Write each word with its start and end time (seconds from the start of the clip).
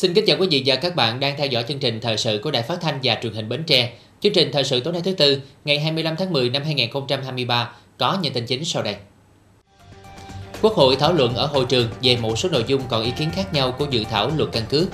Xin 0.00 0.14
kính 0.14 0.24
chào 0.26 0.36
quý 0.40 0.46
vị 0.50 0.62
và 0.66 0.76
các 0.76 0.96
bạn 0.96 1.20
đang 1.20 1.36
theo 1.38 1.46
dõi 1.46 1.64
chương 1.68 1.78
trình 1.78 2.00
thời 2.00 2.16
sự 2.16 2.40
của 2.42 2.50
Đài 2.50 2.62
Phát 2.62 2.80
thanh 2.80 2.98
và 3.02 3.18
Truyền 3.22 3.32
hình 3.32 3.48
Bến 3.48 3.64
Tre. 3.64 3.92
Chương 4.20 4.32
trình 4.32 4.50
thời 4.52 4.64
sự 4.64 4.80
tối 4.80 4.92
nay 4.92 5.02
thứ 5.04 5.12
tư, 5.12 5.40
ngày 5.64 5.80
25 5.80 6.16
tháng 6.16 6.32
10 6.32 6.50
năm 6.50 6.62
2023 6.64 7.72
có 7.98 8.18
những 8.22 8.32
tin 8.32 8.46
chính 8.46 8.64
sau 8.64 8.82
đây. 8.82 8.96
Quốc 10.62 10.74
hội 10.74 10.96
thảo 10.96 11.12
luận 11.12 11.34
ở 11.34 11.46
hội 11.46 11.64
trường 11.68 11.88
về 12.02 12.16
một 12.16 12.38
số 12.38 12.48
nội 12.48 12.64
dung 12.66 12.82
còn 12.88 13.02
ý 13.02 13.10
kiến 13.18 13.30
khác 13.34 13.54
nhau 13.54 13.74
của 13.78 13.86
dự 13.90 14.04
thảo 14.04 14.30
luật 14.36 14.52
căn 14.52 14.62
cước. 14.68 14.88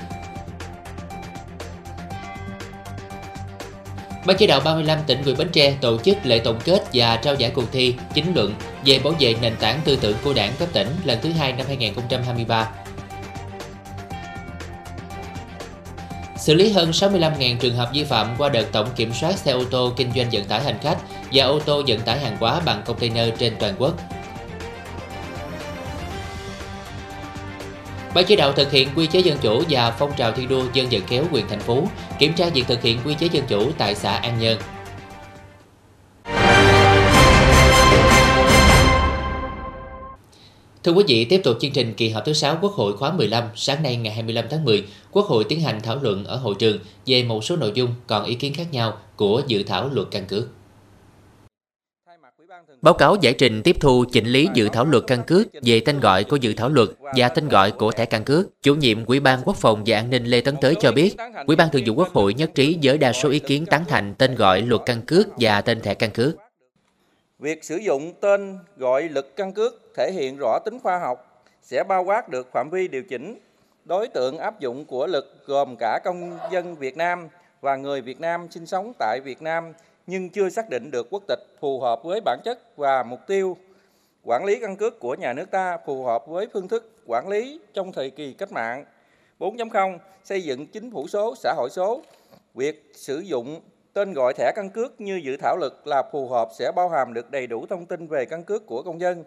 Ban 4.27 4.37
chỉ 4.37 4.46
đạo 4.46 4.60
35 4.65 4.98
tỉnh 5.07 5.23
ủy 5.24 5.34
Bến 5.34 5.48
Tre 5.52 5.77
tổ 5.80 5.98
chức 5.98 6.16
lễ 6.24 6.38
tổng 6.38 6.59
kết 6.65 6.84
và 6.93 7.16
trao 7.16 7.34
giải 7.34 7.51
cuộc 7.51 7.73
thi 7.73 7.95
chính 8.15 8.34
luận 8.34 8.54
về 8.84 8.98
bảo 8.98 9.15
vệ 9.20 9.34
nền 9.43 9.57
tảng 9.60 9.80
tư 9.84 9.98
tưởng 10.01 10.16
của 10.24 10.34
Đảng 10.34 10.52
cấp 10.59 10.68
tỉnh 10.73 10.88
lần 11.04 11.18
thứ 11.23 11.30
hai 11.30 11.52
năm 11.52 11.66
2023 11.66 12.73
xử 16.46 16.55
lý 16.55 16.70
hơn 16.70 16.91
65.000 16.91 17.56
trường 17.59 17.74
hợp 17.74 17.91
vi 17.95 18.05
phạm 18.05 18.34
qua 18.38 18.48
đợt 18.48 18.73
tổng 18.73 18.88
kiểm 18.96 19.12
soát 19.12 19.38
xe 19.38 19.52
ô 19.52 19.64
tô 19.64 19.92
kinh 19.96 20.12
doanh 20.16 20.28
vận 20.32 20.45
tải 20.45 20.62
hành 20.62 20.78
khách 20.82 20.96
và 21.32 21.45
ô 21.45 21.59
tô 21.59 21.82
vận 21.87 22.00
tải 22.00 22.18
hàng 22.18 22.37
hóa 22.41 22.60
bằng 22.64 22.82
container 22.87 23.28
trên 23.38 23.52
toàn 23.59 23.74
quốc. 23.78 23.95
Ban 28.14 28.24
chỉ 28.24 28.37
đạo 28.37 28.52
thực 28.52 28.73
hiện 28.73 28.88
quy 28.96 29.06
chế 29.06 29.20
dân 29.20 29.38
chủ 29.38 29.62
và 29.70 29.90
phong 29.90 30.12
trào 30.16 30.32
thi 30.32 30.46
đua 30.46 30.64
dân 30.73 30.87
vận 30.90 31.06
khéo 31.06 31.24
quyền 31.32 31.48
thành 31.48 31.60
phố 31.60 31.82
kiểm 32.18 32.32
tra 32.32 32.48
việc 32.48 32.65
thực 32.68 32.82
hiện 32.82 32.99
quy 33.04 33.15
chế 33.15 33.28
dân 33.32 33.46
chủ 33.46 33.71
tại 33.78 33.95
xã 33.95 34.16
An 34.16 34.38
Nhơn. 34.40 34.59
Thưa 40.87 40.92
quý 40.92 41.04
vị, 41.09 41.24
tiếp 41.24 41.40
tục 41.45 41.56
chương 41.60 41.73
trình 41.73 41.95
kỳ 41.96 42.09
họp 42.09 42.24
thứ 42.24 42.32
6 42.32 42.59
Quốc 42.60 42.73
hội 42.73 42.96
khóa 42.96 43.12
15, 43.12 43.45
sáng 43.54 43.82
nay 43.82 43.96
ngày 43.96 44.15
25 44.15 44.45
tháng 44.51 44.65
10, 44.65 44.84
Quốc 45.12 45.26
hội 45.26 45.45
tiến 45.48 45.60
hành 45.60 45.80
thảo 45.82 45.98
luận 46.02 46.24
ở 46.24 46.37
hội 46.37 46.54
trường 46.59 46.78
về 47.06 47.23
một 47.23 47.45
số 47.45 47.56
nội 47.56 47.73
dung 47.74 47.95
còn 48.06 48.24
ý 48.24 48.34
kiến 48.34 48.54
khác 48.54 48.66
nhau 48.73 48.98
của 49.16 49.43
dự 49.46 49.62
thảo 49.62 49.90
luật 49.93 50.09
căn 50.10 50.24
cước. 50.26 50.48
Báo 52.82 52.95
cáo 52.95 53.16
giải 53.20 53.34
trình 53.38 53.62
tiếp 53.62 53.76
thu 53.80 54.04
chỉnh 54.12 54.26
lý 54.26 54.48
dự 54.54 54.68
thảo 54.68 54.84
luật 54.84 55.04
căn 55.06 55.23
cước 55.26 55.46
về 55.62 55.80
tên 55.80 56.01
gọi 56.01 56.24
của 56.24 56.37
dự 56.37 56.54
thảo 56.54 56.68
luật 56.68 56.88
và 57.16 57.28
tên 57.28 57.48
gọi 57.48 57.71
của 57.71 57.93
thẻ 57.93 58.04
căn 58.04 58.24
cước. 58.24 58.46
Chủ 58.62 58.74
nhiệm 58.74 59.04
Ủy 59.04 59.21
ban 59.21 59.40
Quốc 59.45 59.56
phòng 59.56 59.82
và 59.87 59.96
An 59.96 60.10
ninh 60.10 60.24
Lê 60.24 60.40
Tấn 60.40 60.56
Tới 60.60 60.74
cho 60.80 60.93
biết, 60.93 61.16
Ủy 61.46 61.56
ban 61.56 61.68
Thường 61.73 61.82
vụ 61.87 61.95
Quốc 61.95 62.09
hội 62.12 62.34
nhất 62.34 62.50
trí 62.54 62.78
với 62.82 62.98
đa 62.98 63.12
số 63.12 63.28
ý 63.30 63.38
kiến 63.38 63.66
tán 63.66 63.84
thành 63.88 64.15
tên 64.15 64.34
gọi 64.34 64.62
luật 64.62 64.81
căn 64.87 65.03
cước 65.03 65.26
và 65.38 65.60
tên 65.60 65.81
thẻ 65.81 65.94
căn 65.94 66.10
cước. 66.10 66.46
Việc 67.38 67.65
sử 67.65 67.76
dụng 67.76 68.12
tên 68.20 68.59
gọi 68.76 69.03
lực 69.03 69.37
căn 69.37 69.53
cước 69.53 69.75
thể 69.94 70.12
hiện 70.12 70.37
rõ 70.37 70.59
tính 70.65 70.78
khoa 70.82 70.98
học, 70.98 71.44
sẽ 71.62 71.84
bao 71.88 72.04
quát 72.04 72.28
được 72.28 72.53
phạm 72.53 72.70
vi 72.70 72.88
điều 72.88 73.03
chỉnh 73.03 73.38
đối 73.84 74.09
tượng 74.09 74.38
áp 74.38 74.60
dụng 74.60 74.84
của 74.84 75.06
lực 75.06 75.47
gồm 75.47 75.76
cả 75.76 76.00
công 76.04 76.38
dân 76.53 76.76
Việt 76.76 76.97
Nam 76.97 77.28
và 77.60 77.76
người 77.76 78.00
Việt 78.00 78.20
Nam 78.20 78.50
sinh 78.50 78.66
sống 78.66 78.93
tại 78.98 79.20
Việt 79.25 79.43
Nam 79.43 79.72
nhưng 80.06 80.31
chưa 80.31 80.48
xác 80.48 80.70
định 80.70 80.91
được 80.91 81.06
quốc 81.10 81.22
tịch 81.28 81.38
phù 81.60 81.81
hợp 81.81 82.04
với 82.04 82.20
bản 82.25 82.41
chất 82.44 82.76
và 82.76 83.03
mục 83.03 83.20
tiêu 83.26 83.56
quản 84.25 84.44
lý 84.44 84.60
căn 84.60 84.76
cước 84.76 85.00
của 85.00 85.15
nhà 85.15 85.32
nước 85.32 85.50
ta 85.50 85.78
phù 85.87 86.04
hợp 86.04 86.26
với 86.26 86.47
phương 86.53 86.69
thức 86.69 86.93
quản 87.06 87.28
lý 87.28 87.60
trong 87.75 87.93
thời 87.93 88.10
kỳ 88.10 88.32
cách 88.32 88.53
mạng 88.53 88.84
4.0 89.38 89.98
xây 90.25 90.43
dựng 90.43 90.66
chính 90.66 90.91
phủ 90.91 91.09
số, 91.09 91.34
xã 91.37 91.53
hội 91.56 91.69
số. 91.71 92.03
Việc 92.54 92.93
sử 92.94 93.19
dụng 93.19 93.60
Tên 93.97 94.12
gọi 94.12 94.34
thẻ 94.34 94.53
căn 94.56 94.71
cước 94.71 95.00
như 95.00 95.21
dự 95.25 95.37
thảo 95.37 95.56
luật 95.56 95.72
là 95.84 96.03
phù 96.12 96.28
hợp 96.28 96.49
sẽ 96.59 96.73
bao 96.77 96.89
hàm 96.89 97.15
được 97.15 97.31
đầy 97.31 97.47
đủ 97.47 97.67
thông 97.67 97.87
tin 97.87 98.07
về 98.07 98.25
căn 98.25 98.45
cước 98.45 98.67
của 98.67 98.83
công 98.83 99.01
dân. 99.01 99.25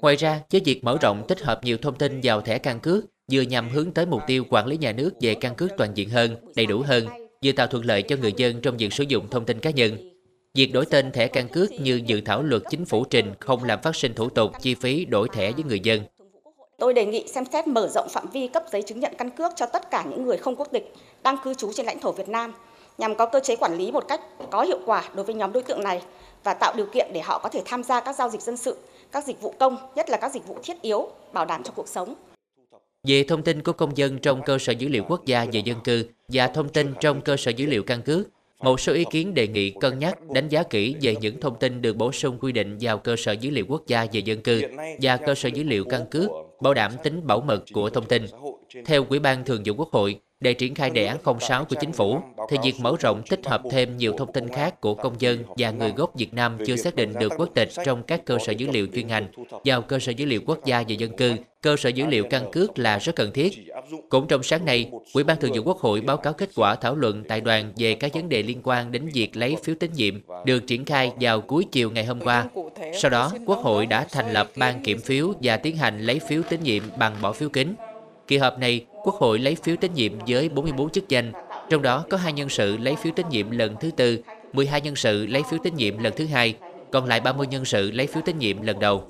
Ngoài 0.00 0.16
ra, 0.16 0.40
với 0.50 0.60
việc 0.64 0.84
mở 0.84 0.98
rộng 1.00 1.24
tích 1.28 1.40
hợp 1.40 1.64
nhiều 1.64 1.76
thông 1.82 1.94
tin 1.94 2.20
vào 2.22 2.40
thẻ 2.40 2.58
căn 2.58 2.80
cước, 2.80 3.04
vừa 3.32 3.40
nhằm 3.40 3.68
hướng 3.68 3.92
tới 3.92 4.06
mục 4.06 4.20
tiêu 4.26 4.44
quản 4.50 4.66
lý 4.66 4.76
nhà 4.76 4.92
nước 4.92 5.10
về 5.20 5.34
căn 5.34 5.54
cước 5.54 5.70
toàn 5.76 5.90
diện 5.94 6.10
hơn, 6.10 6.36
đầy 6.56 6.66
đủ 6.66 6.82
hơn, 6.86 7.04
vừa 7.44 7.52
tạo 7.52 7.66
thuận 7.66 7.84
lợi 7.84 8.02
cho 8.02 8.16
người 8.16 8.32
dân 8.36 8.60
trong 8.60 8.76
việc 8.76 8.92
sử 8.92 9.04
dụng 9.04 9.28
thông 9.30 9.44
tin 9.44 9.60
cá 9.60 9.70
nhân. 9.70 9.96
Việc 10.54 10.72
đổi 10.72 10.86
tên 10.86 11.12
thẻ 11.12 11.28
căn 11.28 11.48
cước 11.48 11.70
như 11.72 12.00
dự 12.06 12.20
thảo 12.20 12.42
luật 12.42 12.62
chính 12.70 12.84
phủ 12.84 13.04
trình 13.04 13.32
không 13.40 13.64
làm 13.64 13.82
phát 13.82 13.96
sinh 13.96 14.14
thủ 14.14 14.28
tục, 14.28 14.50
chi 14.60 14.74
phí 14.74 15.04
đổi 15.04 15.28
thẻ 15.32 15.52
với 15.52 15.64
người 15.64 15.80
dân. 15.80 16.00
Tôi 16.78 16.94
đề 16.94 17.06
nghị 17.06 17.28
xem 17.28 17.44
xét 17.52 17.66
mở 17.66 17.88
rộng 17.88 18.08
phạm 18.08 18.26
vi 18.32 18.48
cấp 18.48 18.64
giấy 18.72 18.82
chứng 18.82 19.00
nhận 19.00 19.14
căn 19.18 19.30
cước 19.30 19.52
cho 19.56 19.66
tất 19.66 19.90
cả 19.90 20.04
những 20.10 20.24
người 20.24 20.36
không 20.36 20.56
quốc 20.56 20.68
tịch 20.72 20.92
đang 21.22 21.36
cư 21.44 21.54
trú 21.54 21.72
trên 21.72 21.86
lãnh 21.86 22.00
thổ 22.00 22.12
Việt 22.12 22.28
Nam 22.28 22.52
nhằm 22.98 23.14
có 23.14 23.26
cơ 23.26 23.40
chế 23.40 23.56
quản 23.56 23.78
lý 23.78 23.92
một 23.92 24.08
cách 24.08 24.20
có 24.50 24.62
hiệu 24.62 24.78
quả 24.86 25.04
đối 25.14 25.24
với 25.24 25.34
nhóm 25.34 25.52
đối 25.52 25.62
tượng 25.62 25.82
này 25.82 26.02
và 26.44 26.54
tạo 26.54 26.74
điều 26.76 26.86
kiện 26.86 27.10
để 27.12 27.20
họ 27.20 27.38
có 27.38 27.48
thể 27.48 27.62
tham 27.64 27.82
gia 27.82 28.00
các 28.00 28.16
giao 28.16 28.28
dịch 28.28 28.42
dân 28.42 28.56
sự, 28.56 28.76
các 29.12 29.26
dịch 29.26 29.40
vụ 29.40 29.54
công, 29.58 29.76
nhất 29.94 30.10
là 30.10 30.16
các 30.16 30.32
dịch 30.32 30.46
vụ 30.46 30.58
thiết 30.62 30.82
yếu, 30.82 31.08
bảo 31.32 31.44
đảm 31.44 31.62
cho 31.62 31.72
cuộc 31.76 31.88
sống. 31.88 32.14
Về 33.08 33.24
thông 33.28 33.42
tin 33.42 33.62
của 33.62 33.72
công 33.72 33.96
dân 33.96 34.18
trong 34.18 34.42
cơ 34.42 34.58
sở 34.58 34.72
dữ 34.72 34.88
liệu 34.88 35.04
quốc 35.08 35.24
gia 35.26 35.46
về 35.52 35.60
dân 35.64 35.80
cư 35.80 36.04
và 36.28 36.46
thông 36.46 36.68
tin 36.68 36.94
trong 37.00 37.20
cơ 37.20 37.36
sở 37.36 37.50
dữ 37.50 37.66
liệu 37.66 37.82
căn 37.82 38.02
cước, 38.02 38.26
một 38.60 38.80
số 38.80 38.92
ý 38.92 39.04
kiến 39.10 39.34
đề 39.34 39.48
nghị 39.48 39.70
cân 39.70 39.98
nhắc 39.98 40.30
đánh 40.30 40.48
giá 40.48 40.62
kỹ 40.62 40.96
về 41.02 41.16
những 41.20 41.40
thông 41.40 41.58
tin 41.58 41.82
được 41.82 41.96
bổ 41.96 42.12
sung 42.12 42.38
quy 42.40 42.52
định 42.52 42.78
vào 42.80 42.98
cơ 42.98 43.16
sở 43.16 43.32
dữ 43.32 43.50
liệu 43.50 43.64
quốc 43.68 43.86
gia 43.86 44.06
về 44.12 44.20
dân 44.20 44.42
cư 44.42 44.62
và 45.02 45.16
cơ 45.16 45.34
sở 45.34 45.48
dữ 45.48 45.62
liệu 45.62 45.84
căn 45.84 46.06
cước, 46.10 46.30
bảo 46.60 46.74
đảm 46.74 46.92
tính 47.02 47.26
bảo 47.26 47.40
mật 47.40 47.64
của 47.72 47.90
thông 47.90 48.06
tin. 48.06 48.26
Theo 48.86 49.06
Ủy 49.08 49.18
ban 49.18 49.44
Thường 49.44 49.62
vụ 49.64 49.74
Quốc 49.76 49.88
hội, 49.92 50.20
để 50.40 50.54
triển 50.54 50.74
khai 50.74 50.90
đề 50.90 51.06
án 51.06 51.18
06 51.40 51.64
của 51.64 51.76
chính 51.80 51.92
phủ, 51.92 52.20
thì 52.50 52.56
việc 52.62 52.74
mở 52.80 52.94
rộng 53.00 53.22
tích 53.28 53.46
hợp 53.46 53.62
thêm 53.70 53.96
nhiều 53.96 54.12
thông 54.18 54.32
tin 54.32 54.48
khác 54.48 54.80
của 54.80 54.94
công 54.94 55.14
dân 55.18 55.44
và 55.56 55.70
người 55.70 55.92
gốc 55.96 56.10
Việt 56.14 56.34
Nam 56.34 56.58
chưa 56.66 56.76
xác 56.76 56.96
định 56.96 57.12
được 57.20 57.32
quốc 57.38 57.48
tịch 57.54 57.68
trong 57.84 58.02
các 58.02 58.24
cơ 58.24 58.38
sở 58.46 58.52
dữ 58.52 58.70
liệu 58.70 58.86
chuyên 58.94 59.06
ngành 59.06 59.26
vào 59.64 59.82
cơ 59.82 59.98
sở 59.98 60.12
dữ 60.12 60.26
liệu 60.26 60.40
quốc 60.46 60.64
gia 60.64 60.82
về 60.88 60.94
dân 60.98 61.16
cư, 61.16 61.34
cơ 61.62 61.76
sở 61.76 61.88
dữ 61.88 62.06
liệu 62.06 62.24
căn 62.24 62.50
cước 62.52 62.78
là 62.78 62.98
rất 62.98 63.16
cần 63.16 63.32
thiết. 63.32 63.52
Cũng 64.08 64.26
trong 64.28 64.42
sáng 64.42 64.64
nay, 64.64 64.90
Ủy 65.14 65.24
ban 65.24 65.40
Thường 65.40 65.52
vụ 65.54 65.62
Quốc 65.62 65.78
hội 65.78 66.00
báo 66.00 66.16
cáo 66.16 66.32
kết 66.32 66.50
quả 66.56 66.74
thảo 66.74 66.94
luận 66.94 67.24
tại 67.28 67.40
đoàn 67.40 67.72
về 67.76 67.94
các 67.94 68.14
vấn 68.14 68.28
đề 68.28 68.42
liên 68.42 68.60
quan 68.64 68.92
đến 68.92 69.08
việc 69.14 69.36
lấy 69.36 69.56
phiếu 69.64 69.74
tín 69.80 69.92
nhiệm 69.92 70.14
được 70.44 70.66
triển 70.66 70.84
khai 70.84 71.12
vào 71.20 71.40
cuối 71.40 71.64
chiều 71.72 71.90
ngày 71.90 72.04
hôm 72.04 72.20
qua. 72.20 72.48
Sau 72.94 73.10
đó, 73.10 73.32
Quốc 73.46 73.58
hội 73.58 73.86
đã 73.86 74.06
thành 74.10 74.32
lập 74.32 74.50
ban 74.56 74.84
kiểm 74.84 75.00
phiếu 75.00 75.32
và 75.42 75.56
tiến 75.56 75.76
hành 75.76 76.00
lấy 76.00 76.20
phiếu 76.28 76.42
tín 76.42 76.62
nhiệm 76.62 76.82
bằng 76.98 77.16
bỏ 77.22 77.32
phiếu 77.32 77.48
kính. 77.48 77.74
Kỳ 78.30 78.38
họp 78.38 78.58
này, 78.58 78.84
Quốc 79.04 79.14
hội 79.14 79.38
lấy 79.38 79.54
phiếu 79.54 79.76
tín 79.76 79.94
nhiệm 79.94 80.12
với 80.26 80.48
44 80.48 80.90
chức 80.90 81.08
danh, 81.08 81.32
trong 81.70 81.82
đó 81.82 82.04
có 82.10 82.16
hai 82.16 82.32
nhân 82.32 82.48
sự 82.48 82.76
lấy 82.76 82.96
phiếu 82.96 83.12
tín 83.16 83.28
nhiệm 83.28 83.50
lần 83.50 83.76
thứ 83.80 83.90
tư, 83.90 84.18
12 84.52 84.80
nhân 84.80 84.96
sự 84.96 85.26
lấy 85.26 85.42
phiếu 85.50 85.58
tín 85.64 85.76
nhiệm 85.76 85.98
lần 85.98 86.12
thứ 86.16 86.26
hai, 86.26 86.54
còn 86.90 87.04
lại 87.06 87.20
30 87.20 87.46
nhân 87.46 87.64
sự 87.64 87.90
lấy 87.90 88.06
phiếu 88.06 88.22
tín 88.26 88.38
nhiệm 88.38 88.62
lần 88.62 88.78
đầu. 88.78 89.04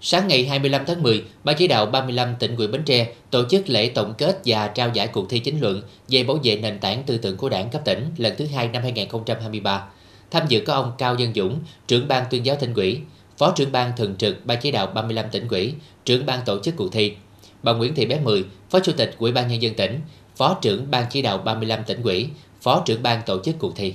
Sáng 0.00 0.28
ngày 0.28 0.46
25 0.46 0.82
tháng 0.86 1.02
10, 1.02 1.24
Ban 1.44 1.56
chỉ 1.58 1.66
đạo 1.68 1.86
35 1.86 2.34
tỉnh 2.38 2.56
ủy 2.56 2.66
Bến 2.66 2.82
Tre 2.84 3.12
tổ 3.30 3.48
chức 3.48 3.68
lễ 3.68 3.88
tổng 3.88 4.14
kết 4.18 4.40
và 4.44 4.68
trao 4.68 4.90
giải 4.94 5.06
cuộc 5.06 5.30
thi 5.30 5.38
chính 5.38 5.60
luận 5.60 5.82
về 6.08 6.22
bảo 6.22 6.38
vệ 6.42 6.56
nền 6.56 6.78
tảng 6.78 7.02
tư 7.02 7.18
tưởng 7.18 7.36
của 7.36 7.48
Đảng 7.48 7.70
cấp 7.70 7.82
tỉnh 7.84 8.06
lần 8.16 8.34
thứ 8.36 8.46
hai 8.46 8.68
năm 8.68 8.82
2023. 8.82 9.84
Tham 10.30 10.42
dự 10.48 10.60
có 10.60 10.74
ông 10.74 10.92
Cao 10.98 11.14
Dân 11.14 11.34
Dũng, 11.34 11.58
trưởng 11.86 12.08
ban 12.08 12.24
tuyên 12.30 12.46
giáo 12.46 12.56
tỉnh 12.60 12.74
ủy, 12.74 13.00
phó 13.38 13.52
trưởng 13.56 13.72
ban 13.72 13.92
thường 13.96 14.16
trực 14.16 14.46
Ban 14.46 14.58
chỉ 14.60 14.70
đạo 14.70 14.86
35 14.86 15.30
tỉnh 15.32 15.48
ủy, 15.48 15.74
trưởng 16.04 16.26
ban 16.26 16.40
tổ 16.44 16.62
chức 16.62 16.76
cuộc 16.76 16.92
thi 16.92 17.14
bà 17.66 17.72
Nguyễn 17.72 17.94
Thị 17.94 18.06
Bé 18.06 18.20
Mười, 18.20 18.44
Phó 18.70 18.80
Chủ 18.80 18.92
tịch 18.96 19.14
Ủy 19.18 19.32
ban 19.32 19.48
Nhân 19.48 19.62
dân 19.62 19.74
tỉnh, 19.74 20.00
Phó 20.36 20.54
trưởng 20.62 20.90
Ban 20.90 21.06
chỉ 21.10 21.22
đạo 21.22 21.38
35 21.38 21.84
tỉnh 21.84 22.02
ủy, 22.02 22.30
Phó 22.60 22.82
trưởng 22.86 23.02
ban 23.02 23.22
tổ 23.26 23.42
chức 23.44 23.54
cuộc 23.58 23.76
thi. 23.76 23.94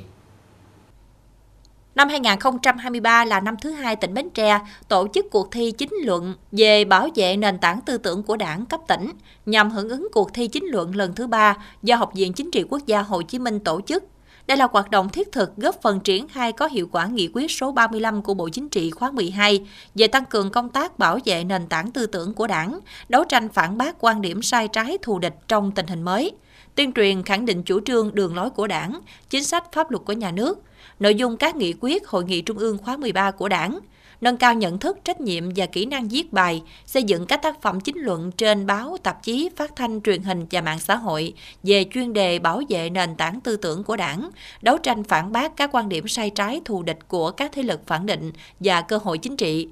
Năm 1.96 2.10
2023 2.10 3.26
là 3.26 3.40
năm 3.40 3.56
thứ 3.62 3.72
hai 3.72 3.96
tỉnh 3.96 4.14
Bến 4.14 4.30
Tre 4.30 4.60
tổ 4.88 5.08
chức 5.14 5.26
cuộc 5.32 5.52
thi 5.52 5.72
chính 5.72 5.90
luận 6.04 6.34
về 6.52 6.86
bảo 6.86 7.10
vệ 7.16 7.38
nền 7.38 7.58
tảng 7.58 7.82
tư 7.86 7.98
tưởng 7.98 8.24
của 8.24 8.38
đảng 8.38 8.66
cấp 8.66 8.80
tỉnh 8.88 9.10
nhằm 9.46 9.70
hưởng 9.70 9.90
ứng 9.90 10.08
cuộc 10.14 10.34
thi 10.34 10.48
chính 10.48 10.66
luận 10.66 10.96
lần 10.96 11.16
thứ 11.16 11.28
ba 11.28 11.58
do 11.84 11.96
Học 11.96 12.12
viện 12.14 12.34
Chính 12.34 12.52
trị 12.52 12.64
Quốc 12.70 12.82
gia 12.86 13.02
Hồ 13.02 13.22
Chí 13.22 13.40
Minh 13.40 13.60
tổ 13.60 13.82
chức 13.82 14.04
đây 14.52 14.58
là 14.58 14.68
hoạt 14.72 14.92
động 14.92 15.10
thiết 15.10 15.32
thực 15.32 15.58
góp 15.58 15.82
phần 15.82 16.00
triển 16.00 16.28
khai 16.28 16.52
có 16.52 16.68
hiệu 16.68 16.90
quả 16.92 17.06
nghị 17.06 17.30
quyết 17.34 17.52
số 17.52 17.72
35 17.72 18.22
của 18.22 18.34
Bộ 18.34 18.50
Chính 18.50 18.70
trị 18.70 18.92
khóa 18.92 19.12
12 19.12 19.66
về 19.96 20.08
tăng 20.08 20.26
cường 20.26 20.52
công 20.52 20.70
tác 20.70 21.00
bảo 21.00 21.20
vệ 21.26 21.44
nền 21.44 21.68
tảng 21.68 21.92
tư 21.92 22.06
tưởng 22.06 22.34
của 22.34 22.48
đảng, 22.48 22.80
đấu 23.10 23.24
tranh 23.24 23.50
phản 23.50 23.78
bác 23.78 23.96
quan 24.00 24.22
điểm 24.22 24.42
sai 24.42 24.68
trái 24.68 24.98
thù 25.02 25.20
địch 25.20 25.36
trong 25.48 25.72
tình 25.72 25.88
hình 25.88 26.02
mới, 26.02 26.32
tuyên 26.76 26.94
truyền 26.94 27.24
khẳng 27.24 27.46
định 27.46 27.64
chủ 27.64 27.80
trương 27.86 28.16
đường 28.16 28.36
lối 28.36 28.50
của 28.50 28.68
đảng, 28.68 29.02
chính 29.30 29.44
sách 29.44 29.72
pháp 29.72 29.92
luật 29.92 30.06
của 30.06 30.14
nhà 30.14 30.32
nước, 30.32 30.62
nội 31.00 31.16
dung 31.16 31.38
các 31.38 31.56
nghị 31.56 31.74
quyết 31.80 32.08
Hội 32.08 32.24
nghị 32.24 32.42
Trung 32.42 32.58
ương 32.58 32.78
khóa 32.78 32.98
13 32.98 33.32
của 33.32 33.50
đảng, 33.50 33.80
nâng 34.22 34.38
cao 34.38 34.54
nhận 34.54 34.78
thức, 34.78 34.98
trách 35.04 35.22
nhiệm 35.22 35.44
và 35.56 35.66
kỹ 35.66 35.86
năng 35.86 36.08
viết 36.08 36.34
bài, 36.34 36.64
xây 36.86 37.04
dựng 37.04 37.26
các 37.26 37.42
tác 37.42 37.62
phẩm 37.62 37.80
chính 37.80 37.98
luận 37.98 38.32
trên 38.32 38.66
báo, 38.66 38.98
tạp 39.04 39.24
chí, 39.24 39.50
phát 39.56 39.76
thanh, 39.76 40.02
truyền 40.02 40.24
hình 40.24 40.46
và 40.52 40.62
mạng 40.62 40.80
xã 40.80 40.96
hội 40.96 41.34
về 41.64 41.86
chuyên 41.94 42.14
đề 42.14 42.40
bảo 42.40 42.62
vệ 42.70 42.90
nền 42.90 43.16
tảng 43.16 43.42
tư 43.42 43.58
tưởng 43.58 43.84
của 43.84 43.96
đảng, 43.96 44.30
đấu 44.62 44.78
tranh 44.78 45.04
phản 45.04 45.32
bác 45.32 45.56
các 45.56 45.70
quan 45.74 45.90
điểm 45.90 46.08
sai 46.08 46.30
trái 46.30 46.62
thù 46.66 46.84
địch 46.84 47.00
của 47.08 47.32
các 47.32 47.52
thế 47.54 47.64
lực 47.64 47.88
phản 47.88 48.06
định 48.06 48.32
và 48.60 48.82
cơ 48.82 49.00
hội 49.04 49.18
chính 49.18 49.38
trị. 49.38 49.68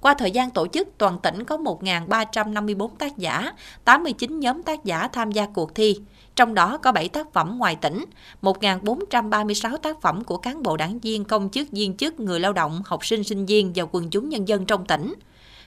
Qua 0.00 0.14
thời 0.14 0.30
gian 0.30 0.50
tổ 0.50 0.66
chức, 0.66 0.88
toàn 0.98 1.18
tỉnh 1.22 1.44
có 1.44 1.56
1.354 1.56 2.88
tác 2.88 3.18
giả, 3.18 3.52
89 3.84 4.40
nhóm 4.40 4.62
tác 4.62 4.84
giả 4.84 5.08
tham 5.08 5.32
gia 5.32 5.46
cuộc 5.46 5.74
thi 5.74 6.00
trong 6.36 6.54
đó 6.54 6.76
có 6.76 6.92
7 6.92 7.08
tác 7.08 7.32
phẩm 7.32 7.58
ngoài 7.58 7.76
tỉnh, 7.76 8.04
1.436 8.42 9.76
tác 9.76 10.00
phẩm 10.00 10.24
của 10.24 10.36
cán 10.36 10.62
bộ 10.62 10.76
đảng 10.76 10.98
viên, 10.98 11.24
công 11.24 11.50
chức, 11.50 11.70
viên 11.70 11.96
chức, 11.96 12.20
người 12.20 12.40
lao 12.40 12.52
động, 12.52 12.82
học 12.86 13.06
sinh, 13.06 13.24
sinh 13.24 13.46
viên 13.46 13.72
và 13.74 13.84
quần 13.92 14.10
chúng 14.10 14.28
nhân 14.28 14.48
dân 14.48 14.66
trong 14.66 14.86
tỉnh. 14.86 15.14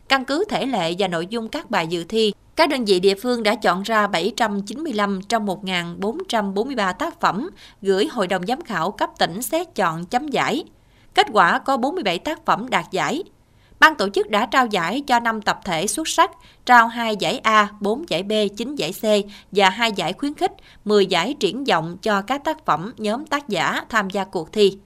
Căn 0.09 0.25
cứ 0.25 0.45
thể 0.49 0.65
lệ 0.65 0.95
và 0.99 1.07
nội 1.07 1.27
dung 1.27 1.49
các 1.49 1.71
bài 1.71 1.87
dự 1.87 2.03
thi, 2.03 2.33
Các 2.55 2.69
đơn 2.69 2.85
vị 2.85 2.99
địa 2.99 3.15
phương 3.15 3.43
đã 3.43 3.55
chọn 3.55 3.83
ra 3.83 4.07
795 4.07 5.21
trong 5.29 5.45
1.443 5.45 6.93
tác 6.93 7.19
phẩm 7.19 7.49
gửi 7.81 8.07
Hội 8.11 8.27
đồng 8.27 8.45
Giám 8.47 8.61
khảo 8.61 8.91
cấp 8.91 9.09
tỉnh 9.17 9.41
xét 9.41 9.75
chọn 9.75 10.05
chấm 10.05 10.27
giải. 10.27 10.63
Kết 11.13 11.27
quả 11.33 11.59
có 11.59 11.77
47 11.77 12.19
tác 12.19 12.45
phẩm 12.45 12.69
đạt 12.69 12.85
giải. 12.91 13.23
Ban 13.83 13.95
tổ 13.95 14.09
chức 14.09 14.29
đã 14.29 14.45
trao 14.45 14.65
giải 14.65 15.03
cho 15.07 15.19
5 15.19 15.41
tập 15.41 15.59
thể 15.65 15.87
xuất 15.87 16.07
sắc, 16.07 16.31
trao 16.65 16.87
2 16.87 17.15
giải 17.15 17.39
A, 17.39 17.69
4 17.79 18.09
giải 18.09 18.23
B, 18.23 18.31
9 18.57 18.75
giải 18.75 18.93
C 18.93 19.03
và 19.51 19.69
2 19.69 19.91
giải 19.91 20.13
khuyến 20.13 20.33
khích, 20.33 20.51
10 20.85 21.05
giải 21.05 21.35
triển 21.39 21.63
vọng 21.63 21.97
cho 22.01 22.21
các 22.21 22.43
tác 22.43 22.65
phẩm 22.65 22.93
nhóm 22.97 23.25
tác 23.25 23.49
giả 23.49 23.81
tham 23.89 24.09
gia 24.09 24.23
cuộc 24.23 24.53
thi. 24.53 24.77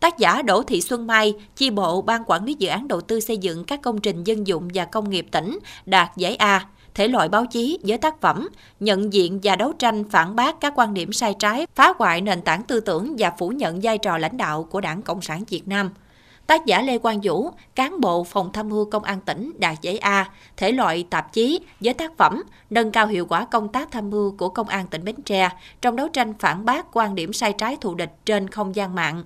Tác 0.00 0.18
giả 0.18 0.42
Đỗ 0.42 0.62
Thị 0.62 0.80
Xuân 0.80 1.06
Mai, 1.06 1.34
chi 1.56 1.70
bộ 1.70 2.02
Ban 2.02 2.24
Quản 2.26 2.44
lý 2.44 2.54
Dự 2.58 2.68
án 2.68 2.88
Đầu 2.88 3.00
tư 3.00 3.20
xây 3.20 3.38
dựng 3.38 3.64
các 3.64 3.82
công 3.82 4.00
trình 4.00 4.24
dân 4.24 4.46
dụng 4.46 4.68
và 4.74 4.84
công 4.84 5.10
nghiệp 5.10 5.26
tỉnh, 5.30 5.58
đạt 5.86 6.16
giải 6.16 6.36
A 6.36 6.66
thể 6.94 7.08
loại 7.08 7.28
báo 7.28 7.46
chí 7.46 7.78
với 7.82 7.98
tác 7.98 8.20
phẩm, 8.20 8.48
nhận 8.80 9.12
diện 9.12 9.40
và 9.42 9.56
đấu 9.56 9.72
tranh 9.72 10.04
phản 10.10 10.36
bác 10.36 10.60
các 10.60 10.72
quan 10.76 10.94
điểm 10.94 11.12
sai 11.12 11.34
trái, 11.38 11.66
phá 11.74 11.92
hoại 11.98 12.20
nền 12.20 12.42
tảng 12.42 12.62
tư 12.62 12.80
tưởng 12.80 13.16
và 13.18 13.32
phủ 13.38 13.48
nhận 13.48 13.80
vai 13.82 13.98
trò 13.98 14.18
lãnh 14.18 14.36
đạo 14.36 14.64
của 14.64 14.80
Đảng 14.80 15.02
Cộng 15.02 15.22
sản 15.22 15.44
Việt 15.48 15.68
Nam. 15.68 15.90
Tác 16.52 16.66
giả 16.66 16.82
Lê 16.82 16.98
Quang 16.98 17.20
Vũ, 17.22 17.50
cán 17.74 18.00
bộ 18.00 18.24
phòng 18.24 18.52
tham 18.52 18.68
mưu 18.68 18.84
công 18.84 19.04
an 19.04 19.20
tỉnh 19.20 19.52
đạt 19.58 19.82
giải 19.82 19.98
A, 19.98 20.30
thể 20.56 20.72
loại 20.72 21.06
tạp 21.10 21.32
chí 21.32 21.60
với 21.80 21.94
tác 21.94 22.16
phẩm 22.16 22.42
nâng 22.70 22.90
cao 22.92 23.06
hiệu 23.06 23.26
quả 23.26 23.44
công 23.44 23.68
tác 23.68 23.90
tham 23.90 24.10
mưu 24.10 24.34
của 24.38 24.48
công 24.48 24.68
an 24.68 24.86
tỉnh 24.86 25.04
Bến 25.04 25.22
Tre 25.22 25.48
trong 25.80 25.96
đấu 25.96 26.08
tranh 26.08 26.34
phản 26.38 26.64
bác 26.64 26.86
quan 26.92 27.14
điểm 27.14 27.32
sai 27.32 27.52
trái 27.52 27.76
thù 27.80 27.94
địch 27.94 28.10
trên 28.24 28.48
không 28.48 28.76
gian 28.76 28.94
mạng. 28.94 29.24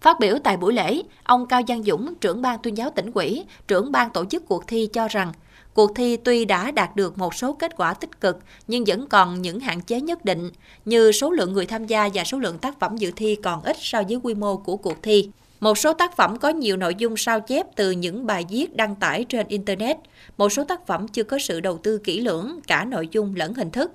Phát 0.00 0.20
biểu 0.20 0.38
tại 0.44 0.56
buổi 0.56 0.72
lễ, 0.72 1.02
ông 1.24 1.46
Cao 1.46 1.62
Giang 1.68 1.82
Dũng, 1.82 2.14
trưởng 2.14 2.42
ban 2.42 2.58
tuyên 2.58 2.76
giáo 2.76 2.90
tỉnh 2.90 3.10
ủy, 3.14 3.44
trưởng 3.68 3.92
ban 3.92 4.10
tổ 4.10 4.24
chức 4.24 4.48
cuộc 4.48 4.66
thi 4.66 4.88
cho 4.92 5.08
rằng 5.08 5.32
Cuộc 5.74 5.92
thi 5.96 6.16
tuy 6.16 6.44
đã 6.44 6.70
đạt 6.70 6.96
được 6.96 7.18
một 7.18 7.34
số 7.34 7.52
kết 7.52 7.76
quả 7.76 7.94
tích 7.94 8.20
cực 8.20 8.38
nhưng 8.66 8.84
vẫn 8.84 9.06
còn 9.08 9.42
những 9.42 9.60
hạn 9.60 9.80
chế 9.80 10.00
nhất 10.00 10.24
định 10.24 10.50
như 10.84 11.12
số 11.12 11.30
lượng 11.30 11.52
người 11.52 11.66
tham 11.66 11.86
gia 11.86 12.08
và 12.14 12.24
số 12.24 12.38
lượng 12.38 12.58
tác 12.58 12.80
phẩm 12.80 12.96
dự 12.96 13.10
thi 13.16 13.36
còn 13.42 13.62
ít 13.62 13.76
so 13.80 14.02
với 14.08 14.16
quy 14.22 14.34
mô 14.34 14.56
của 14.56 14.76
cuộc 14.76 15.02
thi. 15.02 15.30
Một 15.60 15.78
số 15.78 15.92
tác 15.92 16.16
phẩm 16.16 16.38
có 16.38 16.48
nhiều 16.48 16.76
nội 16.76 16.94
dung 16.98 17.16
sao 17.16 17.40
chép 17.40 17.66
từ 17.76 17.90
những 17.90 18.26
bài 18.26 18.44
viết 18.50 18.76
đăng 18.76 18.96
tải 18.96 19.24
trên 19.28 19.48
Internet. 19.48 19.96
Một 20.36 20.52
số 20.52 20.64
tác 20.64 20.86
phẩm 20.86 21.08
chưa 21.08 21.24
có 21.24 21.38
sự 21.38 21.60
đầu 21.60 21.78
tư 21.78 21.98
kỹ 21.98 22.20
lưỡng, 22.20 22.60
cả 22.66 22.84
nội 22.84 23.08
dung 23.10 23.34
lẫn 23.36 23.54
hình 23.54 23.70
thức. 23.70 23.92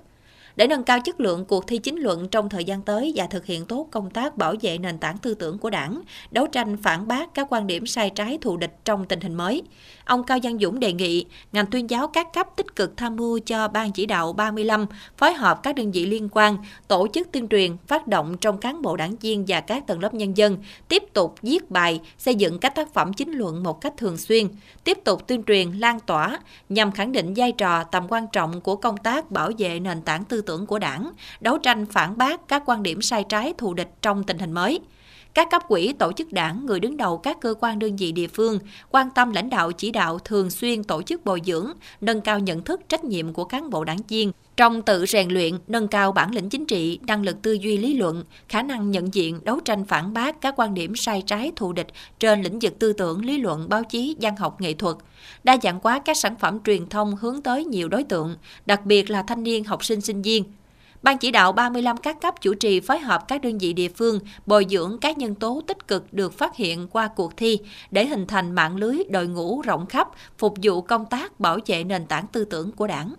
Để 0.56 0.66
nâng 0.66 0.84
cao 0.84 1.00
chất 1.00 1.20
lượng 1.20 1.44
cuộc 1.44 1.66
thi 1.66 1.78
chính 1.78 1.96
luận 1.96 2.28
trong 2.28 2.48
thời 2.48 2.64
gian 2.64 2.82
tới 2.82 3.12
và 3.16 3.26
thực 3.26 3.46
hiện 3.46 3.64
tốt 3.64 3.88
công 3.90 4.10
tác 4.10 4.36
bảo 4.36 4.54
vệ 4.60 4.78
nền 4.78 4.98
tảng 4.98 5.18
tư 5.18 5.34
tưởng 5.34 5.58
của 5.58 5.70
đảng, 5.70 6.00
đấu 6.30 6.46
tranh 6.46 6.76
phản 6.76 7.08
bác 7.08 7.34
các 7.34 7.46
quan 7.50 7.66
điểm 7.66 7.86
sai 7.86 8.10
trái 8.10 8.38
thù 8.40 8.56
địch 8.56 8.76
trong 8.84 9.04
tình 9.04 9.20
hình 9.20 9.34
mới, 9.34 9.62
ông 10.04 10.24
Cao 10.24 10.38
Giang 10.42 10.58
Dũng 10.58 10.80
đề 10.80 10.92
nghị 10.92 11.24
ngành 11.52 11.66
tuyên 11.66 11.90
giáo 11.90 12.08
các 12.08 12.26
cấp 12.32 12.46
tích 12.56 12.76
cực 12.76 12.96
tham 12.96 13.16
mưu 13.16 13.38
cho 13.38 13.68
Ban 13.68 13.92
chỉ 13.92 14.06
đạo 14.06 14.32
35 14.32 14.86
phối 15.16 15.32
hợp 15.32 15.62
các 15.62 15.74
đơn 15.74 15.90
vị 15.92 16.06
liên 16.06 16.28
quan 16.32 16.56
tổ 16.88 17.06
chức 17.12 17.32
tuyên 17.32 17.48
truyền, 17.48 17.76
phát 17.86 18.06
động 18.06 18.36
trong 18.40 18.58
cán 18.58 18.82
bộ 18.82 18.96
đảng 18.96 19.16
viên 19.16 19.44
và 19.48 19.60
các 19.60 19.86
tầng 19.86 20.00
lớp 20.00 20.14
nhân 20.14 20.36
dân, 20.36 20.58
tiếp 20.88 21.02
tục 21.12 21.34
viết 21.42 21.70
bài, 21.70 22.00
xây 22.18 22.34
dựng 22.34 22.58
các 22.58 22.74
tác 22.74 22.94
phẩm 22.94 23.12
chính 23.12 23.32
luận 23.32 23.62
một 23.62 23.80
cách 23.80 23.92
thường 23.96 24.16
xuyên, 24.16 24.48
tiếp 24.84 24.98
tục 25.04 25.26
tuyên 25.26 25.42
truyền 25.42 25.70
lan 25.70 26.00
tỏa 26.00 26.38
nhằm 26.68 26.92
khẳng 26.92 27.12
định 27.12 27.34
vai 27.36 27.52
trò 27.52 27.84
tầm 27.84 28.06
quan 28.08 28.26
trọng 28.32 28.60
của 28.60 28.76
công 28.76 28.96
tác 28.96 29.30
bảo 29.30 29.50
vệ 29.58 29.80
nền 29.80 30.02
tảng 30.02 30.24
tư 30.24 30.39
tưởng 30.42 30.66
của 30.66 30.78
Đảng, 30.78 31.12
đấu 31.40 31.58
tranh 31.58 31.86
phản 31.86 32.18
bác 32.18 32.48
các 32.48 32.62
quan 32.66 32.82
điểm 32.82 33.02
sai 33.02 33.24
trái 33.28 33.54
thù 33.58 33.74
địch 33.74 33.90
trong 34.02 34.24
tình 34.24 34.38
hình 34.38 34.52
mới. 34.52 34.80
Các 35.34 35.50
cấp 35.50 35.62
quỹ 35.68 35.92
tổ 35.92 36.12
chức 36.12 36.32
đảng, 36.32 36.66
người 36.66 36.80
đứng 36.80 36.96
đầu 36.96 37.18
các 37.18 37.40
cơ 37.40 37.54
quan 37.60 37.78
đơn 37.78 37.96
vị 37.96 38.12
địa 38.12 38.26
phương 38.26 38.58
quan 38.90 39.10
tâm 39.14 39.32
lãnh 39.32 39.50
đạo 39.50 39.72
chỉ 39.72 39.90
đạo 39.90 40.18
thường 40.18 40.50
xuyên 40.50 40.84
tổ 40.84 41.02
chức 41.02 41.24
bồi 41.24 41.40
dưỡng, 41.46 41.72
nâng 42.00 42.20
cao 42.20 42.38
nhận 42.38 42.64
thức 42.64 42.80
trách 42.88 43.04
nhiệm 43.04 43.32
của 43.32 43.44
cán 43.44 43.70
bộ 43.70 43.84
đảng 43.84 44.00
viên. 44.08 44.32
Trong 44.56 44.82
tự 44.82 45.06
rèn 45.06 45.28
luyện, 45.28 45.58
nâng 45.66 45.88
cao 45.88 46.12
bản 46.12 46.34
lĩnh 46.34 46.48
chính 46.48 46.66
trị, 46.66 46.98
năng 47.06 47.22
lực 47.22 47.42
tư 47.42 47.52
duy 47.52 47.78
lý 47.78 47.94
luận, 47.94 48.24
khả 48.48 48.62
năng 48.62 48.90
nhận 48.90 49.14
diện, 49.14 49.40
đấu 49.44 49.60
tranh 49.60 49.84
phản 49.84 50.12
bác 50.12 50.40
các 50.40 50.54
quan 50.56 50.74
điểm 50.74 50.96
sai 50.96 51.22
trái 51.26 51.52
thù 51.56 51.72
địch 51.72 51.86
trên 52.18 52.42
lĩnh 52.42 52.58
vực 52.58 52.78
tư 52.78 52.92
tưởng, 52.92 53.24
lý 53.24 53.38
luận, 53.38 53.68
báo 53.68 53.84
chí, 53.84 54.16
văn 54.20 54.36
học, 54.36 54.60
nghệ 54.60 54.74
thuật, 54.74 54.96
đa 55.44 55.56
dạng 55.62 55.78
hóa 55.82 55.98
các 56.04 56.16
sản 56.16 56.34
phẩm 56.40 56.58
truyền 56.64 56.88
thông 56.88 57.16
hướng 57.16 57.42
tới 57.42 57.64
nhiều 57.64 57.88
đối 57.88 58.04
tượng, 58.04 58.36
đặc 58.66 58.86
biệt 58.86 59.10
là 59.10 59.22
thanh 59.22 59.42
niên, 59.42 59.64
học 59.64 59.84
sinh, 59.84 60.00
sinh 60.00 60.22
viên, 60.22 60.44
Ban 61.02 61.18
chỉ 61.18 61.30
đạo 61.30 61.52
35 61.52 61.96
các 61.96 62.20
cấp 62.20 62.34
chủ 62.40 62.54
trì 62.54 62.80
phối 62.80 62.98
hợp 62.98 63.28
các 63.28 63.42
đơn 63.42 63.58
vị 63.58 63.72
địa 63.72 63.88
phương 63.88 64.18
bồi 64.46 64.66
dưỡng 64.70 64.98
các 65.00 65.18
nhân 65.18 65.34
tố 65.34 65.62
tích 65.66 65.88
cực 65.88 66.12
được 66.12 66.38
phát 66.38 66.56
hiện 66.56 66.88
qua 66.88 67.08
cuộc 67.16 67.36
thi 67.36 67.58
để 67.90 68.06
hình 68.06 68.26
thành 68.26 68.52
mạng 68.52 68.76
lưới 68.76 68.96
đội 69.10 69.26
ngũ 69.26 69.60
rộng 69.60 69.86
khắp 69.86 70.08
phục 70.38 70.54
vụ 70.62 70.80
công 70.80 71.06
tác 71.06 71.40
bảo 71.40 71.58
vệ 71.66 71.84
nền 71.84 72.06
tảng 72.06 72.26
tư 72.32 72.44
tưởng 72.44 72.72
của 72.72 72.86
đảng. 72.86 73.14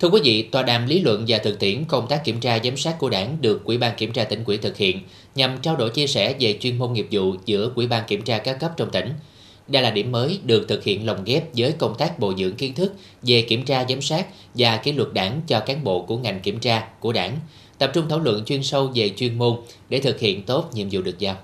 Thưa 0.00 0.08
quý 0.08 0.20
vị, 0.24 0.42
tòa 0.42 0.62
đàm 0.62 0.86
lý 0.86 1.00
luận 1.00 1.24
và 1.28 1.38
thực 1.38 1.58
tiễn 1.58 1.84
công 1.84 2.06
tác 2.08 2.24
kiểm 2.24 2.40
tra 2.40 2.58
giám 2.64 2.76
sát 2.76 2.98
của 2.98 3.10
đảng 3.10 3.36
được 3.40 3.64
Ủy 3.64 3.78
ban 3.78 3.96
Kiểm 3.96 4.12
tra 4.12 4.24
tỉnh 4.24 4.44
ủy 4.44 4.56
thực 4.56 4.76
hiện 4.76 5.00
nhằm 5.34 5.58
trao 5.62 5.76
đổi 5.76 5.90
chia 5.90 6.06
sẻ 6.06 6.34
về 6.40 6.58
chuyên 6.60 6.78
môn 6.78 6.92
nghiệp 6.92 7.08
vụ 7.10 7.34
giữa 7.44 7.70
Ủy 7.74 7.86
ban 7.86 8.04
Kiểm 8.06 8.22
tra 8.22 8.38
các 8.38 8.60
cấp 8.60 8.72
trong 8.76 8.90
tỉnh– 8.90 9.12
đây 9.68 9.82
là 9.82 9.90
điểm 9.90 10.12
mới 10.12 10.40
được 10.44 10.68
thực 10.68 10.84
hiện 10.84 11.06
lồng 11.06 11.24
ghép 11.24 11.44
với 11.56 11.72
công 11.72 11.94
tác 11.98 12.18
bồi 12.18 12.34
dưỡng 12.38 12.56
kiến 12.56 12.74
thức 12.74 12.92
về 13.22 13.42
kiểm 13.42 13.64
tra 13.64 13.84
giám 13.88 14.02
sát 14.02 14.26
và 14.54 14.76
kỷ 14.76 14.92
luật 14.92 15.12
đảng 15.12 15.40
cho 15.46 15.60
cán 15.60 15.84
bộ 15.84 16.02
của 16.02 16.18
ngành 16.18 16.40
kiểm 16.40 16.60
tra 16.60 16.88
của 17.00 17.12
đảng, 17.12 17.38
tập 17.78 17.90
trung 17.94 18.08
thảo 18.08 18.18
luận 18.18 18.44
chuyên 18.44 18.62
sâu 18.62 18.90
về 18.94 19.10
chuyên 19.16 19.38
môn 19.38 19.56
để 19.88 20.00
thực 20.00 20.18
hiện 20.18 20.42
tốt 20.42 20.70
nhiệm 20.74 20.88
vụ 20.90 21.02
được 21.02 21.18
giao. 21.18 21.36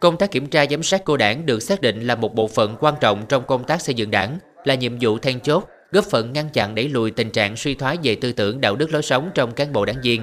Công 0.00 0.16
tác 0.16 0.30
kiểm 0.30 0.46
tra 0.46 0.66
giám 0.70 0.82
sát 0.82 1.04
của 1.04 1.16
đảng 1.16 1.46
được 1.46 1.60
xác 1.60 1.80
định 1.80 2.06
là 2.06 2.14
một 2.14 2.34
bộ 2.34 2.48
phận 2.48 2.76
quan 2.80 2.94
trọng 3.00 3.26
trong 3.28 3.44
công 3.46 3.64
tác 3.64 3.82
xây 3.82 3.94
dựng 3.94 4.10
đảng, 4.10 4.38
là 4.64 4.74
nhiệm 4.74 4.98
vụ 5.00 5.18
then 5.18 5.40
chốt, 5.40 5.68
góp 5.90 6.04
phần 6.04 6.32
ngăn 6.32 6.48
chặn 6.48 6.74
đẩy 6.74 6.88
lùi 6.88 7.10
tình 7.10 7.30
trạng 7.30 7.56
suy 7.56 7.74
thoái 7.74 7.96
về 8.02 8.14
tư 8.14 8.32
tưởng 8.32 8.60
đạo 8.60 8.76
đức 8.76 8.92
lối 8.92 9.02
sống 9.02 9.30
trong 9.34 9.52
cán 9.52 9.72
bộ 9.72 9.84
đảng 9.84 10.00
viên. 10.02 10.22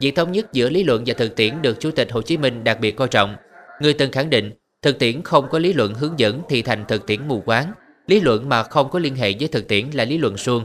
Việc 0.00 0.16
thống 0.16 0.32
nhất 0.32 0.52
giữa 0.52 0.68
lý 0.68 0.84
luận 0.84 1.02
và 1.06 1.14
thực 1.14 1.36
tiễn 1.36 1.62
được 1.62 1.80
Chủ 1.80 1.90
tịch 1.90 2.12
Hồ 2.12 2.22
Chí 2.22 2.36
Minh 2.36 2.64
đặc 2.64 2.80
biệt 2.80 2.96
coi 2.96 3.08
trọng. 3.08 3.36
Người 3.80 3.92
từng 3.92 4.12
khẳng 4.12 4.30
định 4.30 4.52
Thực 4.82 4.98
tiễn 4.98 5.22
không 5.22 5.48
có 5.50 5.58
lý 5.58 5.72
luận 5.72 5.94
hướng 5.94 6.18
dẫn 6.18 6.42
thì 6.48 6.62
thành 6.62 6.84
thực 6.88 7.06
tiễn 7.06 7.28
mù 7.28 7.40
quáng. 7.40 7.72
Lý 8.06 8.20
luận 8.20 8.48
mà 8.48 8.62
không 8.62 8.90
có 8.90 8.98
liên 8.98 9.16
hệ 9.16 9.34
với 9.40 9.48
thực 9.48 9.68
tiễn 9.68 9.86
là 9.92 10.04
lý 10.04 10.18
luận 10.18 10.36
suông. 10.36 10.64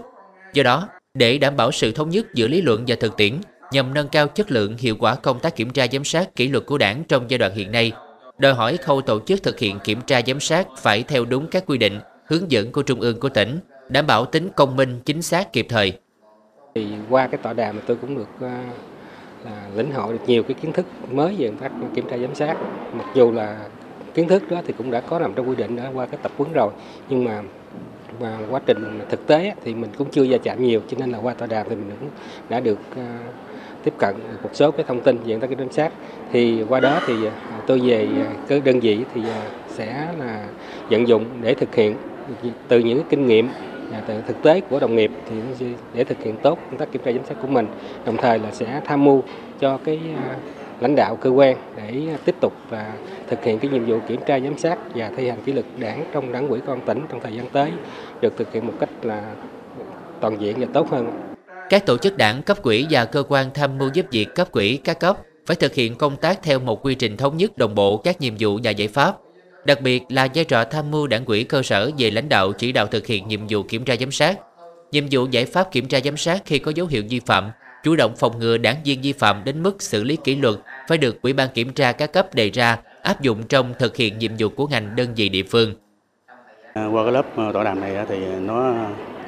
Do 0.54 0.64
đó, 0.64 0.88
để 1.14 1.38
đảm 1.38 1.56
bảo 1.56 1.72
sự 1.72 1.92
thống 1.92 2.10
nhất 2.10 2.34
giữa 2.34 2.48
lý 2.48 2.62
luận 2.62 2.84
và 2.88 2.95
thực 3.00 3.18
tiễn, 3.18 3.34
nhằm 3.72 3.94
nâng 3.94 4.07
cao 4.07 4.28
chất 4.28 4.52
lượng 4.52 4.78
hiệu 4.78 4.95
quả 5.00 5.16
công 5.16 5.40
tác 5.40 5.56
kiểm 5.56 5.69
tra 5.69 5.88
giám 5.92 6.04
sát 6.04 6.36
kỷ 6.36 6.48
luật 6.48 6.66
của 6.66 6.78
đảng 6.78 7.04
trong 7.04 7.26
giai 7.28 7.38
đoạn 7.38 7.52
hiện 7.56 7.72
nay, 7.72 7.92
đòi 8.38 8.54
hỏi 8.54 8.78
khâu 8.78 9.02
tổ 9.02 9.19
chức 9.19 9.44
thực 9.44 9.60
hiện 9.60 9.80
kiểm 9.84 10.02
tra 10.02 10.22
giám 10.28 10.40
sát 10.40 10.68
phải 10.78 11.04
theo 11.04 11.26
đúng 11.26 11.48
các 11.48 11.64
quy 11.66 11.78
định, 11.78 12.00
hướng 12.26 12.52
dẫn 12.52 12.72
của 12.72 12.81
trung 12.81 13.00
ương 13.00 13.19
của 13.19 13.30
tỉnh, 13.30 13.60
đảm 13.90 14.07
bảo 14.07 14.26
tính 14.26 14.50
công 14.56 14.76
minh, 14.76 15.00
chính 15.06 15.22
xác, 15.22 15.54
kịp 15.54 15.66
thời. 15.69 15.94
Thì 16.76 16.88
qua 17.10 17.28
cái 17.28 17.40
tọa 17.44 17.54
đàm 17.54 17.80
tôi 17.88 17.98
cũng 18.02 18.18
được 18.18 18.28
ờ, 18.42 18.50
là 19.45 19.69
lĩnh 19.76 19.92
hội 19.92 20.14
được 20.14 20.24
nhiều 20.28 20.44
cái 20.44 20.56
kiến 20.62 20.74
thức 20.74 20.86
mới 21.12 21.36
về 21.38 21.48
công 21.48 21.57
tác 21.57 21.72
kiểm 21.95 22.10
tra 22.10 22.18
giám 22.18 22.36
sát. 22.36 22.57
Mặc 22.94 23.06
dù 23.16 23.31
là 23.31 23.60
kiến 24.16 24.28
thức 24.28 24.52
đó 24.52 24.62
thì 24.68 24.74
cũng 24.78 24.92
đã 24.92 25.02
có 25.02 25.19
nằm 25.19 25.34
trong 25.36 25.50
quy 25.50 25.56
định 25.56 25.76
đã 25.76 25.92
qua 25.94 26.06
cái 26.06 26.19
tập 26.24 26.31
huấn 26.38 26.54
rồi. 26.54 26.72
Nhưng 27.10 27.24
mà 27.24 27.42
và 28.19 28.40
quá 28.50 28.62
trình 28.66 29.00
thực 29.10 29.28
tế 29.28 29.54
thì 29.64 29.74
mình 29.74 29.90
cũng 29.98 30.10
chưa 30.12 30.24
gia 30.24 30.38
chạm 30.38 30.64
nhiều 30.64 30.81
cho 30.88 30.98
nên 31.00 31.12
là 31.12 31.18
qua 31.18 31.34
tọa 31.34 31.48
đàm 31.48 31.66
thì 31.69 31.76
mình 31.76 31.92
cũng 32.00 32.10
đã 32.50 32.60
được 32.60 32.80
uh, 32.92 32.98
tiếp 33.84 33.94
cận 33.98 34.16
được 34.16 34.38
một 34.44 34.50
số 34.54 34.72
cái 34.72 34.86
thông 34.88 35.02
tin 35.02 35.18
về 35.26 35.38
các 35.42 35.48
cái 35.48 35.56
giám 35.60 35.72
sát. 35.72 35.92
Thì 36.31 36.64
qua 36.69 36.80
đó 36.80 37.02
thì 37.07 37.14
uh, 37.14 37.31
tôi 37.68 37.80
về 37.80 38.07
ờ, 38.26 38.31
cái 38.48 38.62
đơn 38.66 38.80
vị 38.80 39.00
thì 39.14 39.22
sẽ 39.69 40.07
là 40.19 40.48
vận 40.90 41.07
dụng 41.07 41.26
để 41.42 41.54
thực 41.54 41.76
hiện 41.76 41.95
từ 42.68 42.80
những 42.80 42.98
cái 42.98 43.07
kinh 43.10 43.28
nghiệm 43.28 43.50
à, 43.92 44.02
từ 44.07 44.14
thực 44.28 44.44
tế 44.44 44.62
của 44.62 44.80
đồng 44.80 44.95
nghiệp 44.95 45.12
thì 45.30 45.66
để 45.94 46.04
thực 46.04 46.24
hiện 46.24 46.36
tốt 46.44 46.60
công 46.69 46.78
tác 46.78 46.92
kiểm 46.92 47.02
tra 47.06 47.12
giám 47.12 47.26
sát 47.26 47.36
của 47.42 47.48
mình. 47.48 47.68
Đồng 48.06 48.18
thời 48.18 48.40
là 48.40 48.52
sẽ 48.52 48.81
tham 48.86 49.04
mưu 49.04 49.24
cho 49.60 49.78
cái 49.78 50.00
lãnh 50.80 50.95
đạo 50.95 51.16
cơ 51.16 51.30
quan 51.30 51.57
để 51.76 52.07
tiếp 52.26 52.36
tục 52.40 52.54
và 52.69 52.92
thực 53.30 53.44
hiện 53.44 53.60
cái 53.60 53.72
nhiệm 53.72 53.86
vụ 53.86 54.00
kiểm 54.08 54.22
tra 54.28 54.40
giám 54.40 54.58
sát 54.58 54.78
và 54.96 55.12
thi 55.18 55.30
hành 55.30 55.44
kỷ 55.46 55.54
luật 55.54 55.66
đảng 55.78 56.06
trong 56.14 56.32
đảng 56.32 56.48
quỹ 56.48 56.60
công 56.68 56.86
tỉnh 56.86 57.02
trong 57.10 57.20
thời 57.24 57.34
gian 57.34 57.50
tới 57.50 57.72
được 58.22 58.38
thực 58.38 58.54
hiện 58.54 58.68
một 58.68 58.74
cách 58.80 58.90
là 59.02 59.24
toàn 60.22 60.42
diện 60.42 60.56
và 60.60 60.68
tốt 60.74 60.90
hơn. 60.92 61.12
Các 61.70 61.86
tổ 61.86 61.98
chức 61.98 62.18
đảng, 62.18 62.44
cấp 62.44 62.64
quỹ 62.64 62.86
và 62.90 63.06
cơ 63.06 63.24
quan 63.28 63.50
tham 63.54 63.78
mưu 63.78 63.90
giúp 63.94 64.06
việc 64.12 64.36
cấp 64.36 64.52
quỹ 64.52 64.78
các 64.78 65.00
cấp 65.00 65.18
phải 65.46 65.56
thực 65.56 65.74
hiện 65.74 65.96
công 65.96 66.16
tác 66.18 66.40
theo 66.44 66.60
một 66.60 66.86
quy 66.86 66.96
trình 66.96 67.18
thống 67.18 67.38
nhất 67.38 67.58
đồng 67.58 67.76
bộ 67.76 67.98
các 67.98 68.22
nhiệm 68.22 68.34
vụ 68.40 68.60
và 68.64 68.72
giải 68.72 68.88
pháp. 68.88 69.18
Đặc 69.66 69.82
biệt 69.82 70.04
là 70.10 70.28
vai 70.36 70.46
trò 70.46 70.64
tham 70.64 70.92
mưu 70.92 71.08
đảng 71.08 71.26
quỹ 71.26 71.44
cơ 71.44 71.64
sở 71.64 71.92
về 71.98 72.12
lãnh 72.12 72.30
đạo 72.30 72.52
chỉ 72.52 72.72
đạo 72.72 72.88
thực 72.88 73.08
hiện 73.08 73.28
nhiệm 73.28 73.42
vụ 73.50 73.64
kiểm 73.64 73.84
tra 73.84 73.96
giám 74.00 74.12
sát. 74.12 74.40
Nhiệm 74.92 75.06
vụ 75.12 75.28
giải 75.32 75.46
pháp 75.46 75.72
kiểm 75.72 75.88
tra 75.88 76.00
giám 76.04 76.18
sát 76.18 76.42
khi 76.46 76.60
có 76.60 76.72
dấu 76.76 76.88
hiệu 76.88 77.04
vi 77.10 77.20
phạm, 77.20 77.52
chủ 77.84 77.96
động 77.96 78.16
phòng 78.16 78.40
ngừa 78.40 78.58
đảng 78.58 78.76
viên 78.86 79.02
vi 79.02 79.14
phạm 79.14 79.44
đến 79.44 79.64
mức 79.64 79.82
xử 79.82 80.04
lý 80.04 80.16
kỷ 80.16 80.36
luật 80.36 80.56
phải 80.88 80.98
được 80.98 81.22
Ủy 81.22 81.34
ban 81.34 81.50
kiểm 81.54 81.74
tra 81.74 81.92
các 81.92 82.14
cấp 82.14 82.36
đề 82.36 82.50
ra 82.50 82.78
áp 83.06 83.21
dụng 83.21 83.44
trong 83.50 83.74
thực 83.80 83.95
hiện 83.95 84.18
nhiệm 84.18 84.31
vụ 84.40 84.50
của 84.50 84.68
ngành 84.68 84.95
đơn 84.95 85.14
vị 85.16 85.30
địa 85.30 85.44
phương. 85.44 85.74
À, 86.74 86.85
qua 86.85 87.04
cái 87.04 87.12
lớp 87.12 87.26
ờ, 87.35 87.52
tọa 87.52 87.64
đàm 87.64 87.80
này 87.80 88.06
thì 88.09 88.18
nó 88.40 88.74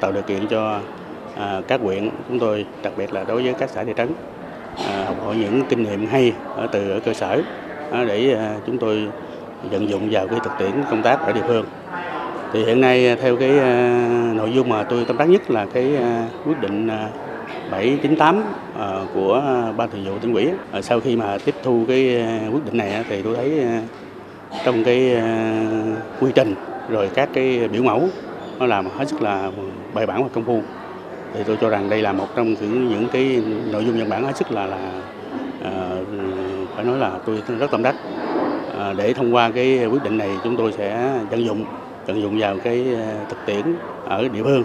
tạo 0.00 0.12
điều 0.12 0.22
kiện 0.22 0.46
cho 0.48 0.80
à, 1.36 1.60
các 1.68 1.80
huyện 1.80 2.10
chúng 2.28 2.38
tôi, 2.38 2.66
đặc 2.82 2.92
biệt 2.96 3.12
là 3.12 3.24
đối 3.24 3.42
với 3.42 3.54
các 3.58 3.70
xã 3.70 3.84
thị 3.84 3.92
trấn 3.96 4.08
à, 4.88 5.04
học 5.04 5.16
hỏi 5.24 5.36
những 5.36 5.62
kinh 5.68 5.82
nghiệm 5.82 6.06
hay 6.06 6.32
ở 6.56 6.66
từ 6.72 6.90
ở 6.90 7.00
cơ 7.00 7.14
sở 7.14 7.42
để 7.92 8.36
chúng 8.66 8.78
tôi 8.78 9.08
vận 9.62 9.88
dụng 9.88 10.08
vào 10.10 10.26
cái 10.28 10.40
thực 10.44 10.52
tiễn 10.58 10.70
công 10.90 11.02
tác 11.02 11.20
ở 11.20 11.32
địa 11.32 11.42
phương 11.46 11.66
Thì 12.52 12.64
hiện 12.64 12.80
nay 12.80 13.16
theo 13.16 13.36
cái 13.36 13.50
nội 14.34 14.52
dung 14.54 14.68
mà 14.68 14.82
tôi 14.82 15.04
tâm 15.04 15.16
đắc 15.18 15.28
nhất 15.28 15.50
là 15.50 15.66
cái 15.74 15.92
quyết 16.44 16.60
định 16.60 16.88
798 17.70 18.42
ờ, 18.78 19.06
của 19.14 19.42
ban 19.76 19.90
thường 19.90 20.04
vụ 20.04 20.18
tỉnh 20.18 20.34
ủy. 20.34 20.48
Ờ, 20.72 20.82
sau 20.82 21.00
khi 21.00 21.16
mà 21.16 21.38
tiếp 21.44 21.54
thu 21.62 21.84
cái 21.88 22.20
ờ, 22.20 22.50
quyết 22.52 22.64
định 22.64 22.76
này 22.76 23.04
thì 23.08 23.22
tôi 23.22 23.36
thấy 23.36 23.62
trong 24.64 24.84
cái 24.84 25.22
quy 26.20 26.30
trình 26.34 26.54
rồi 26.88 27.10
các 27.14 27.28
cái 27.32 27.68
biểu 27.68 27.82
mẫu 27.82 28.08
nó 28.58 28.66
làm 28.66 28.88
hết 28.90 29.08
sức 29.08 29.22
là 29.22 29.50
bài 29.94 30.06
bản 30.06 30.22
và 30.22 30.28
công 30.32 30.44
phu. 30.44 30.62
Thì 31.34 31.40
tôi 31.46 31.56
cho 31.60 31.68
rằng 31.68 31.90
đây 31.90 32.02
là 32.02 32.12
một 32.12 32.26
trong 32.36 32.54
những 32.88 33.08
cái 33.12 33.42
nội 33.72 33.84
dung 33.84 33.98
văn 33.98 34.08
bản 34.08 34.24
hết 34.24 34.36
sức 34.36 34.52
là 34.52 34.66
là 34.66 35.00
phải 36.74 36.84
nói 36.84 36.98
là 36.98 37.18
tôi 37.26 37.42
rất 37.58 37.70
tâm 37.70 37.82
đắc. 37.82 37.94
Để 38.96 39.12
thông 39.12 39.34
qua 39.34 39.50
cái 39.50 39.86
quyết 39.86 40.02
định 40.04 40.18
này 40.18 40.30
chúng 40.44 40.56
tôi 40.56 40.72
sẽ 40.72 41.18
vận 41.30 41.44
dụng 41.44 41.64
vận 42.06 42.22
dụng 42.22 42.38
vào 42.38 42.56
cái 42.64 42.86
thực 43.28 43.38
tiễn 43.46 43.74
ở 44.04 44.28
địa 44.28 44.42
phương. 44.42 44.64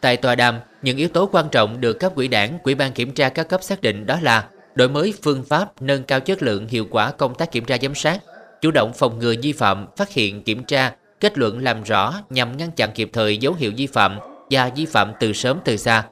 Tại 0.00 0.16
tòa 0.16 0.34
đàm, 0.34 0.54
những 0.84 0.96
yếu 0.96 1.08
tố 1.08 1.28
quan 1.32 1.48
trọng 1.52 1.80
được 1.80 1.92
cấp 2.00 2.14
quỹ 2.14 2.28
đảng, 2.28 2.58
quỹ 2.58 2.74
ban 2.74 2.92
kiểm 2.92 3.12
tra 3.12 3.28
các 3.28 3.48
cấp 3.48 3.62
xác 3.62 3.80
định 3.80 4.06
đó 4.06 4.18
là 4.22 4.48
đổi 4.74 4.88
mới 4.88 5.14
phương 5.22 5.44
pháp, 5.44 5.82
nâng 5.82 6.02
cao 6.02 6.20
chất 6.20 6.42
lượng 6.42 6.68
hiệu 6.68 6.86
quả 6.90 7.10
công 7.10 7.34
tác 7.34 7.52
kiểm 7.52 7.64
tra 7.64 7.76
giám 7.82 7.94
sát, 7.94 8.18
chủ 8.60 8.70
động 8.70 8.92
phòng 8.94 9.18
ngừa 9.18 9.34
vi 9.42 9.52
phạm, 9.52 9.86
phát 9.96 10.10
hiện 10.10 10.42
kiểm 10.42 10.64
tra, 10.64 10.92
kết 11.20 11.38
luận 11.38 11.58
làm 11.58 11.82
rõ 11.82 12.14
nhằm 12.30 12.56
ngăn 12.56 12.70
chặn 12.70 12.90
kịp 12.94 13.10
thời 13.12 13.38
dấu 13.38 13.54
hiệu 13.54 13.72
vi 13.76 13.86
phạm 13.86 14.18
và 14.50 14.70
vi 14.76 14.86
phạm 14.86 15.12
từ 15.20 15.32
sớm 15.32 15.58
từ 15.64 15.76
xa. 15.76 16.04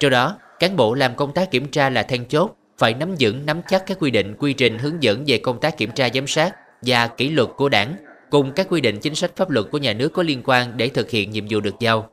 Trong 0.00 0.10
đó, 0.10 0.36
cán 0.58 0.76
bộ 0.76 0.94
làm 0.94 1.14
công 1.14 1.32
tác 1.32 1.50
kiểm 1.50 1.70
tra 1.70 1.90
là 1.90 2.02
then 2.02 2.24
chốt, 2.24 2.56
phải 2.78 2.94
nắm 2.94 3.14
vững 3.20 3.46
nắm 3.46 3.60
chắc 3.68 3.86
các 3.86 3.98
quy 4.00 4.10
định 4.10 4.34
quy 4.38 4.52
trình 4.52 4.78
hướng 4.78 5.02
dẫn 5.02 5.24
về 5.26 5.38
công 5.38 5.60
tác 5.60 5.78
kiểm 5.78 5.90
tra 5.90 6.08
giám 6.14 6.26
sát 6.26 6.54
và 6.82 7.06
kỷ 7.06 7.28
luật 7.28 7.48
của 7.56 7.68
đảng 7.68 7.96
cùng 8.30 8.52
các 8.52 8.66
quy 8.70 8.80
định 8.80 9.00
chính 9.00 9.14
sách 9.14 9.36
pháp 9.36 9.50
luật 9.50 9.66
của 9.70 9.78
nhà 9.78 9.92
nước 9.92 10.08
có 10.08 10.22
liên 10.22 10.42
quan 10.44 10.76
để 10.76 10.88
thực 10.88 11.10
hiện 11.10 11.30
nhiệm 11.30 11.44
vụ 11.50 11.60
được 11.60 11.74
giao. 11.80 12.10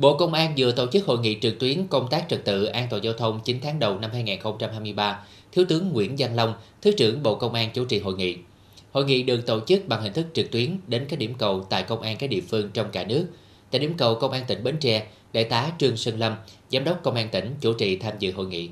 Bộ 0.00 0.16
Công 0.16 0.34
an 0.34 0.54
vừa 0.56 0.72
tổ 0.72 0.86
chức 0.86 1.06
hội 1.06 1.18
nghị 1.18 1.38
trực 1.40 1.58
tuyến 1.58 1.86
công 1.86 2.08
tác 2.10 2.24
trật 2.28 2.44
tự 2.44 2.64
an 2.64 2.86
toàn 2.90 3.04
giao 3.04 3.12
thông 3.12 3.40
9 3.44 3.58
tháng 3.62 3.78
đầu 3.78 3.98
năm 3.98 4.10
2023. 4.12 5.24
Thiếu 5.52 5.64
tướng 5.68 5.92
Nguyễn 5.92 6.14
Văn 6.18 6.36
Long, 6.36 6.54
Thứ 6.82 6.92
trưởng 6.92 7.22
Bộ 7.22 7.34
Công 7.34 7.54
an 7.54 7.70
chủ 7.74 7.84
trì 7.84 8.00
hội 8.00 8.14
nghị. 8.14 8.36
Hội 8.92 9.04
nghị 9.04 9.22
được 9.22 9.46
tổ 9.46 9.60
chức 9.66 9.88
bằng 9.88 10.02
hình 10.02 10.12
thức 10.12 10.26
trực 10.34 10.50
tuyến 10.50 10.76
đến 10.86 11.06
các 11.08 11.18
điểm 11.18 11.34
cầu 11.38 11.66
tại 11.70 11.82
công 11.82 12.02
an 12.02 12.16
các 12.16 12.30
địa 12.30 12.40
phương 12.48 12.70
trong 12.74 12.90
cả 12.92 13.04
nước. 13.04 13.26
Tại 13.70 13.78
điểm 13.78 13.94
cầu 13.96 14.14
Công 14.14 14.32
an 14.32 14.44
tỉnh 14.46 14.64
Bến 14.64 14.76
Tre, 14.80 15.06
Đại 15.32 15.44
tá 15.44 15.72
Trương 15.78 15.96
Sơn 15.96 16.18
Lâm, 16.18 16.34
Giám 16.72 16.84
đốc 16.84 17.02
Công 17.02 17.14
an 17.14 17.28
tỉnh 17.28 17.54
chủ 17.60 17.72
trì 17.72 17.96
tham 17.96 18.14
dự 18.18 18.32
hội 18.32 18.46
nghị. 18.46 18.68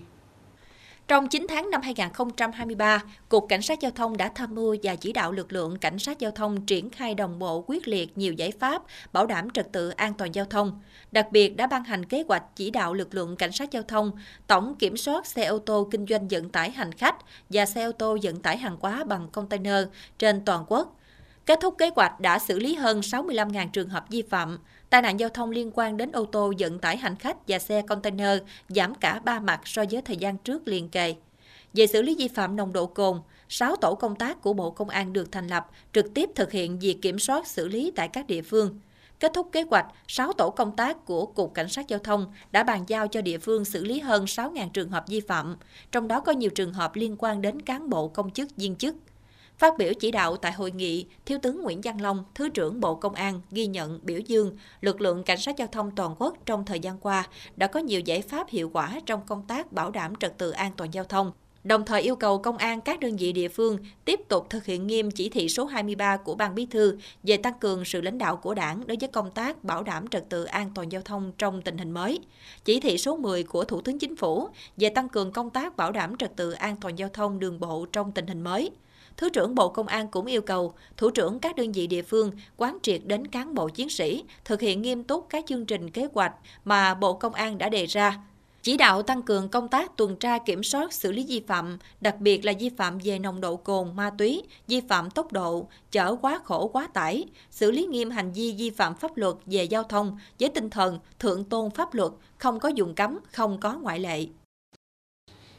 Trong 1.09 1.29
9 1.29 1.47
tháng 1.49 1.71
năm 1.71 1.83
2023, 1.83 3.03
Cục 3.29 3.47
Cảnh 3.49 3.63
sát 3.63 3.81
Giao 3.81 3.91
thông 3.91 4.17
đã 4.17 4.31
tham 4.35 4.55
mưu 4.55 4.77
và 4.83 4.95
chỉ 4.95 5.13
đạo 5.13 5.33
lực 5.33 5.53
lượng 5.53 5.79
Cảnh 5.79 5.99
sát 5.99 6.19
Giao 6.19 6.31
thông 6.31 6.67
triển 6.67 6.91
khai 6.91 7.15
đồng 7.15 7.39
bộ 7.39 7.65
quyết 7.67 7.89
liệt 7.89 8.19
nhiều 8.19 8.33
giải 8.33 8.51
pháp 8.51 8.83
bảo 9.13 9.27
đảm 9.27 9.51
trật 9.51 9.73
tự 9.73 9.89
an 9.89 10.15
toàn 10.15 10.35
giao 10.35 10.45
thông. 10.45 10.81
Đặc 11.13 11.27
biệt 11.33 11.57
đã 11.57 11.67
ban 11.67 11.85
hành 11.85 12.05
kế 12.05 12.25
hoạch 12.29 12.43
chỉ 12.57 12.71
đạo 12.71 12.95
lực 12.95 13.15
lượng 13.15 13.37
Cảnh 13.37 13.53
sát 13.53 13.71
Giao 13.71 13.83
thông 13.83 14.13
tổng 14.47 14.75
kiểm 14.79 14.97
soát 14.97 15.27
xe 15.27 15.45
ô 15.45 15.59
tô 15.59 15.89
kinh 15.91 16.07
doanh 16.07 16.29
vận 16.29 16.49
tải 16.49 16.71
hành 16.71 16.93
khách 16.93 17.17
và 17.51 17.67
xe 17.67 17.85
ô 17.85 17.93
tô 17.93 18.19
vận 18.23 18.41
tải 18.41 18.57
hàng 18.57 18.77
hóa 18.81 19.05
bằng 19.05 19.29
container 19.29 19.85
trên 20.19 20.45
toàn 20.45 20.65
quốc. 20.69 20.97
Kết 21.47 21.59
thúc 21.63 21.75
kế 21.79 21.91
hoạch 21.97 22.21
đã 22.21 22.39
xử 22.39 22.59
lý 22.59 22.75
hơn 22.75 23.01
65.000 23.01 23.69
trường 23.71 23.89
hợp 23.89 24.05
vi 24.11 24.23
phạm, 24.23 24.59
Tai 24.91 25.03
nạn 25.03 25.21
giao 25.21 25.29
thông 25.29 25.51
liên 25.51 25.71
quan 25.75 25.97
đến 25.97 26.13
ô 26.13 26.25
tô 26.25 26.53
vận 26.59 26.79
tải 26.79 26.97
hành 26.97 27.17
khách 27.17 27.37
và 27.49 27.59
xe 27.59 27.83
container 27.83 28.39
giảm 28.69 28.95
cả 28.95 29.21
ba 29.25 29.41
mặt 29.41 29.61
so 29.65 29.85
với 29.91 30.03
thời 30.03 30.17
gian 30.17 30.39
trước 30.39 30.69
liền 30.69 30.89
kề. 30.89 31.15
Về 31.75 31.87
xử 31.87 32.03
lý 32.03 32.15
vi 32.19 32.29
phạm 32.29 32.57
nồng 32.57 32.73
độ 32.73 32.87
cồn, 32.87 33.21
6 33.49 33.77
tổ 33.77 33.95
công 33.95 34.17
tác 34.17 34.43
của 34.43 34.53
Bộ 34.53 34.71
Công 34.71 34.89
an 34.89 35.13
được 35.13 35.33
thành 35.33 35.47
lập, 35.47 35.71
trực 35.93 36.15
tiếp 36.15 36.31
thực 36.35 36.53
hiện 36.53 36.79
việc 36.79 36.99
kiểm 37.03 37.19
soát 37.19 37.47
xử 37.47 37.69
lý 37.69 37.93
tại 37.97 38.09
các 38.09 38.27
địa 38.27 38.43
phương. 38.43 38.81
Kết 39.21 39.33
thúc 39.35 39.49
kế 39.53 39.63
hoạch, 39.63 39.87
6 40.09 40.33
tổ 40.33 40.51
công 40.51 40.77
tác 40.77 41.05
của 41.05 41.27
Cục 41.27 41.55
Cảnh 41.55 41.69
sát 41.69 41.89
Giao 41.89 41.99
thông 41.99 42.33
đã 42.51 42.63
bàn 42.63 42.85
giao 42.87 43.09
cho 43.09 43.23
địa 43.23 43.39
phương 43.39 43.65
xử 43.65 43.85
lý 43.85 44.01
hơn 44.01 44.25
6.000 44.25 44.71
trường 44.71 44.91
hợp 44.91 45.05
vi 45.09 45.21
phạm, 45.21 45.57
trong 45.93 46.09
đó 46.09 46.21
có 46.21 46.33
nhiều 46.33 46.51
trường 46.51 46.73
hợp 46.73 46.97
liên 46.97 47.17
quan 47.19 47.43
đến 47.43 47.63
cán 47.63 47.91
bộ 47.91 48.09
công 48.09 48.31
chức 48.31 48.57
viên 48.57 48.77
chức. 48.77 48.95
Phát 49.59 49.79
biểu 49.79 49.93
chỉ 49.95 50.11
đạo 50.11 50.37
tại 50.37 50.53
hội 50.53 50.71
nghị, 50.71 51.07
Thiếu 51.27 51.39
tướng 51.43 51.63
Nguyễn 51.63 51.81
Văn 51.81 52.01
Long, 52.01 52.25
Thứ 52.35 52.49
trưởng 52.49 52.81
Bộ 52.81 52.95
Công 52.95 53.15
an 53.15 53.41
ghi 53.51 53.67
nhận 53.67 54.01
biểu 54.03 54.19
dương 54.19 54.57
lực 54.81 55.01
lượng 55.01 55.25
cảnh 55.25 55.39
sát 55.39 55.57
giao 55.57 55.69
thông 55.69 55.91
toàn 55.91 56.15
quốc 56.19 56.37
trong 56.47 56.65
thời 56.65 56.81
gian 56.81 56.99
qua 56.99 57.27
đã 57.57 57.67
có 57.67 57.81
nhiều 57.81 58.01
giải 58.01 58.23
pháp 58.23 58.49
hiệu 58.49 58.71
quả 58.73 59.01
trong 59.07 59.21
công 59.27 59.43
tác 59.49 59.73
bảo 59.73 59.91
đảm 59.91 60.17
trật 60.17 60.39
tự 60.39 60.51
an 60.51 60.73
toàn 60.77 60.91
giao 60.95 61.05
thông. 61.05 61.33
Đồng 61.65 61.85
thời 61.85 62.03
yêu 62.03 62.17
cầu 62.17 62.39
công 62.39 62.57
an 62.57 62.81
các 62.81 63.01
đơn 63.01 63.17
vị 63.17 63.33
địa 63.33 63.49
phương 63.49 63.79
tiếp 64.05 64.21
tục 64.29 64.47
thực 64.51 64.65
hiện 64.65 64.87
nghiêm 64.87 65.11
chỉ 65.11 65.29
thị 65.29 65.49
số 65.49 65.65
23 65.65 66.17
của 66.17 66.35
Ban 66.35 66.55
Bí 66.55 66.67
thư 66.67 66.99
về 67.23 67.37
tăng 67.37 67.59
cường 67.61 67.85
sự 67.85 68.01
lãnh 68.01 68.19
đạo 68.19 68.37
của 68.37 68.55
Đảng 68.55 68.87
đối 68.87 68.97
với 69.01 69.09
công 69.09 69.31
tác 69.31 69.65
bảo 69.65 69.83
đảm 69.83 70.09
trật 70.09 70.29
tự 70.29 70.45
an 70.45 70.71
toàn 70.75 70.93
giao 70.93 71.03
thông 71.03 71.33
trong 71.39 71.63
tình 71.63 71.79
hình 71.79 71.91
mới. 71.91 72.21
Chỉ 72.65 72.81
thị 72.81 72.99
số 72.99 73.17
10 73.17 73.43
của 73.43 73.65
Thủ 73.65 73.81
tướng 73.81 73.99
Chính 73.99 74.17
phủ 74.17 74.49
về 74.77 74.89
tăng 74.89 75.09
cường 75.09 75.33
công 75.33 75.51
tác 75.51 75.77
bảo 75.77 75.93
đảm 75.93 76.17
trật 76.17 76.37
tự 76.37 76.51
an 76.51 76.77
toàn 76.81 76.99
giao 76.99 77.09
thông 77.09 77.39
đường 77.39 77.61
bộ 77.61 77.87
trong 77.93 78.13
tình 78.13 78.27
hình 78.27 78.41
mới. 78.43 78.71
Thứ 79.19 79.31
trưởng 79.31 79.55
Bộ 79.55 79.69
Công 79.69 79.87
an 79.87 80.09
cũng 80.09 80.27
yêu 80.27 80.43
cầu 80.43 80.75
thủ 80.97 81.11
trưởng 81.11 81.39
các 81.39 81.57
đơn 81.57 81.73
vị 81.73 81.87
địa 81.87 82.03
phương 82.03 82.33
quán 82.57 82.79
triệt 82.83 83.01
đến 83.05 83.27
cán 83.27 83.55
bộ 83.55 83.69
chiến 83.69 83.89
sĩ 83.89 84.25
thực 84.45 84.61
hiện 84.61 84.83
nghiêm 84.83 85.05
túc 85.05 85.27
các 85.31 85.45
chương 85.47 85.67
trình 85.67 85.91
kế 85.91 86.09
hoạch 86.15 86.33
mà 86.65 86.95
Bộ 86.95 87.15
Công 87.15 87.35
an 87.35 87.59
đã 87.59 87.69
đề 87.69 87.87
ra. 87.87 88.19
Chỉ 88.63 88.77
đạo 88.77 89.03
tăng 89.03 89.23
cường 89.23 89.49
công 89.49 89.69
tác 89.69 89.97
tuần 89.97 90.17
tra 90.17 90.39
kiểm 90.39 90.63
soát 90.63 90.93
xử 90.93 91.13
lý 91.13 91.25
vi 91.29 91.43
phạm, 91.47 91.79
đặc 92.01 92.17
biệt 92.21 92.45
là 92.45 92.53
vi 92.61 92.69
phạm 92.69 92.99
về 92.99 93.19
nồng 93.19 93.41
độ 93.41 93.57
cồn, 93.57 93.97
ma 93.97 94.11
túy, 94.19 94.43
vi 94.67 94.81
phạm 94.81 95.11
tốc 95.11 95.33
độ, 95.33 95.69
chở 95.91 96.17
quá 96.21 96.41
khổ 96.45 96.69
quá 96.69 96.89
tải, 96.95 97.25
xử 97.51 97.71
lý 97.71 97.87
nghiêm 97.87 98.11
hành 98.11 98.33
vi 98.33 98.55
vi 98.59 98.71
phạm 98.71 98.95
pháp 98.95 99.17
luật 99.17 99.35
về 99.47 99.65
giao 99.65 99.83
thông 99.83 100.19
với 100.41 100.49
tinh 100.49 100.71
thần 100.71 100.99
thượng 101.19 101.45
tôn 101.45 101.71
pháp 101.71 101.95
luật, 101.95 102.13
không 102.39 102.61
có 102.61 102.69
dùng 102.69 102.95
cấm, 102.95 103.19
không 103.33 103.61
có 103.61 103.79
ngoại 103.79 103.99
lệ. 103.99 104.27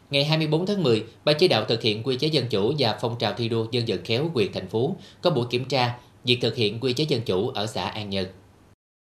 Ngày 0.09 0.25
24 0.25 0.65
tháng 0.65 0.83
10, 0.83 1.05
Ban 1.25 1.35
chỉ 1.39 1.47
đạo 1.47 1.65
thực 1.65 1.81
hiện 1.81 2.03
quy 2.03 2.15
chế 2.17 2.27
dân 2.27 2.47
chủ 2.49 2.73
và 2.79 2.97
phong 3.01 3.15
trào 3.19 3.33
thi 3.33 3.49
đua 3.49 3.67
dân 3.71 3.83
vận 3.87 4.03
khéo 4.03 4.31
quyền 4.33 4.53
thành 4.53 4.67
phố 4.67 4.95
có 5.21 5.29
buổi 5.29 5.45
kiểm 5.49 5.65
tra 5.65 5.99
việc 6.23 6.37
thực 6.41 6.55
hiện 6.55 6.79
quy 6.79 6.93
chế 6.93 7.03
dân 7.03 7.21
chủ 7.21 7.49
ở 7.49 7.67
xã 7.67 7.83
An 7.83 8.09
Nhân. 8.09 8.27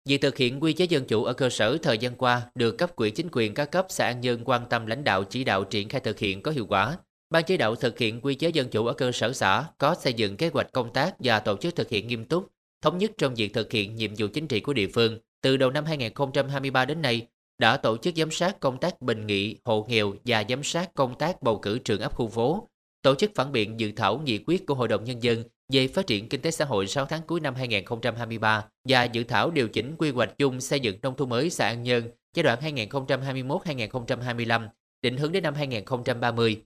Việc 0.09 0.21
thực 0.21 0.37
hiện 0.37 0.63
quy 0.63 0.73
chế 0.73 0.85
dân 0.85 1.05
chủ 1.05 1.25
ở 1.25 1.33
cơ 1.33 1.51
sở 1.51 1.79
thời 1.83 1.99
gian 1.99 2.15
qua 2.15 2.43
được 2.55 2.79
cấp 2.79 2.97
quỹ 2.97 3.11
chính 3.11 3.29
quyền 3.33 3.55
các 3.55 3.71
cấp 3.71 3.87
xã 3.89 4.07
An 4.07 4.21
Nhân 4.21 4.41
quan 4.45 4.63
tâm 4.71 4.87
lãnh 4.87 5.05
đạo 5.05 5.25
chỉ 5.25 5.45
đạo 5.45 5.65
triển 5.65 5.89
khai 5.89 6.01
thực 6.01 6.19
hiện 6.19 6.43
có 6.43 6.51
hiệu 6.51 6.67
quả. 6.67 6.97
Ban 7.31 7.45
chỉ 7.45 7.57
đạo 7.57 7.75
thực 7.75 7.99
hiện 7.99 8.21
quy 8.21 8.35
chế 8.35 8.49
dân 8.49 8.69
chủ 8.69 8.87
ở 8.87 8.93
cơ 8.93 9.13
sở 9.13 9.33
xã 9.33 9.65
có 9.79 9.95
xây 9.95 10.13
dựng 10.13 10.37
kế 10.37 10.51
hoạch 10.53 10.73
công 10.73 10.93
tác 10.93 11.15
và 11.19 11.41
tổ 11.41 11.57
chức 11.57 11.77
thực 11.77 11.89
hiện 11.89 12.07
nghiêm 12.07 12.25
túc, 12.25 12.49
thống 12.83 12.99
nhất 12.99 13.11
trong 13.19 13.35
việc 13.35 13.55
thực 13.55 13.73
hiện 13.73 13.97
nhiệm 13.97 14.11
vụ 14.19 14.27
chính 14.27 14.49
trị 14.49 14.61
của 14.61 14.73
địa 14.73 14.89
phương. 14.95 15.19
Từ 15.43 15.57
đầu 15.57 15.71
năm 15.71 15.85
2023 15.85 16.85
đến 16.85 17.03
nay, 17.03 17.27
đã 17.59 17.77
tổ 17.77 17.97
chức 17.97 18.17
giám 18.17 18.31
sát 18.31 18.61
công 18.61 18.79
tác 18.79 19.03
bình 19.03 19.27
nghị, 19.27 19.57
hộ 19.65 19.87
nghèo 19.89 20.13
và 20.25 20.45
giám 20.49 20.63
sát 20.63 20.95
công 20.95 21.19
tác 21.19 21.43
bầu 21.43 21.59
cử 21.59 21.79
trường 21.79 22.01
ấp 22.01 22.15
khu 22.15 22.29
phố, 22.29 22.69
tổ 23.03 23.15
chức 23.15 23.31
phản 23.35 23.53
biện 23.53 23.81
dự 23.81 23.93
thảo 23.97 24.19
nghị 24.19 24.39
quyết 24.47 24.67
của 24.67 24.75
Hội 24.75 24.89
đồng 24.89 25.05
Nhân 25.05 25.23
dân 25.23 25.45
về 25.73 25.89
phát 25.89 26.07
triển 26.07 26.29
kinh 26.29 26.41
tế 26.41 26.51
xã 26.51 26.65
hội 26.65 26.87
6 26.87 27.07
tháng 27.07 27.23
cuối 27.27 27.41
năm 27.41 27.55
2023 27.55 28.65
và 28.89 29.05
dự 29.05 29.25
thảo 29.25 29.51
điều 29.51 29.69
chỉnh 29.69 29.95
quy 29.99 30.11
hoạch 30.11 30.39
chung 30.39 30.61
xây 30.61 30.81
dựng 30.81 30.99
nông 31.03 31.17
thôn 31.17 31.29
mới 31.29 31.51
xã 31.51 31.67
An 31.67 31.83
Nhơn 31.83 32.11
giai 32.35 32.43
đoạn 32.43 32.59
2021-2025, 32.61 34.69
định 35.03 35.17
hướng 35.17 35.33
đến 35.33 35.43
năm 35.43 35.55
2030. 35.55 36.63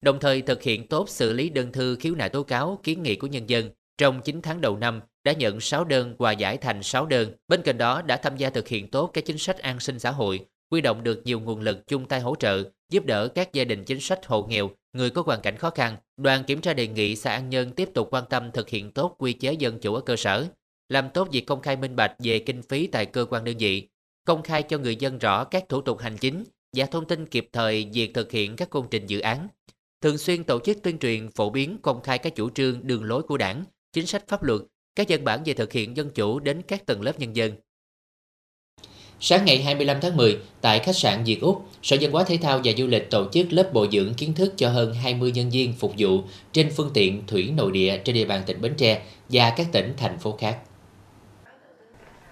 Đồng 0.00 0.20
thời 0.20 0.42
thực 0.42 0.62
hiện 0.62 0.88
tốt 0.88 1.08
xử 1.08 1.32
lý 1.32 1.50
đơn 1.50 1.72
thư 1.72 1.96
khiếu 1.96 2.14
nại 2.14 2.28
tố 2.28 2.42
cáo 2.42 2.80
kiến 2.82 3.02
nghị 3.02 3.16
của 3.16 3.26
nhân 3.26 3.48
dân 3.48 3.70
trong 3.98 4.20
9 4.22 4.42
tháng 4.42 4.60
đầu 4.60 4.76
năm 4.76 5.00
đã 5.24 5.32
nhận 5.32 5.60
6 5.60 5.84
đơn 5.84 6.14
và 6.18 6.32
giải 6.32 6.56
thành 6.56 6.82
6 6.82 7.06
đơn. 7.06 7.32
Bên 7.48 7.62
cạnh 7.62 7.78
đó 7.78 8.02
đã 8.02 8.16
tham 8.16 8.36
gia 8.36 8.50
thực 8.50 8.68
hiện 8.68 8.90
tốt 8.90 9.10
các 9.12 9.24
chính 9.24 9.38
sách 9.38 9.58
an 9.58 9.80
sinh 9.80 9.98
xã 9.98 10.10
hội, 10.10 10.40
huy 10.70 10.80
động 10.80 11.04
được 11.04 11.22
nhiều 11.24 11.40
nguồn 11.40 11.60
lực 11.60 11.86
chung 11.86 12.08
tay 12.08 12.20
hỗ 12.20 12.36
trợ, 12.36 12.62
giúp 12.92 13.04
đỡ 13.06 13.28
các 13.28 13.52
gia 13.52 13.64
đình 13.64 13.84
chính 13.84 14.00
sách 14.00 14.26
hộ 14.26 14.42
nghèo, 14.42 14.70
người 14.92 15.10
có 15.10 15.22
hoàn 15.26 15.40
cảnh 15.40 15.56
khó 15.56 15.70
khăn. 15.70 15.96
Đoàn 16.16 16.44
kiểm 16.44 16.60
tra 16.60 16.74
đề 16.74 16.86
nghị 16.88 17.16
xã 17.16 17.30
An 17.30 17.50
Nhân 17.50 17.70
tiếp 17.70 17.88
tục 17.94 18.08
quan 18.10 18.24
tâm 18.30 18.50
thực 18.52 18.68
hiện 18.68 18.90
tốt 18.90 19.14
quy 19.18 19.32
chế 19.32 19.52
dân 19.52 19.78
chủ 19.78 19.94
ở 19.94 20.00
cơ 20.00 20.16
sở, 20.16 20.46
làm 20.88 21.10
tốt 21.10 21.28
việc 21.32 21.46
công 21.46 21.60
khai 21.60 21.76
minh 21.76 21.96
bạch 21.96 22.12
về 22.18 22.38
kinh 22.38 22.62
phí 22.62 22.86
tại 22.86 23.06
cơ 23.06 23.26
quan 23.30 23.44
đơn 23.44 23.56
vị, 23.58 23.88
công 24.24 24.42
khai 24.42 24.62
cho 24.62 24.78
người 24.78 24.96
dân 24.96 25.18
rõ 25.18 25.44
các 25.44 25.64
thủ 25.68 25.80
tục 25.80 25.98
hành 25.98 26.16
chính 26.16 26.44
và 26.76 26.86
thông 26.86 27.06
tin 27.06 27.26
kịp 27.26 27.48
thời 27.52 27.90
việc 27.92 28.14
thực 28.14 28.32
hiện 28.32 28.56
các 28.56 28.70
công 28.70 28.88
trình 28.90 29.06
dự 29.06 29.20
án. 29.20 29.48
Thường 30.00 30.18
xuyên 30.18 30.44
tổ 30.44 30.60
chức 30.60 30.82
tuyên 30.82 30.98
truyền 30.98 31.30
phổ 31.30 31.50
biến 31.50 31.78
công 31.82 32.02
khai 32.02 32.18
các 32.18 32.34
chủ 32.34 32.50
trương 32.50 32.86
đường 32.86 33.04
lối 33.04 33.22
của 33.22 33.36
đảng, 33.36 33.64
chính 33.96 34.06
sách 34.06 34.28
pháp 34.28 34.42
luật, 34.42 34.60
các 34.96 35.06
văn 35.10 35.24
bản 35.24 35.42
về 35.44 35.54
thực 35.54 35.72
hiện 35.72 35.96
dân 35.96 36.10
chủ 36.10 36.38
đến 36.38 36.62
các 36.62 36.86
tầng 36.86 37.02
lớp 37.02 37.20
nhân 37.20 37.36
dân. 37.36 37.52
Sáng 39.20 39.44
ngày 39.44 39.62
25 39.62 39.96
tháng 40.00 40.16
10, 40.16 40.38
tại 40.60 40.78
khách 40.78 40.96
sạn 40.96 41.24
Việt 41.24 41.40
Úc, 41.40 41.66
Sở 41.82 41.96
Văn 42.00 42.12
hóa 42.12 42.24
Thể 42.24 42.36
thao 42.36 42.60
và 42.64 42.72
Du 42.78 42.86
lịch 42.86 43.10
tổ 43.10 43.28
chức 43.32 43.52
lớp 43.52 43.72
bồi 43.72 43.88
dưỡng 43.92 44.14
kiến 44.14 44.34
thức 44.34 44.54
cho 44.56 44.68
hơn 44.68 44.94
20 44.94 45.32
nhân 45.32 45.50
viên 45.50 45.72
phục 45.72 45.92
vụ 45.98 46.20
trên 46.52 46.70
phương 46.76 46.90
tiện 46.94 47.26
thủy 47.26 47.52
nội 47.56 47.72
địa 47.72 47.98
trên 48.04 48.14
địa 48.14 48.24
bàn 48.24 48.42
tỉnh 48.46 48.60
Bến 48.60 48.74
Tre 48.76 49.02
và 49.28 49.50
các 49.56 49.66
tỉnh, 49.72 49.94
thành 49.96 50.18
phố 50.18 50.36
khác. 50.40 50.58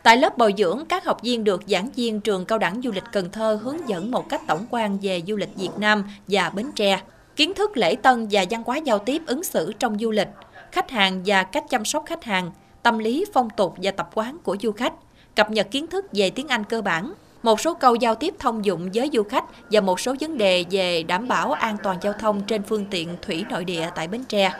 Tại 0.03 0.17
lớp 0.17 0.39
bồi 0.39 0.55
dưỡng, 0.59 0.85
các 0.89 1.05
học 1.05 1.23
viên 1.23 1.45
được 1.45 1.63
giảng 1.67 1.91
viên 1.97 2.21
trường 2.21 2.45
Cao 2.45 2.59
đẳng 2.59 2.81
Du 2.85 2.93
lịch 2.93 3.05
Cần 3.13 3.31
Thơ 3.31 3.61
hướng 3.63 3.89
dẫn 3.89 4.11
một 4.11 4.29
cách 4.29 4.43
tổng 4.49 4.67
quan 4.71 4.99
về 5.03 5.23
du 5.27 5.37
lịch 5.37 5.57
Việt 5.57 5.73
Nam 5.79 6.05
và 6.29 6.51
Bến 6.51 6.67
Tre, 6.77 7.01
kiến 7.37 7.55
thức 7.55 7.77
lễ 7.77 7.97
tân 7.97 8.27
và 8.31 8.45
văn 8.51 8.63
hóa 8.67 8.77
giao 8.77 8.99
tiếp 8.99 9.23
ứng 9.27 9.45
xử 9.45 9.73
trong 9.79 9.99
du 9.99 10.11
lịch, 10.11 10.29
khách 10.73 10.91
hàng 10.91 11.23
và 11.27 11.43
cách 11.43 11.65
chăm 11.71 11.85
sóc 11.85 12.05
khách 12.07 12.25
hàng, 12.25 12.51
tâm 12.83 12.99
lý, 12.99 13.25
phong 13.33 13.51
tục 13.51 13.75
và 13.83 13.91
tập 13.91 14.11
quán 14.15 14.39
của 14.43 14.57
du 14.63 14.73
khách, 14.73 14.93
cập 15.37 15.51
nhật 15.51 15.71
kiến 15.71 15.87
thức 15.87 16.07
về 16.13 16.31
tiếng 16.31 16.49
Anh 16.49 16.65
cơ 16.65 16.83
bản, 16.83 17.13
một 17.43 17.61
số 17.61 17.75
câu 17.75 17.95
giao 17.95 18.15
tiếp 18.15 18.35
thông 18.39 18.65
dụng 18.65 18.91
với 18.95 19.11
du 19.13 19.23
khách 19.23 19.45
và 19.71 19.81
một 19.81 20.01
số 20.01 20.15
vấn 20.21 20.39
đề 20.39 20.65
về 20.71 21.03
đảm 21.03 21.29
bảo 21.29 21.53
an 21.53 21.77
toàn 21.83 21.99
giao 22.03 22.13
thông 22.13 22.43
trên 22.43 22.63
phương 22.63 22.85
tiện 22.91 23.09
thủy 23.23 23.45
nội 23.51 23.65
địa 23.65 23.91
tại 23.95 24.09
Bến 24.09 24.25
Tre. 24.25 24.53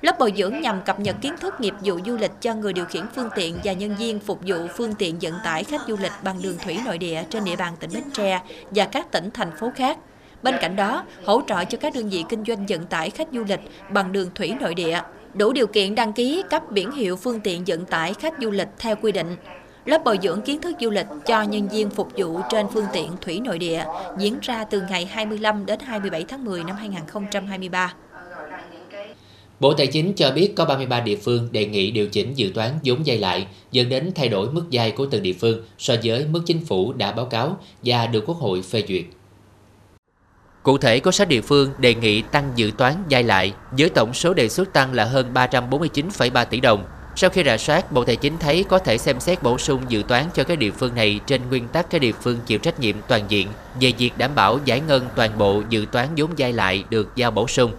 Lớp 0.00 0.18
bồi 0.18 0.32
dưỡng 0.36 0.60
nhằm 0.60 0.82
cập 0.82 1.00
nhật 1.00 1.16
kiến 1.20 1.34
thức 1.40 1.60
nghiệp 1.60 1.74
vụ 1.84 1.98
du 2.06 2.16
lịch 2.16 2.32
cho 2.40 2.54
người 2.54 2.72
điều 2.72 2.84
khiển 2.84 3.04
phương 3.14 3.28
tiện 3.34 3.58
và 3.64 3.72
nhân 3.72 3.96
viên 3.98 4.20
phục 4.20 4.40
vụ 4.46 4.56
phương 4.76 4.94
tiện 4.94 5.18
vận 5.20 5.34
tải 5.44 5.64
khách 5.64 5.80
du 5.88 5.96
lịch 5.96 6.12
bằng 6.24 6.42
đường 6.42 6.58
thủy 6.64 6.78
nội 6.84 6.98
địa 6.98 7.24
trên 7.30 7.44
địa 7.44 7.56
bàn 7.56 7.74
tỉnh 7.80 7.90
Bến 7.94 8.02
Tre 8.12 8.40
và 8.70 8.84
các 8.84 9.12
tỉnh 9.12 9.30
thành 9.34 9.50
phố 9.60 9.70
khác. 9.76 9.98
Bên 10.42 10.54
cạnh 10.60 10.76
đó, 10.76 11.04
hỗ 11.24 11.42
trợ 11.48 11.64
cho 11.64 11.78
các 11.78 11.94
đơn 11.94 12.08
vị 12.08 12.24
kinh 12.28 12.44
doanh 12.44 12.66
vận 12.66 12.86
tải 12.86 13.10
khách 13.10 13.28
du 13.32 13.44
lịch 13.48 13.60
bằng 13.90 14.12
đường 14.12 14.28
thủy 14.34 14.54
nội 14.60 14.74
địa, 14.74 15.00
đủ 15.34 15.52
điều 15.52 15.66
kiện 15.66 15.94
đăng 15.94 16.12
ký 16.12 16.42
cấp 16.50 16.62
biển 16.72 16.92
hiệu 16.92 17.16
phương 17.16 17.40
tiện 17.40 17.62
vận 17.66 17.84
tải 17.84 18.14
khách 18.14 18.34
du 18.40 18.50
lịch 18.50 18.68
theo 18.78 18.96
quy 19.02 19.12
định. 19.12 19.36
Lớp 19.84 20.04
bồi 20.04 20.18
dưỡng 20.22 20.42
kiến 20.42 20.60
thức 20.60 20.76
du 20.80 20.90
lịch 20.90 21.06
cho 21.26 21.42
nhân 21.42 21.68
viên 21.68 21.90
phục 21.90 22.08
vụ 22.16 22.40
trên 22.50 22.66
phương 22.72 22.86
tiện 22.92 23.12
thủy 23.20 23.40
nội 23.40 23.58
địa 23.58 23.84
diễn 24.18 24.38
ra 24.42 24.64
từ 24.64 24.82
ngày 24.90 25.06
25 25.06 25.66
đến 25.66 25.80
27 25.80 26.24
tháng 26.28 26.44
10 26.44 26.64
năm 26.64 26.76
2023. 26.76 27.94
Bộ 29.60 29.74
Tài 29.74 29.86
chính 29.86 30.12
cho 30.12 30.30
biết 30.30 30.52
có 30.56 30.64
33 30.64 31.00
địa 31.00 31.16
phương 31.16 31.48
đề 31.52 31.66
nghị 31.66 31.90
điều 31.90 32.06
chỉnh 32.06 32.32
dự 32.34 32.50
toán 32.54 32.70
vốn 32.84 33.06
dây 33.06 33.18
lại, 33.18 33.46
dẫn 33.72 33.88
đến 33.88 34.12
thay 34.14 34.28
đổi 34.28 34.50
mức 34.52 34.70
dây 34.70 34.90
của 34.90 35.06
từng 35.06 35.22
địa 35.22 35.32
phương 35.32 35.62
so 35.78 35.94
với 36.02 36.26
mức 36.26 36.42
chính 36.46 36.64
phủ 36.64 36.92
đã 36.92 37.12
báo 37.12 37.26
cáo 37.26 37.56
và 37.82 38.06
được 38.06 38.24
Quốc 38.26 38.36
hội 38.36 38.62
phê 38.62 38.82
duyệt. 38.88 39.04
Cụ 40.62 40.78
thể 40.78 41.00
có 41.00 41.10
6 41.10 41.26
địa 41.26 41.40
phương 41.40 41.72
đề 41.78 41.94
nghị 41.94 42.22
tăng 42.22 42.52
dự 42.56 42.70
toán 42.78 42.94
giai 43.08 43.22
lại 43.22 43.52
với 43.70 43.88
tổng 43.88 44.14
số 44.14 44.34
đề 44.34 44.48
xuất 44.48 44.72
tăng 44.72 44.94
là 44.94 45.04
hơn 45.04 45.30
349,3 45.34 46.44
tỷ 46.44 46.60
đồng. 46.60 46.84
Sau 47.16 47.30
khi 47.30 47.42
rà 47.44 47.56
soát, 47.56 47.92
Bộ 47.92 48.04
Tài 48.04 48.16
chính 48.16 48.38
thấy 48.38 48.64
có 48.68 48.78
thể 48.78 48.98
xem 48.98 49.20
xét 49.20 49.42
bổ 49.42 49.58
sung 49.58 49.82
dự 49.88 50.02
toán 50.08 50.24
cho 50.34 50.44
các 50.44 50.58
địa 50.58 50.70
phương 50.70 50.94
này 50.94 51.20
trên 51.26 51.40
nguyên 51.48 51.68
tắc 51.68 51.90
các 51.90 52.00
địa 52.00 52.12
phương 52.12 52.38
chịu 52.46 52.58
trách 52.58 52.80
nhiệm 52.80 52.96
toàn 53.08 53.22
diện 53.28 53.48
về 53.80 53.92
việc 53.98 54.10
đảm 54.18 54.34
bảo 54.34 54.58
giải 54.64 54.80
ngân 54.80 55.06
toàn 55.16 55.38
bộ 55.38 55.62
dự 55.68 55.86
toán 55.92 56.08
vốn 56.16 56.30
giai 56.36 56.52
lại 56.52 56.84
được 56.90 57.16
giao 57.16 57.30
bổ 57.30 57.48
sung. 57.48 57.72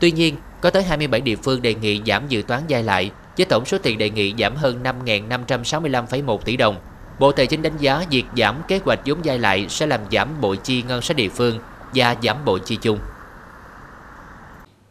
Tuy 0.00 0.10
nhiên, 0.10 0.36
có 0.60 0.70
tới 0.70 0.82
27 0.82 1.20
địa 1.20 1.36
phương 1.36 1.62
đề 1.62 1.74
nghị 1.74 2.00
giảm 2.06 2.28
dự 2.28 2.42
toán 2.42 2.62
giai 2.68 2.82
lại 2.82 3.10
với 3.36 3.46
tổng 3.46 3.64
số 3.64 3.78
tiền 3.78 3.98
đề 3.98 4.10
nghị 4.10 4.34
giảm 4.38 4.56
hơn 4.56 4.80
5.565,1 4.82 6.38
tỷ 6.38 6.56
đồng. 6.56 6.76
Bộ 7.18 7.32
Tài 7.32 7.46
chính 7.46 7.62
đánh 7.62 7.78
giá 7.78 8.04
việc 8.10 8.24
giảm 8.36 8.56
kế 8.68 8.80
hoạch 8.84 9.00
vốn 9.06 9.18
giai 9.22 9.38
lại 9.38 9.66
sẽ 9.68 9.86
làm 9.86 10.00
giảm 10.12 10.28
bội 10.40 10.56
chi 10.56 10.82
ngân 10.82 11.02
sách 11.02 11.16
địa 11.16 11.28
phương 11.28 11.58
và 11.94 12.16
giảm 12.22 12.44
bội 12.44 12.60
chi 12.66 12.78
chung. 12.82 12.98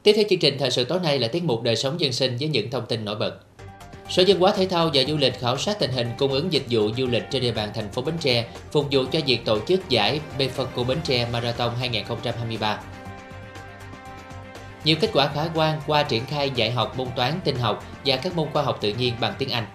Tiếp 0.04 0.14
theo 0.16 0.26
chương 0.30 0.40
trình 0.40 0.58
thời 0.60 0.72
sự 0.72 0.84
tối 0.84 1.00
nay 1.00 1.20
là 1.20 1.28
tiết 1.28 1.44
mục 1.44 1.62
đời 1.62 1.76
sống 1.76 2.00
dân 2.00 2.14
sinh 2.14 2.38
với 2.40 2.48
những 2.48 2.72
thông 2.72 2.86
tin 2.86 3.06
nổi 3.06 3.16
bật. 3.16 3.40
Sở 4.10 4.24
Văn 4.28 4.40
hóa 4.40 4.52
Thể 4.52 4.66
thao 4.66 4.90
và 4.94 5.04
Du 5.08 5.18
lịch 5.18 5.40
khảo 5.40 5.58
sát 5.58 5.80
tình 5.80 5.92
hình 5.92 6.08
cung 6.18 6.32
ứng 6.32 6.54
dịch 6.54 6.66
vụ 6.70 6.90
du 6.98 7.08
lịch 7.08 7.24
trên 7.32 7.42
địa 7.42 7.52
bàn 7.52 7.70
thành 7.76 7.92
phố 7.92 8.02
Bến 8.02 8.16
Tre, 8.20 8.48
phục 8.72 8.88
vụ 8.92 9.04
cho 9.12 9.20
việc 9.26 9.46
tổ 9.46 9.60
chức 9.60 9.90
giải 9.90 10.20
Befaco 10.38 10.84
Bến 10.84 10.98
Tre 11.04 11.28
Marathon 11.32 11.72
2023. 11.80 12.80
Nhiều 14.84 14.96
kết 15.02 15.10
quả 15.14 15.30
khả 15.36 15.46
quan 15.56 15.82
qua 15.88 16.04
triển 16.04 16.26
khai 16.26 16.52
dạy 16.56 16.72
học 16.72 16.98
môn 16.98 17.08
toán, 17.16 17.40
tinh 17.44 17.56
học 17.56 17.86
và 18.06 18.16
các 18.16 18.36
môn 18.36 18.48
khoa 18.54 18.64
học 18.64 18.78
tự 18.82 18.94
nhiên 18.94 19.14
bằng 19.20 19.34
tiếng 19.38 19.50
Anh. 19.50 19.66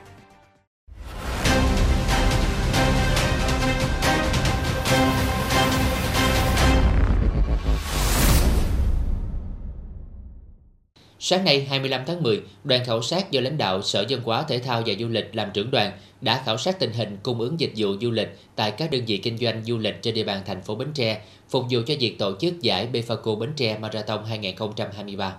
Sáng 11.27 11.45
nay 11.45 11.67
25 11.71 12.03
tháng 12.07 12.23
10, 12.23 12.43
đoàn 12.65 12.85
khảo 12.85 13.03
sát 13.03 13.31
do 13.31 13.41
lãnh 13.41 13.59
đạo 13.59 13.83
Sở 13.83 14.05
Văn 14.09 14.21
hóa 14.25 14.43
Thể 14.43 14.59
thao 14.59 14.83
và 14.87 14.95
Du 15.01 15.09
lịch 15.09 15.37
làm 15.37 15.51
trưởng 15.53 15.71
đoàn 15.71 15.93
đã 16.21 16.43
khảo 16.45 16.59
sát 16.59 16.79
tình 16.79 16.93
hình 16.93 17.19
cung 17.23 17.41
ứng 17.41 17.61
dịch 17.61 17.73
vụ 17.77 17.89
du 18.01 18.11
lịch 18.11 18.39
tại 18.57 18.71
các 18.71 18.91
đơn 18.91 19.05
vị 19.07 19.17
kinh 19.17 19.39
doanh 19.39 19.65
du 19.65 19.79
lịch 19.79 20.03
trên 20.03 20.15
địa 20.15 20.25
bàn 20.25 20.43
thành 20.47 20.63
phố 20.63 20.75
Bến 20.75 20.89
Tre, 20.95 21.21
phục 21.49 21.65
vụ 21.71 21.81
cho 21.87 21.95
việc 22.01 22.19
tổ 22.19 22.33
chức 22.41 22.61
giải 22.61 22.89
Befaco 22.93 23.39
Bến 23.39 23.53
Tre 23.57 23.79
Marathon 23.79 24.25
2023. 24.25 25.37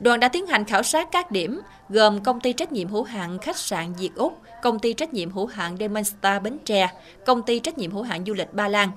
Đoàn 0.00 0.20
đã 0.20 0.28
tiến 0.28 0.46
hành 0.46 0.64
khảo 0.64 0.82
sát 0.82 1.08
các 1.12 1.30
điểm 1.30 1.60
gồm 1.88 2.22
công 2.22 2.40
ty 2.40 2.52
trách 2.52 2.72
nhiệm 2.72 2.88
hữu 2.88 3.02
hạn 3.02 3.38
khách 3.38 3.58
sạn 3.58 3.92
Việt 3.94 4.10
Úc, 4.14 4.38
công 4.62 4.78
ty 4.78 4.92
trách 4.92 5.12
nhiệm 5.12 5.30
hữu 5.30 5.46
hạn 5.46 5.76
Demonstar 5.80 6.42
Bến 6.42 6.58
Tre, 6.64 6.88
công 7.26 7.42
ty 7.42 7.58
trách 7.58 7.78
nhiệm 7.78 7.90
hữu 7.90 8.02
hạn 8.02 8.24
du 8.26 8.34
lịch 8.34 8.54
Ba 8.54 8.68
Lan, 8.68 8.90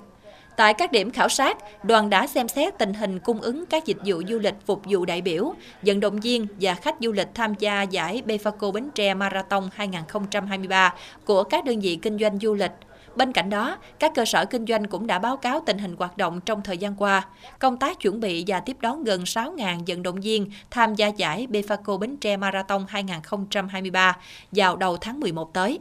Tại 0.55 0.73
các 0.73 0.91
điểm 0.91 1.11
khảo 1.11 1.29
sát, 1.29 1.57
đoàn 1.83 2.09
đã 2.09 2.27
xem 2.27 2.47
xét 2.47 2.77
tình 2.77 2.93
hình 2.93 3.19
cung 3.19 3.41
ứng 3.41 3.65
các 3.65 3.85
dịch 3.85 3.97
vụ 4.05 4.21
du 4.29 4.39
lịch 4.39 4.55
phục 4.65 4.81
vụ 4.85 5.05
đại 5.05 5.21
biểu, 5.21 5.53
vận 5.81 5.99
động 5.99 6.19
viên 6.19 6.47
và 6.61 6.73
khách 6.73 6.95
du 6.99 7.11
lịch 7.11 7.27
tham 7.33 7.53
gia 7.59 7.81
giải 7.81 8.21
Befaco 8.25 8.71
Bến 8.71 8.89
Tre 8.95 9.13
Marathon 9.13 9.69
2023 9.73 10.93
của 11.25 11.43
các 11.43 11.65
đơn 11.65 11.79
vị 11.79 11.99
kinh 12.01 12.19
doanh 12.19 12.39
du 12.39 12.53
lịch. 12.53 12.71
Bên 13.15 13.31
cạnh 13.31 13.49
đó, 13.49 13.77
các 13.99 14.11
cơ 14.15 14.25
sở 14.25 14.45
kinh 14.45 14.65
doanh 14.65 14.85
cũng 14.85 15.07
đã 15.07 15.19
báo 15.19 15.37
cáo 15.37 15.59
tình 15.65 15.77
hình 15.77 15.95
hoạt 15.95 16.17
động 16.17 16.39
trong 16.45 16.61
thời 16.61 16.77
gian 16.77 16.95
qua, 16.95 17.27
công 17.59 17.77
tác 17.77 17.99
chuẩn 17.99 18.19
bị 18.19 18.43
và 18.47 18.59
tiếp 18.59 18.77
đón 18.81 19.03
gần 19.03 19.23
6.000 19.23 19.79
vận 19.87 20.03
động 20.03 20.21
viên 20.21 20.51
tham 20.71 20.95
gia 20.95 21.07
giải 21.07 21.47
Befaco 21.49 21.97
Bến 21.97 22.17
Tre 22.17 22.37
Marathon 22.37 22.85
2023 22.87 24.17
vào 24.51 24.75
đầu 24.75 24.97
tháng 24.97 25.19
11 25.19 25.53
tới. 25.53 25.79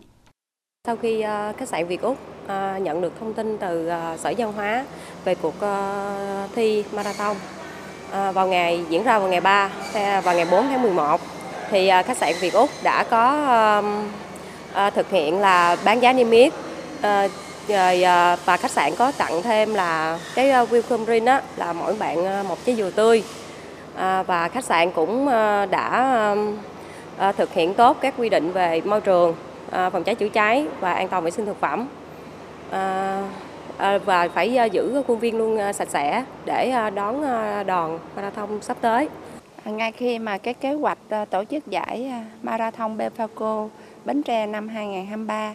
Sau 0.87 0.97
khi 0.97 1.21
ờ, 1.21 1.53
khách 1.59 1.69
sạn 1.69 1.87
Việt 1.87 2.01
Úc 2.01 2.34
Ờ, 2.47 2.79
nhận 2.83 3.01
được 3.01 3.13
thông 3.21 3.35
tin 3.35 3.59
từ 3.59 3.89
ờ, 3.89 4.17
Sở 4.17 4.33
Văn 4.39 4.53
hóa 4.53 4.85
về 5.25 5.35
cuộc 5.35 5.55
ờ, 5.61 6.49
thi 6.55 6.85
marathon 6.93 7.37
vào 8.33 8.49
ngày 8.49 8.85
diễn 8.89 9.05
ra 9.05 9.19
vào 9.19 9.29
ngày 9.29 9.41
3 9.41 9.71
và 10.25 10.33
ngày 10.33 10.47
4 10.51 10.69
tháng 10.69 10.83
11 10.83 11.21
thì 11.71 11.91
khách 12.07 12.17
sạn 12.17 12.33
Việt 12.41 12.53
Úc 12.53 12.71
đã 12.83 13.05
có 13.05 13.83
thực 14.95 15.11
hiện 15.11 15.41
là 15.41 15.77
bán 15.85 16.01
giá 16.01 16.13
niêm 16.13 16.31
yết 16.31 16.53
rồi 17.69 18.03
và 18.45 18.57
khách 18.57 18.71
sạn 18.71 18.95
có 18.97 19.13
tặng 19.19 19.43
thêm 19.43 19.75
là 19.75 20.19
cái 20.35 20.49
welcome 20.49 21.05
drink 21.05 21.27
đó 21.27 21.41
là 21.57 21.73
mỗi 21.73 21.95
bạn 21.95 22.49
một 22.49 22.59
trái 22.65 22.77
dừa 22.77 22.91
tươi. 22.91 23.23
Và 24.27 24.51
khách 24.53 24.65
sạn 24.65 24.91
cũng 24.91 25.29
đã 25.71 26.37
thực 27.37 27.53
hiện 27.53 27.75
tốt 27.75 27.97
các 28.01 28.15
quy 28.19 28.29
định 28.29 28.53
về 28.53 28.81
môi 28.85 29.01
trường 29.01 29.35
À, 29.75 29.91
phòng 29.91 30.05
cháy 30.05 30.15
chữa 30.15 30.29
cháy 30.29 30.67
và 30.81 30.93
an 30.93 31.09
toàn 31.09 31.25
vệ 31.25 31.31
sinh 31.31 31.47
thực 31.47 31.61
phẩm. 31.61 31.87
Ờ, 32.75 33.23
ờ, 33.79 33.99
và 33.99 34.29
phải 34.29 34.57
ờ, 34.57 34.65
giữ 34.65 35.03
khuôn 35.07 35.19
viên 35.19 35.39
luôn 35.39 35.73
sạch 35.75 35.89
sẽ 35.91 36.25
để 36.45 36.91
đón 36.95 37.23
đoàn 37.67 37.99
marathon 38.17 38.63
sắp 38.63 38.77
tới. 38.81 39.09
Ngay 39.65 39.93
khi 39.93 40.19
mà 40.19 40.39
cái 40.39 40.55
kế 40.55 40.73
hoạch 40.73 40.99
tổ 41.31 41.45
chức 41.45 41.67
giải 41.67 42.13
marathon 42.43 42.99
Befaco 42.99 43.69
Bến 44.05 44.23
Tre 44.23 44.47
năm 44.47 44.69
2023 44.69 45.55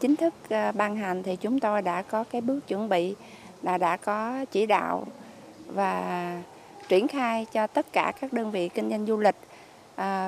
chính 0.00 0.16
thức 0.16 0.34
ban 0.74 0.96
hành 0.96 1.22
thì 1.22 1.36
chúng 1.36 1.60
tôi 1.60 1.82
đã 1.82 2.02
có 2.02 2.24
cái 2.24 2.40
bước 2.40 2.60
chuẩn 2.68 2.88
bị, 2.88 3.14
là 3.62 3.78
đã 3.78 3.96
có 3.96 4.44
chỉ 4.52 4.66
đạo 4.66 5.06
và 5.66 6.32
triển 6.88 7.08
khai 7.08 7.46
cho 7.52 7.66
tất 7.66 7.92
cả 7.92 8.12
các 8.20 8.32
đơn 8.32 8.50
vị 8.50 8.68
kinh 8.68 8.90
doanh 8.90 9.06
du 9.06 9.18
lịch 9.18 9.36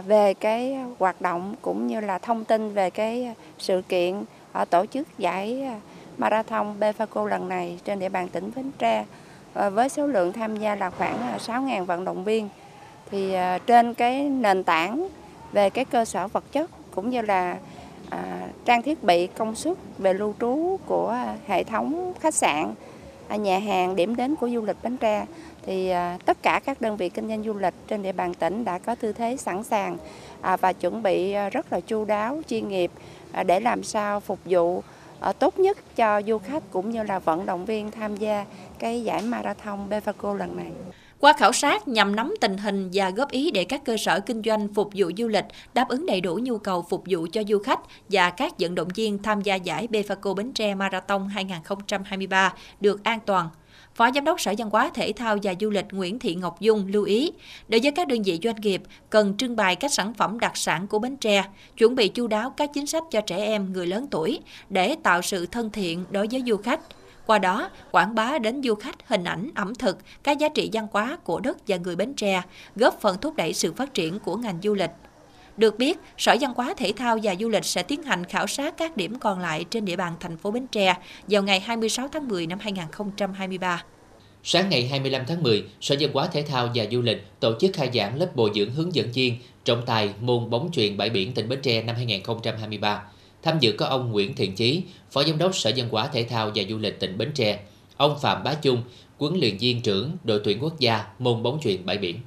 về 0.07 0.35
cái 0.35 0.77
hoạt 0.99 1.21
động 1.21 1.55
cũng 1.63 1.87
như 1.87 2.01
là 2.01 2.19
thông 2.19 2.45
tin 2.45 2.75
về 2.75 2.91
cái 2.91 3.35
sự 3.59 3.83
kiện 3.89 4.25
ở 4.53 4.65
tổ 4.65 4.87
chức 4.87 5.19
giải 5.19 5.71
marathon 6.19 6.75
Befaco 6.81 7.27
lần 7.27 7.49
này 7.49 7.79
trên 7.85 7.99
địa 7.99 8.09
bàn 8.09 8.29
tỉnh 8.29 8.51
Bến 8.57 8.71
Tre. 8.79 9.05
Với 9.55 9.89
số 9.89 10.07
lượng 10.07 10.33
tham 10.33 10.57
gia 10.57 10.75
là 10.75 10.91
khoảng 10.91 11.21
à, 11.21 11.39
6.000 11.47 11.85
vận 11.85 12.05
động 12.05 12.25
viên. 12.25 12.49
Thì 13.11 13.33
à, 13.33 13.59
trên 13.59 13.95
cái 13.95 14.29
nền 14.29 14.65
tảng 14.65 15.09
về 15.53 15.71
cái 15.71 15.85
cơ 15.85 16.05
sở 16.05 16.29
vật 16.29 16.45
chất 16.53 16.71
cũng 16.95 17.11
như 17.11 17.21
là 17.23 17.57
à, 18.11 18.49
trang 18.65 18.83
thiết 18.83 19.03
bị 19.03 19.27
công 19.27 19.55
suất 19.55 19.77
về 19.99 20.15
lưu 20.15 20.35
trú 20.41 20.79
của 20.87 21.19
hệ 21.47 21.65
thống 21.65 22.13
khách 22.21 22.35
sạn 22.35 22.75
à, 23.29 23.37
nhà 23.37 23.59
hàng 23.59 23.97
điểm 23.97 24.17
đến 24.17 24.37
của 24.37 24.49
du 24.49 24.61
lịch 24.61 24.77
Bến 24.83 24.97
Tre 24.97 25.27
thì 25.67 25.89
à, 25.89 26.19
tất 26.25 26.43
cả 26.43 26.61
các 26.65 26.81
đơn 26.81 26.97
vị 26.97 27.09
kinh 27.09 27.29
doanh 27.29 27.45
du 27.45 27.55
lịch 27.55 27.75
trên 27.89 28.03
địa 28.03 28.13
bàn 28.13 28.35
tỉnh 28.35 28.65
đã 28.65 28.79
có 28.79 28.95
tư 28.95 29.13
thế 29.13 29.37
sẵn 29.37 29.65
sàng 29.65 29.97
à, 30.41 30.57
và 30.57 30.73
chuẩn 30.73 31.03
bị 31.03 31.35
rất 31.53 31.73
là 31.73 31.81
chu 31.81 32.05
đáo, 32.05 32.41
chuyên 32.49 32.69
nghiệp 32.69 32.91
để 33.47 33.61
làm 33.61 33.83
sao 33.83 34.21
phục 34.21 34.39
vụ 34.45 34.83
tốt 35.39 35.59
nhất 35.59 35.97
cho 35.97 36.23
du 36.27 36.39
khách 36.39 36.63
cũng 36.71 36.91
như 36.91 37.03
là 37.03 37.19
vận 37.19 37.47
động 37.47 37.65
viên 37.65 37.91
tham 37.91 38.17
gia 38.17 38.45
cái 38.79 39.05
giải 39.05 39.23
marathon 39.23 39.89
Befaco 39.91 40.35
lần 40.35 40.57
này. 40.57 40.71
Qua 41.21 41.33
khảo 41.33 41.53
sát 41.53 41.89
nhằm 41.89 42.17
nắm 42.17 42.35
tình 42.41 42.59
hình 42.59 42.91
và 42.93 43.11
góp 43.11 43.31
ý 43.31 43.51
để 43.51 43.65
các 43.65 43.85
cơ 43.85 43.97
sở 43.97 44.21
kinh 44.21 44.43
doanh 44.43 44.69
phục 44.75 44.91
vụ 44.95 45.11
du 45.19 45.29
lịch 45.29 45.45
đáp 45.75 45.89
ứng 45.89 46.07
đầy 46.07 46.21
đủ 46.21 46.39
nhu 46.43 46.59
cầu 46.59 46.87
phục 46.89 47.03
vụ 47.11 47.27
cho 47.33 47.43
du 47.49 47.59
khách 47.59 47.81
và 48.09 48.31
các 48.31 48.53
vận 48.59 48.75
động 48.75 48.89
viên 48.95 49.23
tham 49.23 49.41
gia 49.41 49.55
giải 49.55 49.89
Befaco 49.91 50.35
Bến 50.35 50.53
Tre 50.53 50.75
Marathon 50.75 51.29
2023 51.29 52.55
được 52.81 53.05
an 53.05 53.19
toàn, 53.27 53.49
Phó 53.95 54.11
Giám 54.15 54.25
đốc 54.25 54.41
Sở 54.41 54.55
Văn 54.59 54.71
hóa 54.71 54.91
Thể 54.95 55.13
thao 55.17 55.37
và 55.43 55.55
Du 55.61 55.71
lịch 55.71 55.87
Nguyễn 55.91 56.19
Thị 56.19 56.35
Ngọc 56.35 56.61
Dung 56.61 56.87
lưu 56.87 57.05
ý, 57.05 57.33
đối 57.69 57.81
với 57.81 57.93
các 57.93 58.09
đơn 58.09 58.23
vị 58.23 58.39
doanh 58.43 58.61
nghiệp 58.61 58.83
cần 59.11 59.37
trưng 59.37 59.57
bày 59.57 59.77
các 59.77 59.93
sản 59.93 60.15
phẩm 60.15 60.41
đặc 60.41 60.57
sản 60.57 60.87
của 60.87 60.99
Bến 60.99 61.17
Tre, 61.17 61.45
chuẩn 61.77 61.95
bị 61.95 62.09
chu 62.09 62.27
đáo 62.27 62.51
các 62.51 62.71
chính 62.75 62.87
sách 62.87 63.03
cho 63.11 63.21
trẻ 63.21 63.37
em, 63.37 63.73
người 63.73 63.87
lớn 63.87 64.07
tuổi 64.11 64.41
để 64.71 64.97
tạo 65.03 65.23
sự 65.23 65.47
thân 65.47 65.71
thiện 65.71 66.05
đối 66.11 66.27
với 66.31 66.43
du 66.47 66.57
khách. 66.57 66.81
Qua 67.27 67.39
đó, 67.39 67.71
quảng 67.91 68.15
bá 68.15 68.39
đến 68.39 68.63
du 68.63 68.75
khách 68.75 69.09
hình 69.09 69.25
ảnh, 69.25 69.51
ẩm 69.55 69.75
thực, 69.75 69.99
các 70.23 70.39
giá 70.39 70.49
trị 70.49 70.71
văn 70.73 70.87
hóa 70.93 71.19
của 71.25 71.41
đất 71.41 71.57
và 71.69 71.77
người 71.77 71.97
Bến 71.97 72.15
Tre, 72.15 72.43
góp 72.77 73.01
phần 73.01 73.17
thúc 73.21 73.37
đẩy 73.37 73.53
sự 73.53 73.73
phát 73.73 73.95
triển 73.95 74.19
của 74.19 74.37
ngành 74.37 74.59
du 74.63 74.75
lịch. 74.75 74.91
Được 75.57 75.79
biết, 75.79 75.99
Sở 76.19 76.37
Văn 76.41 76.53
hóa 76.57 76.75
Thể 76.77 76.93
thao 76.97 77.19
và 77.23 77.35
Du 77.41 77.49
lịch 77.49 77.65
sẽ 77.65 77.83
tiến 77.83 78.03
hành 78.03 78.25
khảo 78.25 78.47
sát 78.47 78.75
các 78.77 78.97
điểm 78.97 79.19
còn 79.19 79.41
lại 79.41 79.65
trên 79.71 79.85
địa 79.85 79.97
bàn 79.97 80.15
thành 80.21 80.37
phố 80.37 80.51
Bến 80.51 80.67
Tre 80.67 80.95
vào 81.29 81.43
ngày 81.43 81.61
26 81.61 82.09
tháng 82.09 82.29
10 82.29 82.47
năm 82.47 82.59
2023. 82.59 83.85
Sáng 84.45 84.69
ngày 84.69 84.89
25 84.89 85.23
tháng 85.29 85.43
10, 85.43 85.65
Sở 85.81 85.97
Văn 86.01 86.11
hóa 86.13 86.27
Thể 86.27 86.43
thao 86.43 86.69
và 86.75 86.85
Du 86.93 87.03
lịch 87.03 87.27
tổ 87.41 87.53
chức 87.61 87.71
khai 87.75 87.91
giảng 87.95 88.19
lớp 88.19 88.37
bồi 88.37 88.51
dưỡng 88.55 88.71
hướng 88.71 88.95
dẫn 88.95 89.13
viên 89.13 89.37
trọng 89.65 89.83
tài 89.87 90.11
môn 90.21 90.51
bóng 90.51 90.71
chuyền 90.73 90.97
bãi 90.97 91.11
biển 91.11 91.33
tỉnh 91.33 91.49
Bến 91.49 91.59
Tre 91.63 91.83
năm 91.83 91.97
2023. 91.97 93.03
Tham 93.43 93.59
dự 93.61 93.73
có 93.73 93.87
ông 93.87 94.13
Nguyễn 94.13 94.35
Thiện 94.35 94.55
Chí, 94.55 94.83
Phó 95.11 95.25
Giám 95.25 95.39
đốc 95.39 95.57
Sở 95.57 95.73
Văn 95.77 95.89
hóa 95.91 96.07
Thể 96.07 96.25
thao 96.25 96.51
và 96.55 96.63
Du 96.69 96.79
lịch 96.79 97.01
tỉnh 97.01 97.19
Bến 97.19 97.31
Tre, 97.35 97.61
ông 97.97 98.19
Phạm 98.23 98.43
Bá 98.45 98.55
Chung, 98.55 98.83
huấn 99.19 99.41
luyện 99.41 99.59
viên 99.59 99.83
trưởng 99.83 100.17
đội 100.25 100.41
tuyển 100.45 100.63
quốc 100.63 100.79
gia 100.79 101.05
môn 101.19 101.43
bóng 101.43 101.59
chuyền 101.63 101.87
bãi 101.87 101.99
biển. 101.99 102.21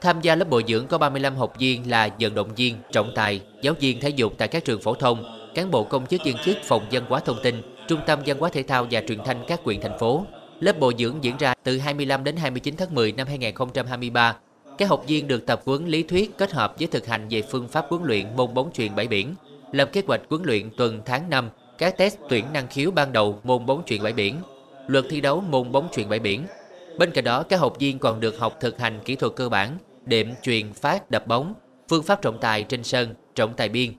Tham 0.00 0.20
gia 0.20 0.34
lớp 0.34 0.50
bồi 0.50 0.64
dưỡng 0.68 0.86
có 0.86 0.98
35 0.98 1.36
học 1.36 1.52
viên 1.58 1.90
là 1.90 2.08
vận 2.20 2.34
động 2.34 2.54
viên, 2.54 2.76
trọng 2.92 3.12
tài, 3.14 3.40
giáo 3.62 3.74
viên 3.80 4.00
thể 4.00 4.08
dục 4.08 4.32
tại 4.38 4.48
các 4.48 4.64
trường 4.64 4.80
phổ 4.80 4.94
thông, 4.94 5.24
cán 5.54 5.70
bộ 5.70 5.84
công 5.84 6.06
chức 6.06 6.20
viên 6.24 6.36
chức 6.44 6.56
phòng 6.64 6.86
văn 6.90 7.04
hóa 7.08 7.20
thông 7.20 7.38
tin, 7.42 7.62
trung 7.88 8.00
tâm 8.06 8.18
văn 8.26 8.38
hóa 8.38 8.50
thể 8.52 8.62
thao 8.62 8.86
và 8.90 9.02
truyền 9.08 9.18
thanh 9.24 9.44
các 9.48 9.60
huyện 9.64 9.80
thành 9.80 9.98
phố. 9.98 10.24
Lớp 10.60 10.78
bồi 10.78 10.94
dưỡng 10.98 11.24
diễn 11.24 11.36
ra 11.38 11.54
từ 11.62 11.78
25 11.78 12.24
đến 12.24 12.36
29 12.36 12.76
tháng 12.76 12.94
10 12.94 13.12
năm 13.12 13.26
2023. 13.26 14.36
Các 14.78 14.88
học 14.88 15.04
viên 15.06 15.28
được 15.28 15.46
tập 15.46 15.62
huấn 15.64 15.86
lý 15.86 16.02
thuyết 16.02 16.38
kết 16.38 16.52
hợp 16.52 16.74
với 16.78 16.86
thực 16.86 17.06
hành 17.06 17.26
về 17.30 17.42
phương 17.42 17.68
pháp 17.68 17.86
huấn 17.88 18.02
luyện 18.04 18.36
môn 18.36 18.54
bóng 18.54 18.70
chuyền 18.72 18.94
bãi 18.94 19.08
biển, 19.08 19.34
lập 19.72 19.90
kế 19.92 20.02
hoạch 20.06 20.20
huấn 20.30 20.42
luyện 20.44 20.70
tuần 20.76 21.02
tháng 21.04 21.30
5, 21.30 21.50
các 21.78 21.96
test 21.96 22.16
tuyển 22.28 22.44
năng 22.52 22.68
khiếu 22.68 22.90
ban 22.90 23.12
đầu 23.12 23.40
môn 23.44 23.66
bóng 23.66 23.82
chuyền 23.86 24.02
bãi 24.02 24.12
biển, 24.12 24.36
luật 24.86 25.04
thi 25.10 25.20
đấu 25.20 25.40
môn 25.40 25.72
bóng 25.72 25.88
chuyền 25.92 26.08
bãi 26.08 26.18
biển. 26.18 26.44
Bên 26.98 27.10
cạnh 27.10 27.24
đó, 27.24 27.42
các 27.42 27.60
học 27.60 27.76
viên 27.78 27.98
còn 27.98 28.20
được 28.20 28.38
học 28.38 28.56
thực 28.60 28.78
hành 28.78 29.00
kỹ 29.04 29.16
thuật 29.16 29.32
cơ 29.36 29.48
bản, 29.48 29.78
đệm 30.08 30.34
truyền 30.42 30.72
phát 30.72 31.10
đập 31.10 31.26
bóng, 31.26 31.54
phương 31.88 32.02
pháp 32.02 32.22
trọng 32.22 32.38
tài 32.40 32.62
trên 32.62 32.84
sân, 32.84 33.14
trọng 33.34 33.54
tài 33.54 33.68
biên. 33.68 33.92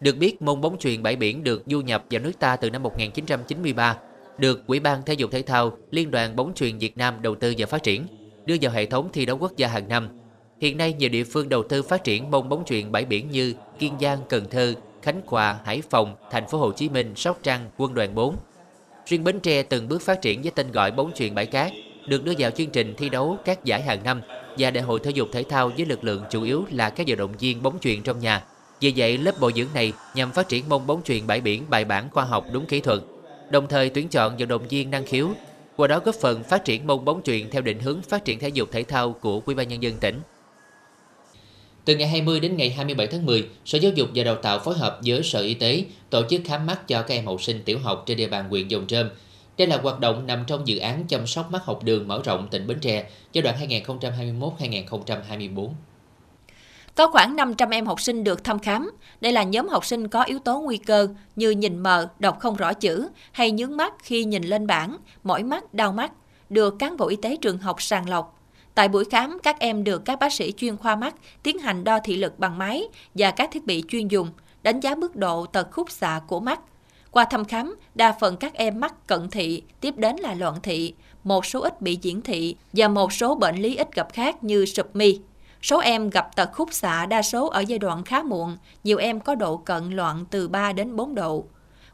Được 0.00 0.16
biết, 0.16 0.42
môn 0.42 0.60
bóng 0.60 0.78
chuyền 0.78 1.02
bãi 1.02 1.16
biển 1.16 1.44
được 1.44 1.62
du 1.66 1.80
nhập 1.80 2.04
vào 2.10 2.22
nước 2.22 2.32
ta 2.38 2.56
từ 2.56 2.70
năm 2.70 2.82
1993, 2.82 3.98
được 4.38 4.66
Ủy 4.66 4.80
ban 4.80 5.02
Thể 5.02 5.14
dục 5.14 5.30
Thể 5.30 5.42
thao, 5.42 5.76
Liên 5.90 6.10
đoàn 6.10 6.36
bóng 6.36 6.52
chuyền 6.54 6.78
Việt 6.78 6.96
Nam 6.96 7.22
đầu 7.22 7.34
tư 7.34 7.54
và 7.58 7.66
phát 7.66 7.82
triển, 7.82 8.06
đưa 8.44 8.56
vào 8.60 8.72
hệ 8.72 8.86
thống 8.86 9.08
thi 9.12 9.26
đấu 9.26 9.38
quốc 9.40 9.56
gia 9.56 9.68
hàng 9.68 9.88
năm. 9.88 10.08
Hiện 10.60 10.78
nay, 10.78 10.92
nhiều 10.92 11.08
địa 11.08 11.24
phương 11.24 11.48
đầu 11.48 11.62
tư 11.62 11.82
phát 11.82 12.04
triển 12.04 12.30
môn 12.30 12.48
bóng 12.48 12.64
chuyền 12.64 12.92
bãi 12.92 13.04
biển 13.04 13.30
như 13.30 13.54
Kiên 13.78 13.92
Giang, 14.00 14.18
Cần 14.28 14.44
Thơ, 14.50 14.74
Khánh 15.02 15.20
Hòa, 15.26 15.58
Hải 15.64 15.82
Phòng, 15.90 16.16
Thành 16.30 16.48
phố 16.48 16.58
Hồ 16.58 16.72
Chí 16.72 16.88
Minh, 16.88 17.12
Sóc 17.16 17.38
Trăng, 17.42 17.70
Quân 17.76 17.94
đoàn 17.94 18.14
4. 18.14 18.36
Riêng 19.06 19.24
Bến 19.24 19.40
Tre 19.40 19.62
từng 19.62 19.88
bước 19.88 20.02
phát 20.02 20.22
triển 20.22 20.42
với 20.42 20.50
tên 20.50 20.72
gọi 20.72 20.90
bóng 20.90 21.12
chuyền 21.14 21.34
bãi 21.34 21.46
cát, 21.46 21.72
được 22.06 22.24
đưa 22.24 22.32
vào 22.38 22.50
chương 22.50 22.70
trình 22.70 22.94
thi 22.96 23.08
đấu 23.08 23.36
các 23.44 23.64
giải 23.64 23.82
hàng 23.82 24.04
năm 24.04 24.20
và 24.58 24.70
đại 24.70 24.84
hội 24.84 25.00
thể 25.02 25.10
dục 25.10 25.28
thể 25.32 25.42
thao 25.42 25.68
với 25.76 25.86
lực 25.86 26.04
lượng 26.04 26.22
chủ 26.30 26.42
yếu 26.42 26.64
là 26.70 26.90
các 26.90 27.06
vận 27.08 27.18
động 27.18 27.34
viên 27.38 27.62
bóng 27.62 27.78
chuyền 27.80 28.02
trong 28.02 28.18
nhà. 28.18 28.44
Vì 28.80 28.92
vậy, 28.96 29.18
lớp 29.18 29.40
bồi 29.40 29.52
dưỡng 29.56 29.68
này 29.74 29.92
nhằm 30.14 30.32
phát 30.32 30.48
triển 30.48 30.68
môn 30.68 30.86
bóng 30.86 31.02
chuyền 31.04 31.26
bãi 31.26 31.40
biển 31.40 31.64
bài 31.68 31.84
bản 31.84 32.10
khoa 32.10 32.24
học 32.24 32.46
đúng 32.52 32.66
kỹ 32.66 32.80
thuật, 32.80 33.00
đồng 33.50 33.66
thời 33.66 33.90
tuyển 33.90 34.08
chọn 34.08 34.36
vận 34.36 34.48
động 34.48 34.68
viên 34.68 34.90
năng 34.90 35.06
khiếu, 35.06 35.30
qua 35.76 35.88
đó 35.88 36.00
góp 36.04 36.14
phần 36.14 36.42
phát 36.42 36.64
triển 36.64 36.86
môn 36.86 37.04
bóng 37.04 37.22
chuyền 37.22 37.50
theo 37.50 37.62
định 37.62 37.80
hướng 37.80 38.02
phát 38.02 38.24
triển 38.24 38.38
thể 38.38 38.48
dục 38.48 38.68
thể 38.72 38.82
thao 38.82 39.12
của 39.12 39.42
Ủy 39.46 39.54
ban 39.54 39.68
nhân 39.68 39.82
dân 39.82 39.96
tỉnh. 39.96 40.20
Từ 41.84 41.96
ngày 41.96 42.08
20 42.08 42.40
đến 42.40 42.56
ngày 42.56 42.70
27 42.70 43.06
tháng 43.06 43.26
10, 43.26 43.48
Sở 43.64 43.78
Giáo 43.78 43.92
dục 43.94 44.08
và 44.14 44.24
Đào 44.24 44.36
tạo 44.36 44.58
phối 44.58 44.74
hợp 44.74 45.00
với 45.04 45.22
Sở 45.22 45.40
Y 45.40 45.54
tế 45.54 45.84
tổ 46.10 46.22
chức 46.30 46.40
khám 46.44 46.66
mắt 46.66 46.88
cho 46.88 47.02
các 47.02 47.14
em 47.14 47.26
học 47.26 47.42
sinh 47.42 47.62
tiểu 47.64 47.78
học 47.78 48.04
trên 48.06 48.16
địa 48.16 48.28
bàn 48.28 48.48
huyện 48.48 48.68
Dòng 48.68 48.86
Trơm. 48.86 49.08
Đây 49.56 49.66
là 49.66 49.78
hoạt 49.82 50.00
động 50.00 50.26
nằm 50.26 50.44
trong 50.46 50.68
dự 50.68 50.78
án 50.78 51.04
chăm 51.08 51.26
sóc 51.26 51.50
mắt 51.50 51.64
học 51.64 51.82
đường 51.82 52.08
mở 52.08 52.20
rộng 52.24 52.48
tỉnh 52.50 52.66
Bến 52.66 52.80
Tre 52.80 53.10
giai 53.32 53.42
đoạn 53.42 53.56
2021-2024. 54.58 55.70
Có 56.94 57.06
khoảng 57.06 57.36
500 57.36 57.70
em 57.70 57.86
học 57.86 58.00
sinh 58.00 58.24
được 58.24 58.44
thăm 58.44 58.58
khám. 58.58 58.90
Đây 59.20 59.32
là 59.32 59.42
nhóm 59.42 59.68
học 59.68 59.84
sinh 59.84 60.08
có 60.08 60.22
yếu 60.22 60.38
tố 60.38 60.60
nguy 60.60 60.76
cơ 60.76 61.08
như 61.36 61.50
nhìn 61.50 61.78
mờ, 61.78 62.08
đọc 62.18 62.40
không 62.40 62.56
rõ 62.56 62.72
chữ 62.72 63.08
hay 63.32 63.50
nhướng 63.50 63.76
mắt 63.76 63.94
khi 64.02 64.24
nhìn 64.24 64.42
lên 64.42 64.66
bảng, 64.66 64.96
mỏi 65.24 65.42
mắt, 65.42 65.74
đau 65.74 65.92
mắt, 65.92 66.12
được 66.50 66.78
cán 66.78 66.96
bộ 66.96 67.08
y 67.08 67.16
tế 67.16 67.36
trường 67.36 67.58
học 67.58 67.82
sàng 67.82 68.08
lọc. 68.08 68.40
Tại 68.74 68.88
buổi 68.88 69.04
khám, 69.04 69.38
các 69.42 69.58
em 69.58 69.84
được 69.84 70.04
các 70.04 70.18
bác 70.18 70.32
sĩ 70.32 70.52
chuyên 70.52 70.76
khoa 70.76 70.96
mắt 70.96 71.14
tiến 71.42 71.58
hành 71.58 71.84
đo 71.84 71.98
thị 72.04 72.16
lực 72.16 72.38
bằng 72.38 72.58
máy 72.58 72.84
và 73.14 73.30
các 73.30 73.50
thiết 73.52 73.64
bị 73.64 73.84
chuyên 73.88 74.08
dùng, 74.08 74.28
đánh 74.62 74.80
giá 74.80 74.94
mức 74.94 75.16
độ 75.16 75.46
tật 75.46 75.68
khúc 75.70 75.90
xạ 75.90 76.20
của 76.26 76.40
mắt. 76.40 76.60
Qua 77.14 77.24
thăm 77.24 77.44
khám, 77.44 77.76
đa 77.94 78.12
phần 78.20 78.36
các 78.36 78.54
em 78.54 78.80
mắc 78.80 79.06
cận 79.06 79.30
thị, 79.30 79.62
tiếp 79.80 79.96
đến 79.96 80.16
là 80.16 80.34
loạn 80.34 80.54
thị, 80.62 80.94
một 81.24 81.46
số 81.46 81.60
ít 81.60 81.80
bị 81.80 81.98
diễn 82.02 82.22
thị 82.22 82.56
và 82.72 82.88
một 82.88 83.12
số 83.12 83.34
bệnh 83.34 83.56
lý 83.56 83.76
ít 83.76 83.94
gặp 83.94 84.08
khác 84.12 84.44
như 84.44 84.66
sụp 84.66 84.96
mi. 84.96 85.20
Số 85.62 85.78
em 85.78 86.10
gặp 86.10 86.36
tật 86.36 86.50
khúc 86.52 86.72
xạ 86.72 87.06
đa 87.06 87.22
số 87.22 87.48
ở 87.48 87.60
giai 87.60 87.78
đoạn 87.78 88.04
khá 88.04 88.22
muộn, 88.22 88.56
nhiều 88.84 88.98
em 88.98 89.20
có 89.20 89.34
độ 89.34 89.56
cận 89.56 89.90
loạn 89.90 90.24
từ 90.30 90.48
3 90.48 90.72
đến 90.72 90.96
4 90.96 91.14
độ. 91.14 91.44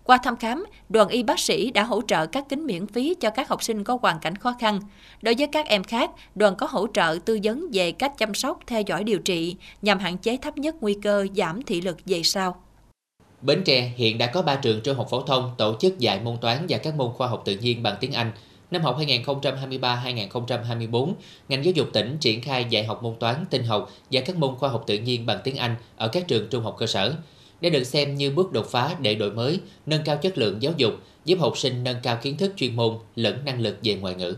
Qua 0.04 0.18
thăm 0.18 0.36
khám, 0.36 0.66
đoàn 0.88 1.08
y 1.08 1.22
bác 1.22 1.40
sĩ 1.40 1.70
đã 1.70 1.82
hỗ 1.82 2.02
trợ 2.02 2.26
các 2.26 2.44
kính 2.48 2.66
miễn 2.66 2.86
phí 2.86 3.14
cho 3.14 3.30
các 3.30 3.48
học 3.48 3.62
sinh 3.62 3.84
có 3.84 3.98
hoàn 4.02 4.18
cảnh 4.18 4.36
khó 4.36 4.54
khăn. 4.60 4.80
Đối 5.22 5.34
với 5.38 5.46
các 5.46 5.66
em 5.66 5.84
khác, 5.84 6.10
đoàn 6.34 6.56
có 6.56 6.66
hỗ 6.70 6.86
trợ 6.94 7.18
tư 7.24 7.38
vấn 7.42 7.66
về 7.72 7.92
cách 7.92 8.18
chăm 8.18 8.34
sóc, 8.34 8.60
theo 8.66 8.82
dõi 8.82 9.04
điều 9.04 9.18
trị 9.18 9.56
nhằm 9.82 9.98
hạn 9.98 10.18
chế 10.18 10.36
thấp 10.36 10.58
nhất 10.58 10.74
nguy 10.80 10.94
cơ 11.02 11.26
giảm 11.36 11.62
thị 11.62 11.80
lực 11.80 11.96
về 12.06 12.22
sau. 12.22 12.62
Bến 13.42 13.62
Tre 13.64 13.92
hiện 13.96 14.18
đã 14.18 14.26
có 14.26 14.42
3 14.42 14.56
trường 14.56 14.80
trung 14.80 14.96
học 14.96 15.06
phổ 15.10 15.22
thông 15.22 15.50
tổ 15.58 15.76
chức 15.80 15.98
dạy 15.98 16.20
môn 16.20 16.36
toán 16.40 16.66
và 16.68 16.78
các 16.78 16.94
môn 16.94 17.12
khoa 17.12 17.28
học 17.28 17.42
tự 17.44 17.56
nhiên 17.56 17.82
bằng 17.82 17.96
tiếng 18.00 18.12
Anh. 18.12 18.32
Năm 18.70 18.82
học 18.82 18.98
2023-2024, 18.98 21.12
ngành 21.48 21.64
giáo 21.64 21.72
dục 21.72 21.88
tỉnh 21.92 22.16
triển 22.20 22.42
khai 22.42 22.66
dạy 22.70 22.84
học 22.84 23.02
môn 23.02 23.14
toán, 23.20 23.44
tinh 23.50 23.64
học 23.64 23.90
và 24.10 24.20
các 24.20 24.36
môn 24.36 24.56
khoa 24.56 24.68
học 24.68 24.84
tự 24.86 24.98
nhiên 24.98 25.26
bằng 25.26 25.40
tiếng 25.44 25.56
Anh 25.56 25.76
ở 25.96 26.08
các 26.08 26.28
trường 26.28 26.48
trung 26.48 26.64
học 26.64 26.76
cơ 26.78 26.86
sở. 26.86 27.14
Đây 27.60 27.70
được 27.70 27.84
xem 27.84 28.14
như 28.14 28.30
bước 28.30 28.52
đột 28.52 28.66
phá 28.66 28.96
để 29.00 29.14
đổi 29.14 29.30
mới, 29.30 29.60
nâng 29.86 30.02
cao 30.04 30.16
chất 30.16 30.38
lượng 30.38 30.62
giáo 30.62 30.72
dục, 30.76 30.94
giúp 31.24 31.38
học 31.40 31.58
sinh 31.58 31.84
nâng 31.84 31.96
cao 32.02 32.18
kiến 32.22 32.36
thức 32.36 32.52
chuyên 32.56 32.76
môn 32.76 32.94
lẫn 33.16 33.44
năng 33.44 33.60
lực 33.60 33.78
về 33.82 33.94
ngoại 33.94 34.14
ngữ. 34.14 34.36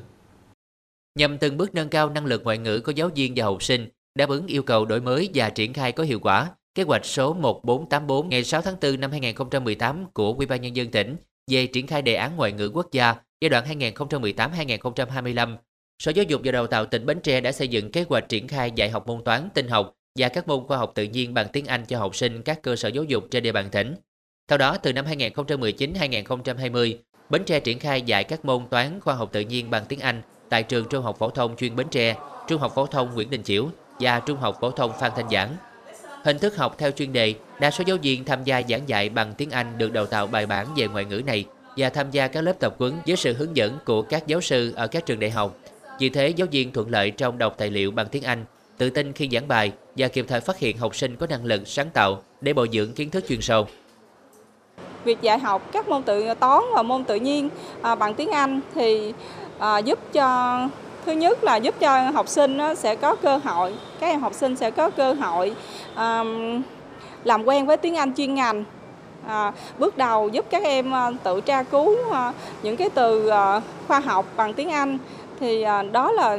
Nhằm 1.19 1.39
từng 1.39 1.57
bước 1.57 1.75
nâng 1.75 1.89
cao 1.89 2.11
năng 2.11 2.27
lực 2.27 2.45
ngoại 2.45 2.59
ngữ 2.59 2.81
của 2.81 2.93
giáo 2.93 3.11
viên 3.15 3.33
và 3.37 3.45
học 3.45 3.63
sinh, 3.63 3.89
đáp 4.15 4.29
ứng 4.29 4.47
yêu 4.47 4.63
cầu 4.63 4.85
đổi 4.85 5.01
mới 5.01 5.31
và 5.35 5.51
triển 5.51 5.73
khai 5.73 5.93
có 5.93 6.05
hiệu 6.05 6.21
quả, 6.21 6.51
kế 6.75 6.83
hoạch 6.83 7.05
số 7.05 7.35
1484 7.35 8.29
ngày 8.29 8.45
6 8.45 8.63
tháng 8.63 8.77
4 8.81 9.01
năm 9.01 9.11
2018 9.11 10.07
của 10.15 10.33
Ủy 10.33 10.47
ban 10.47 10.61
nhân 10.61 10.77
dân 10.77 10.91
tỉnh 10.91 11.17
về 11.51 11.67
triển 11.67 11.87
khai 11.87 12.03
đề 12.03 12.15
án 12.15 12.37
ngoại 12.37 12.53
ngữ 12.53 12.71
quốc 12.75 12.93
gia 12.93 13.15
giai 13.41 13.49
đoạn 13.49 13.81
2018-2025. 13.81 15.57
Sở 16.03 16.11
Giáo 16.11 16.25
dục 16.25 16.41
và 16.45 16.53
Đào 16.53 16.67
tạo 16.67 16.87
tỉnh 16.87 17.07
Bến 17.07 17.21
Tre 17.21 17.41
đã 17.41 17.53
xây 17.53 17.69
dựng 17.69 17.93
kế 17.93 18.05
hoạch 18.09 18.29
triển 18.29 18.49
khai 18.49 18.71
dạy 18.71 18.91
học 18.91 19.07
môn 19.07 19.25
toán, 19.25 19.49
tin 19.55 19.69
học 19.69 19.93
và 20.19 20.29
các 20.29 20.49
môn 20.49 20.67
khoa 20.67 20.77
học 20.77 20.93
tự 20.95 21.05
nhiên 21.05 21.35
bằng 21.35 21.47
tiếng 21.53 21.67
Anh 21.67 21.85
cho 21.87 21.99
học 21.99 22.17
sinh 22.17 22.43
các 22.43 22.63
cơ 22.63 22.77
sở 22.77 22.89
giáo 22.89 23.05
dục 23.05 23.25
trên 23.31 23.43
địa 23.43 23.53
bàn 23.53 23.69
tỉnh. 23.73 23.95
Theo 24.49 24.59
đó, 24.59 24.77
từ 24.77 24.93
năm 24.93 25.07
2019-2020, 25.07 26.97
Bến 27.31 27.45
Tre 27.45 27.61
triển 27.61 27.79
khai 27.79 28.03
dạy 28.03 28.25
các 28.25 28.45
môn 28.45 28.63
toán, 28.71 29.01
khoa 29.01 29.15
học 29.15 29.33
tự 29.33 29.41
nhiên 29.41 29.71
bằng 29.71 29.85
tiếng 29.89 30.01
Anh 30.01 30.23
tại 30.49 30.63
trường 30.63 30.87
Trung 30.91 31.05
học 31.05 31.19
phổ 31.19 31.31
thông 31.31 31.57
chuyên 31.57 31.77
Bến 31.77 31.87
Tre, 31.91 32.17
Trung 32.49 32.61
học 32.61 32.73
phổ 32.75 32.87
thông 32.87 33.15
Nguyễn 33.15 33.31
Đình 33.31 33.43
Chiểu 33.43 33.69
và 34.01 34.21
Trung 34.21 34.39
học 34.39 34.59
phổ 34.61 34.71
thông 34.71 34.93
Phan 35.01 35.13
Thanh 35.17 35.29
Giảng. 35.31 35.57
Hình 36.25 36.39
thức 36.39 36.57
học 36.57 36.75
theo 36.79 36.91
chuyên 36.91 37.13
đề, 37.13 37.35
đa 37.61 37.71
số 37.71 37.85
giáo 37.87 37.97
viên 38.03 38.25
tham 38.25 38.45
gia 38.45 38.63
giảng 38.69 38.89
dạy 38.89 39.09
bằng 39.09 39.35
tiếng 39.35 39.51
Anh 39.51 39.79
được 39.79 39.93
đào 39.93 40.07
tạo 40.07 40.27
bài 40.27 40.47
bản 40.47 40.67
về 40.77 40.87
ngoại 40.89 41.05
ngữ 41.05 41.23
này 41.27 41.45
và 41.77 41.89
tham 41.89 42.11
gia 42.11 42.29
các 42.29 42.41
lớp 42.41 42.53
tập 42.61 42.75
huấn 42.79 42.93
dưới 43.05 43.17
sự 43.17 43.33
hướng 43.33 43.57
dẫn 43.57 43.79
của 43.85 44.03
các 44.03 44.27
giáo 44.27 44.41
sư 44.41 44.73
ở 44.77 44.87
các 44.87 45.07
trường 45.07 45.21
đại 45.21 45.31
học. 45.31 45.57
Vì 45.99 46.09
thế, 46.09 46.29
giáo 46.29 46.49
viên 46.51 46.73
thuận 46.73 46.91
lợi 46.91 47.11
trong 47.11 47.39
đọc 47.39 47.55
tài 47.59 47.71
liệu 47.71 47.91
bằng 47.91 48.07
tiếng 48.07 48.23
Anh, 48.23 48.45
tự 48.79 48.91
tin 48.91 49.13
khi 49.13 49.29
giảng 49.33 49.49
bài 49.49 49.73
và 49.97 50.09
kịp 50.09 50.25
thời 50.29 50.41
phát 50.41 50.59
hiện 50.59 50.79
học 50.79 50.97
sinh 50.97 51.17
có 51.17 51.27
năng 51.27 51.45
lực 51.45 51.69
sáng 51.69 51.91
tạo 51.91 52.23
để 52.41 52.53
bồi 52.53 52.69
dưỡng 52.73 52.93
kiến 52.93 53.11
thức 53.11 53.25
chuyên 53.29 53.41
sâu. 53.41 53.67
Việc 55.05 55.23
dạy 55.23 55.39
học 55.39 55.73
các 55.73 55.89
môn 55.89 56.03
tự 56.03 56.35
toán 56.35 56.63
và 56.75 56.83
môn 56.83 57.05
tự 57.05 57.15
nhiên 57.15 57.49
à, 57.83 57.95
bằng 57.95 58.15
tiếng 58.15 58.31
Anh 58.31 58.61
thì 58.75 59.13
à, 59.59 59.79
giúp 59.79 59.99
cho 60.13 60.59
thứ 61.07 61.13
nhất 61.13 61.45
là 61.45 61.57
giúp 61.57 61.75
cho 61.81 62.11
học 62.11 62.29
sinh 62.29 62.59
sẽ 62.77 62.95
có 62.97 63.15
cơ 63.15 63.37
hội 63.37 63.75
các 64.01 64.07
em 64.07 64.21
học 64.21 64.35
sinh 64.35 64.57
sẽ 64.57 64.71
có 64.71 64.91
cơ 64.91 65.13
hội 65.13 65.55
làm 67.25 67.45
quen 67.45 67.67
với 67.67 67.77
tiếng 67.77 67.97
Anh 67.97 68.15
chuyên 68.15 68.35
ngành. 68.35 68.65
À, 69.27 69.53
bước 69.79 69.97
đầu 69.97 70.29
giúp 70.29 70.47
các 70.51 70.63
em 70.63 70.93
ờ, 70.93 71.13
tự 71.23 71.41
tra 71.41 71.63
cứu 71.63 71.97
ờ, 72.11 72.33
những 72.63 72.77
cái 72.77 72.91
từ 72.91 73.29
ờ, 73.29 73.61
khoa 73.89 74.01
học 74.01 74.27
bằng 74.37 74.55
tiếng 74.55 74.71
Anh. 74.71 74.99
Thì 75.41 75.65
đó 75.93 76.13
là 76.13 76.39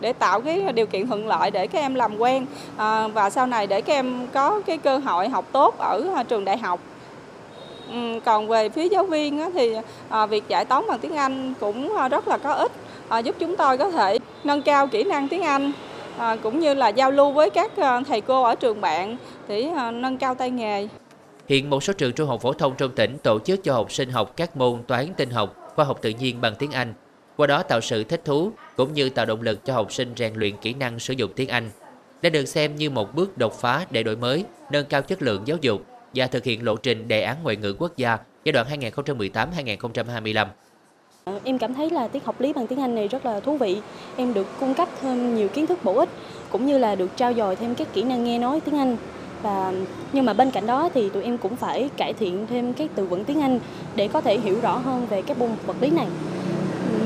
để 0.00 0.12
tạo 0.12 0.40
cái 0.40 0.72
điều 0.72 0.86
kiện 0.86 1.06
thuận 1.06 1.28
lợi 1.28 1.50
để 1.50 1.66
các 1.66 1.78
em 1.78 1.94
làm 1.94 2.18
quen 2.18 2.46
à, 2.76 3.08
và 3.08 3.30
sau 3.30 3.46
này 3.46 3.66
để 3.66 3.80
các 3.80 3.92
em 3.92 4.26
có 4.32 4.60
cái 4.66 4.78
cơ 4.78 4.98
hội 4.98 5.28
học 5.28 5.44
tốt 5.52 5.78
ở 5.78 6.22
trường 6.28 6.44
đại 6.44 6.58
học. 6.58 6.80
Còn 8.24 8.48
về 8.48 8.68
phía 8.68 8.88
giáo 8.88 9.04
viên 9.04 9.50
thì 9.54 9.76
việc 10.28 10.44
giải 10.48 10.64
toán 10.64 10.84
bằng 10.88 10.98
tiếng 10.98 11.16
Anh 11.16 11.54
cũng 11.60 11.92
rất 12.10 12.28
là 12.28 12.38
có 12.38 12.52
ích. 12.52 12.72
À, 13.10 13.18
giúp 13.18 13.36
chúng 13.38 13.56
tôi 13.56 13.78
có 13.78 13.90
thể 13.90 14.18
nâng 14.44 14.62
cao 14.62 14.86
kỹ 14.86 15.04
năng 15.04 15.28
tiếng 15.28 15.42
Anh 15.42 15.72
à, 16.18 16.36
cũng 16.36 16.60
như 16.60 16.74
là 16.74 16.88
giao 16.88 17.10
lưu 17.10 17.32
với 17.32 17.50
các 17.50 17.76
à, 17.76 18.00
thầy 18.08 18.20
cô 18.20 18.42
ở 18.42 18.54
trường 18.54 18.80
bạn 18.80 19.16
để 19.48 19.68
nâng 19.92 20.18
cao 20.18 20.34
tay 20.34 20.50
nghề. 20.50 20.88
Hiện 21.48 21.70
một 21.70 21.82
số 21.82 21.92
trường 21.92 22.12
trung 22.12 22.28
học 22.28 22.40
phổ 22.42 22.52
thông 22.52 22.74
trong 22.78 22.94
tỉnh 22.94 23.18
tổ 23.18 23.38
chức 23.38 23.64
cho 23.64 23.74
học 23.74 23.92
sinh 23.92 24.10
học 24.10 24.36
các 24.36 24.56
môn 24.56 24.82
toán, 24.86 25.14
tinh 25.16 25.30
học, 25.30 25.72
khoa 25.74 25.84
học 25.84 25.98
tự 26.02 26.10
nhiên 26.10 26.40
bằng 26.40 26.54
tiếng 26.58 26.70
Anh, 26.70 26.94
qua 27.36 27.46
đó 27.46 27.62
tạo 27.62 27.80
sự 27.80 28.04
thích 28.04 28.22
thú 28.24 28.52
cũng 28.76 28.92
như 28.92 29.08
tạo 29.08 29.26
động 29.26 29.42
lực 29.42 29.64
cho 29.64 29.74
học 29.74 29.92
sinh 29.92 30.12
rèn 30.16 30.34
luyện 30.34 30.56
kỹ 30.56 30.74
năng 30.74 30.98
sử 30.98 31.14
dụng 31.14 31.30
tiếng 31.36 31.48
Anh. 31.48 31.70
đã 32.22 32.30
được 32.30 32.44
xem 32.44 32.76
như 32.76 32.90
một 32.90 33.14
bước 33.14 33.38
đột 33.38 33.60
phá 33.60 33.86
để 33.90 34.02
đổi 34.02 34.16
mới, 34.16 34.44
nâng 34.72 34.86
cao 34.86 35.02
chất 35.02 35.22
lượng 35.22 35.42
giáo 35.44 35.56
dục 35.60 35.82
và 36.14 36.26
thực 36.26 36.44
hiện 36.44 36.64
lộ 36.64 36.76
trình 36.76 37.08
đề 37.08 37.22
án 37.22 37.36
ngoại 37.42 37.56
ngữ 37.56 37.74
quốc 37.78 37.96
gia 37.96 38.18
giai 38.44 38.52
đoạn 38.52 38.66
2018-2025. 38.80 40.46
Ờ, 41.30 41.40
em 41.44 41.58
cảm 41.58 41.74
thấy 41.74 41.90
là 41.90 42.08
tiết 42.08 42.24
học 42.24 42.40
lý 42.40 42.52
bằng 42.52 42.66
tiếng 42.66 42.80
Anh 42.80 42.94
này 42.94 43.08
rất 43.08 43.26
là 43.26 43.40
thú 43.40 43.56
vị. 43.56 43.80
Em 44.16 44.34
được 44.34 44.46
cung 44.60 44.74
cấp 44.74 44.88
thêm 45.00 45.34
nhiều 45.36 45.48
kiến 45.48 45.66
thức 45.66 45.84
bổ 45.84 45.94
ích, 45.94 46.08
cũng 46.50 46.66
như 46.66 46.78
là 46.78 46.94
được 46.94 47.16
trao 47.16 47.34
dồi 47.34 47.56
thêm 47.56 47.74
các 47.74 47.92
kỹ 47.92 48.02
năng 48.02 48.24
nghe 48.24 48.38
nói 48.38 48.60
tiếng 48.60 48.78
Anh. 48.78 48.96
Và, 49.42 49.72
nhưng 50.12 50.24
mà 50.24 50.32
bên 50.32 50.50
cạnh 50.50 50.66
đó 50.66 50.88
thì 50.94 51.08
tụi 51.08 51.22
em 51.22 51.38
cũng 51.38 51.56
phải 51.56 51.90
cải 51.96 52.12
thiện 52.12 52.46
thêm 52.46 52.72
các 52.72 52.90
từ 52.94 53.04
vựng 53.04 53.24
tiếng 53.24 53.40
Anh 53.40 53.60
để 53.96 54.08
có 54.08 54.20
thể 54.20 54.38
hiểu 54.38 54.60
rõ 54.62 54.78
hơn 54.78 55.06
về 55.10 55.22
các 55.22 55.38
môn 55.38 55.48
vật 55.66 55.76
lý 55.80 55.90
này. 55.90 56.06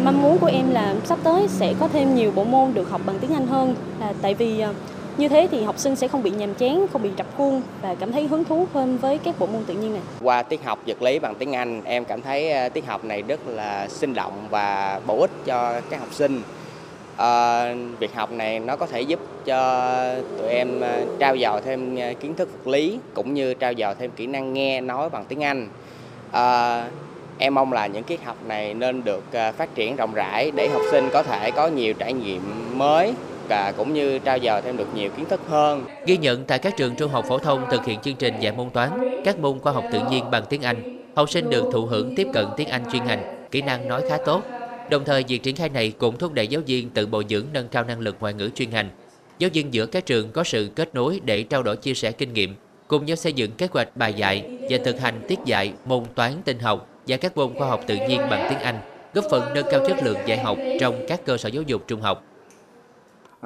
Mong 0.04 0.22
muốn 0.22 0.38
của 0.38 0.50
em 0.52 0.70
là 0.70 0.94
sắp 1.04 1.18
tới 1.22 1.48
sẽ 1.48 1.74
có 1.80 1.88
thêm 1.88 2.14
nhiều 2.14 2.32
bộ 2.34 2.44
môn 2.44 2.74
được 2.74 2.90
học 2.90 3.00
bằng 3.06 3.18
tiếng 3.20 3.34
Anh 3.34 3.46
hơn 3.46 3.74
là 4.00 4.12
tại 4.22 4.34
vì 4.34 4.60
ờ, 4.60 4.72
như 5.16 5.28
thế 5.28 5.48
thì 5.50 5.62
học 5.62 5.78
sinh 5.78 5.96
sẽ 5.96 6.08
không 6.08 6.22
bị 6.22 6.30
nhàm 6.30 6.54
chán, 6.54 6.86
không 6.92 7.02
bị 7.02 7.10
rập 7.18 7.26
khuôn 7.36 7.62
và 7.82 7.94
cảm 7.94 8.12
thấy 8.12 8.26
hứng 8.26 8.44
thú 8.44 8.66
hơn 8.74 8.98
với 8.98 9.18
các 9.18 9.38
bộ 9.38 9.46
môn 9.46 9.64
tự 9.64 9.74
nhiên 9.74 9.92
này. 9.92 10.02
Qua 10.22 10.42
tiết 10.42 10.64
học 10.64 10.78
vật 10.86 11.02
lý 11.02 11.18
bằng 11.18 11.34
tiếng 11.34 11.52
Anh, 11.52 11.80
em 11.84 12.04
cảm 12.04 12.22
thấy 12.22 12.50
ờ, 12.52 12.68
tiết 12.68 12.86
học 12.86 13.04
này 13.04 13.22
rất 13.22 13.40
là 13.46 13.88
sinh 13.88 14.14
động 14.14 14.32
và 14.50 15.00
bổ 15.06 15.20
ích 15.20 15.30
cho 15.44 15.80
các 15.90 16.00
học 16.00 16.08
sinh. 16.12 16.42
À, 17.16 17.74
việc 17.98 18.14
học 18.14 18.32
này 18.32 18.60
nó 18.60 18.76
có 18.76 18.86
thể 18.86 19.00
giúp 19.00 19.20
cho 19.44 19.90
tụi 20.38 20.48
em 20.48 20.80
ờ, 20.80 21.00
trao 21.18 21.36
dồi 21.36 21.60
thêm 21.60 21.96
kiến 22.20 22.34
thức 22.34 22.48
vật 22.52 22.70
lý 22.70 22.98
cũng 23.14 23.34
như 23.34 23.54
trao 23.54 23.72
dồi 23.78 23.94
thêm 23.94 24.10
kỹ 24.16 24.26
năng 24.26 24.52
nghe 24.52 24.80
nói 24.80 25.10
bằng 25.10 25.24
tiếng 25.24 25.44
Anh. 25.44 25.68
À, 26.32 26.84
em 27.38 27.54
mong 27.54 27.72
là 27.72 27.86
những 27.86 28.02
tiết 28.02 28.24
học 28.24 28.36
này 28.46 28.74
nên 28.74 29.04
được 29.04 29.24
phát 29.56 29.74
triển 29.74 29.96
rộng 29.96 30.14
rãi 30.14 30.50
để 30.56 30.68
học 30.72 30.82
sinh 30.90 31.08
có 31.12 31.22
thể 31.22 31.50
có 31.50 31.68
nhiều 31.68 31.94
trải 31.94 32.12
nghiệm 32.12 32.42
mới 32.78 33.14
và 33.48 33.72
cũng 33.76 33.94
như 33.94 34.18
trao 34.18 34.38
dồi 34.38 34.62
thêm 34.62 34.76
được 34.76 34.94
nhiều 34.94 35.10
kiến 35.16 35.26
thức 35.26 35.40
hơn. 35.48 35.84
Ghi 36.06 36.16
nhận 36.16 36.44
tại 36.44 36.58
các 36.58 36.76
trường 36.76 36.94
trung 36.94 37.10
học 37.10 37.24
phổ 37.28 37.38
thông 37.38 37.64
thực 37.70 37.84
hiện 37.84 38.00
chương 38.00 38.16
trình 38.16 38.34
dạy 38.40 38.52
môn 38.52 38.70
toán, 38.70 38.90
các 39.24 39.38
môn 39.38 39.58
khoa 39.58 39.72
học 39.72 39.84
tự 39.92 40.00
nhiên 40.10 40.30
bằng 40.30 40.44
tiếng 40.48 40.62
Anh, 40.62 41.04
học 41.16 41.30
sinh 41.30 41.50
được 41.50 41.64
thụ 41.72 41.86
hưởng 41.86 42.14
tiếp 42.16 42.28
cận 42.32 42.46
tiếng 42.56 42.68
Anh 42.68 42.82
chuyên 42.92 43.04
ngành, 43.04 43.46
kỹ 43.50 43.62
năng 43.62 43.88
nói 43.88 44.02
khá 44.08 44.18
tốt. 44.26 44.42
Đồng 44.90 45.04
thời, 45.04 45.24
việc 45.28 45.42
triển 45.42 45.56
khai 45.56 45.68
này 45.68 45.92
cũng 45.98 46.18
thúc 46.18 46.32
đẩy 46.32 46.46
giáo 46.46 46.62
viên 46.66 46.90
tự 46.90 47.06
bồi 47.06 47.24
dưỡng 47.28 47.44
nâng 47.52 47.68
cao 47.68 47.84
năng 47.84 48.00
lực 48.00 48.16
ngoại 48.20 48.34
ngữ 48.34 48.50
chuyên 48.54 48.70
ngành. 48.70 48.90
Giáo 49.38 49.50
viên 49.52 49.74
giữa 49.74 49.86
các 49.86 50.06
trường 50.06 50.32
có 50.32 50.44
sự 50.44 50.70
kết 50.74 50.94
nối 50.94 51.20
để 51.24 51.42
trao 51.42 51.62
đổi 51.62 51.76
chia 51.76 51.94
sẻ 51.94 52.12
kinh 52.12 52.32
nghiệm, 52.32 52.54
cùng 52.88 53.04
nhau 53.04 53.16
xây 53.16 53.32
dựng 53.32 53.50
kế 53.52 53.68
hoạch 53.72 53.96
bài 53.96 54.12
dạy 54.12 54.58
và 54.70 54.78
thực 54.84 55.00
hành 55.00 55.20
tiết 55.28 55.38
dạy 55.44 55.72
môn 55.84 56.04
toán 56.14 56.32
tinh 56.44 56.58
học 56.58 56.88
và 57.06 57.16
các 57.16 57.36
môn 57.36 57.54
khoa 57.54 57.68
học 57.68 57.80
tự 57.86 57.96
nhiên 58.08 58.20
bằng 58.30 58.46
tiếng 58.50 58.58
Anh, 58.58 58.78
góp 59.14 59.24
phần 59.30 59.54
nâng 59.54 59.66
cao 59.70 59.80
chất 59.88 59.96
lượng 60.02 60.18
dạy 60.26 60.38
học 60.38 60.58
trong 60.80 61.04
các 61.08 61.24
cơ 61.24 61.36
sở 61.36 61.48
giáo 61.48 61.62
dục 61.62 61.84
trung 61.86 62.00
học. 62.00 62.24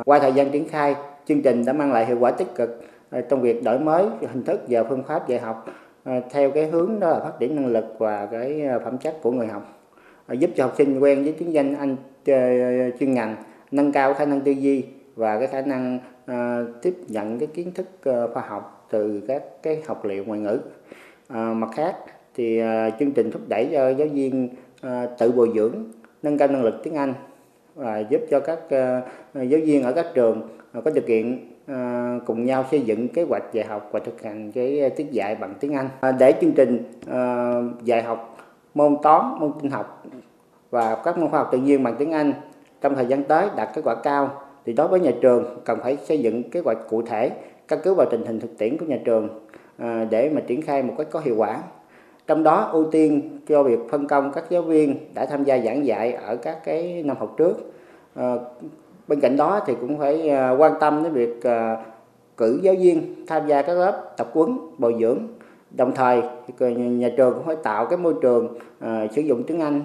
Qua 0.05 0.19
thời 0.19 0.33
gian 0.33 0.51
triển 0.51 0.69
khai, 0.69 0.97
chương 1.25 1.43
trình 1.43 1.65
đã 1.65 1.73
mang 1.73 1.93
lại 1.93 2.07
hiệu 2.07 2.17
quả 2.21 2.31
tích 2.31 2.55
cực 2.55 2.83
à, 3.11 3.21
trong 3.21 3.41
việc 3.41 3.65
đổi 3.65 3.79
mới 3.79 4.07
hình 4.21 4.43
thức 4.43 4.61
và 4.69 4.85
phương 4.85 5.03
pháp 5.03 5.29
dạy 5.29 5.41
học 5.41 5.67
à, 6.05 6.21
theo 6.31 6.51
cái 6.51 6.67
hướng 6.67 7.01
đó 7.01 7.11
là 7.11 7.21
phát 7.21 7.33
triển 7.39 7.57
năng 7.57 7.67
lực 7.67 7.85
và 7.99 8.27
cái 8.27 8.67
à, 8.67 8.79
phẩm 8.79 8.99
chất 8.99 9.23
của 9.23 9.33
người 9.33 9.47
học, 9.47 9.91
giúp 10.29 10.51
cho 10.57 10.65
học 10.65 10.75
sinh 10.79 10.99
quen 10.99 11.25
với 11.25 11.35
tiếng 11.39 11.53
danh 11.53 11.75
Anh 11.75 11.97
chuyên 12.99 13.15
ngành, 13.15 13.37
nâng 13.71 13.93
cao 13.93 14.15
khả 14.15 14.25
năng 14.25 14.41
tư 14.41 14.53
duy 14.53 14.85
và 15.17 15.39
cái 15.39 15.47
khả 15.47 15.61
năng 15.61 15.99
tiếp 16.83 16.95
nhận 17.09 17.39
cái 17.39 17.47
kiến 17.47 17.73
thức 17.75 17.87
khoa 18.35 18.43
học 18.49 18.87
từ 18.91 19.23
các 19.29 19.43
cái 19.63 19.83
học 19.87 20.05
liệu 20.05 20.25
ngoại 20.25 20.41
ngữ. 20.41 20.59
Mặt 21.31 21.69
khác 21.75 21.97
thì 22.35 22.61
chương 22.99 23.13
trình 23.13 23.31
thúc 23.31 23.43
đẩy 23.49 23.69
cho 23.73 23.89
giáo 23.89 24.09
viên 24.13 24.49
tự 25.19 25.33
bồi 25.33 25.51
dưỡng, 25.55 25.75
nâng 26.23 26.39
cao 26.39 26.49
năng 26.49 26.63
lực 26.63 26.75
tiếng 26.83 26.95
Anh 26.95 27.15
và 27.79 27.99
giúp 27.99 28.21
cho 28.31 28.41
các 28.41 28.59
à, 28.71 29.03
giáo 29.35 29.61
viên 29.65 29.83
ở 29.83 29.93
các 29.93 30.07
trường 30.15 30.49
à, 30.73 30.81
có 30.85 30.91
điều 30.91 31.05
kiện 31.07 31.39
à, 31.67 32.19
cùng 32.27 32.45
nhau 32.45 32.65
xây 32.71 32.81
dựng 32.81 33.09
kế 33.09 33.23
hoạch 33.23 33.43
dạy 33.53 33.67
học 33.67 33.89
và 33.93 34.01
thực 34.01 34.23
hành 34.23 34.53
cái 34.53 34.91
tiết 34.91 35.13
dạy 35.13 35.35
bằng 35.35 35.55
tiếng 35.61 35.75
Anh. 35.75 35.89
Để 36.19 36.35
chương 36.41 36.53
trình 36.53 36.83
dạy 37.85 38.03
học 38.03 38.37
môn 38.75 38.97
toán, 39.03 39.25
môn 39.41 39.53
tin 39.63 39.71
học 39.71 40.05
và 40.71 41.03
các 41.05 41.19
môn 41.19 41.31
khoa 41.31 41.39
học 41.39 41.49
tự 41.53 41.59
nhiên 41.59 41.83
bằng 41.83 41.95
tiếng 41.99 42.13
Anh 42.13 42.33
trong 42.81 42.95
thời 42.95 43.07
gian 43.07 43.25
tới 43.25 43.47
đạt 43.57 43.69
kết 43.75 43.83
quả 43.85 43.95
cao 43.95 44.43
thì 44.67 44.73
đối 44.73 44.89
với 44.89 45.01
nhà 45.01 45.11
trường 45.21 45.61
cần 45.65 45.79
phải 45.83 45.97
xây 45.97 46.19
dựng 46.19 46.51
kế 46.51 46.61
hoạch 46.61 46.79
cụ 46.89 47.03
thể 47.03 47.31
căn 47.69 47.79
cứ 47.83 47.95
vào 47.95 48.07
tình 48.11 48.27
hình 48.27 48.41
thực 48.41 48.59
tiễn 48.59 48.79
của 48.79 48.87
nhà 48.87 48.99
trường 49.05 49.29
để 50.11 50.31
mà 50.35 50.41
triển 50.47 50.63
khai 50.63 50.83
một 50.83 50.95
cách 50.99 51.07
có 51.11 51.21
hiệu 51.21 51.35
quả 51.39 51.63
trong 52.29 52.43
đó 52.43 52.69
ưu 52.73 52.85
tiên 52.85 53.39
cho 53.49 53.63
việc 53.63 53.79
phân 53.91 54.07
công 54.07 54.33
các 54.33 54.45
giáo 54.51 54.63
viên 54.63 54.97
đã 55.15 55.27
tham 55.27 55.45
gia 55.45 55.59
giảng 55.59 55.87
dạy 55.87 56.13
ở 56.13 56.37
các 56.37 56.65
cái 56.65 57.03
năm 57.03 57.17
học 57.17 57.35
trước. 57.37 57.73
Ờ, 58.15 58.41
bên 59.09 59.21
cạnh 59.21 59.37
đó 59.37 59.61
thì 59.67 59.75
cũng 59.81 59.99
phải 59.99 60.29
ờ, 60.29 60.57
quan 60.59 60.73
tâm 60.81 61.03
đến 61.03 61.13
việc 61.13 61.43
ờ, 61.43 61.77
cử 62.37 62.61
giáo 62.63 62.75
viên 62.79 63.27
tham 63.27 63.47
gia 63.47 63.63
các 63.63 63.75
lớp 63.75 64.17
tập 64.17 64.31
huấn, 64.33 64.59
bồi 64.79 64.97
dưỡng. 65.01 65.19
Đồng 65.77 65.93
thời 65.95 66.23
nhà 66.59 67.09
trường 67.17 67.35
cũng 67.35 67.45
phải 67.47 67.57
tạo 67.57 67.87
cái 67.87 67.99
môi 67.99 68.15
trường 68.23 68.59
sử 69.13 69.23
dụng 69.23 69.43
tiếng 69.43 69.61
Anh 69.61 69.83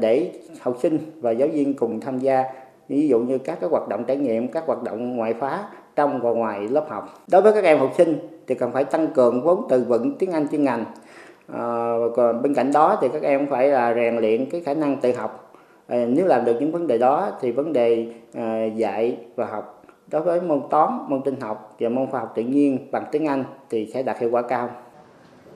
để 0.00 0.30
học 0.60 0.76
sinh 0.82 0.98
và 1.20 1.30
giáo 1.30 1.48
viên 1.52 1.74
cùng 1.74 2.00
tham 2.00 2.18
gia. 2.18 2.44
Ví 2.88 3.08
dụ 3.08 3.18
như 3.18 3.38
các 3.38 3.60
cái 3.60 3.70
hoạt 3.70 3.88
động 3.88 4.04
trải 4.06 4.16
nghiệm, 4.16 4.48
các 4.48 4.66
hoạt 4.66 4.82
động 4.82 5.16
ngoại 5.16 5.34
khóa 5.40 5.68
trong 5.96 6.20
và 6.22 6.30
ngoài 6.30 6.68
lớp 6.68 6.86
học. 6.88 7.24
Đối 7.30 7.42
với 7.42 7.52
các 7.52 7.64
em 7.64 7.78
học 7.78 7.90
sinh 7.96 8.18
thì 8.46 8.54
cần 8.54 8.72
phải 8.72 8.84
tăng 8.84 9.06
cường 9.06 9.42
vốn 9.42 9.66
từ 9.68 9.84
vựng 9.88 10.18
tiếng 10.18 10.32
Anh 10.32 10.48
chuyên 10.48 10.64
ngành 10.64 10.84
à, 11.52 11.94
còn 12.16 12.42
bên 12.42 12.54
cạnh 12.54 12.72
đó 12.72 12.98
thì 13.00 13.08
các 13.12 13.22
em 13.22 13.46
phải 13.50 13.68
là 13.68 13.94
rèn 13.94 14.16
luyện 14.16 14.50
cái 14.50 14.60
khả 14.60 14.74
năng 14.74 14.96
tự 14.96 15.12
học 15.12 15.54
à, 15.86 16.04
nếu 16.08 16.26
làm 16.26 16.44
được 16.44 16.56
những 16.60 16.72
vấn 16.72 16.86
đề 16.86 16.98
đó 16.98 17.30
thì 17.40 17.52
vấn 17.52 17.72
đề 17.72 18.06
à, 18.34 18.64
dạy 18.64 19.16
và 19.36 19.46
học 19.46 19.84
đối 20.10 20.22
với 20.22 20.40
môn 20.40 20.60
toán 20.70 20.98
môn 21.08 21.22
tin 21.22 21.40
học 21.40 21.76
và 21.80 21.88
môn 21.88 22.10
khoa 22.10 22.20
học 22.20 22.32
tự 22.34 22.42
nhiên 22.42 22.88
bằng 22.90 23.04
tiếng 23.12 23.26
Anh 23.26 23.44
thì 23.70 23.90
sẽ 23.94 24.02
đạt 24.02 24.18
hiệu 24.18 24.30
quả 24.30 24.42
cao 24.42 24.70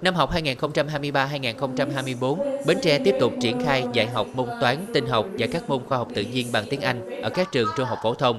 Năm 0.03 0.15
học 0.15 0.31
2023-2024, 0.33 2.37
Bến 2.67 2.79
Tre 2.83 2.99
tiếp 2.99 3.15
tục 3.21 3.33
triển 3.41 3.65
khai 3.65 3.85
dạy 3.93 4.07
học 4.07 4.27
môn 4.35 4.49
toán, 4.61 4.77
tin 4.95 5.07
học 5.07 5.27
và 5.39 5.47
các 5.53 5.69
môn 5.69 5.81
khoa 5.89 5.99
học 5.99 6.09
tự 6.15 6.25
nhiên 6.33 6.47
bằng 6.53 6.65
tiếng 6.71 6.81
Anh 6.81 7.23
ở 7.23 7.31
các 7.31 7.53
trường 7.53 7.69
trung 7.77 7.87
học 7.87 7.99
phổ 8.03 8.15
thông. 8.15 8.39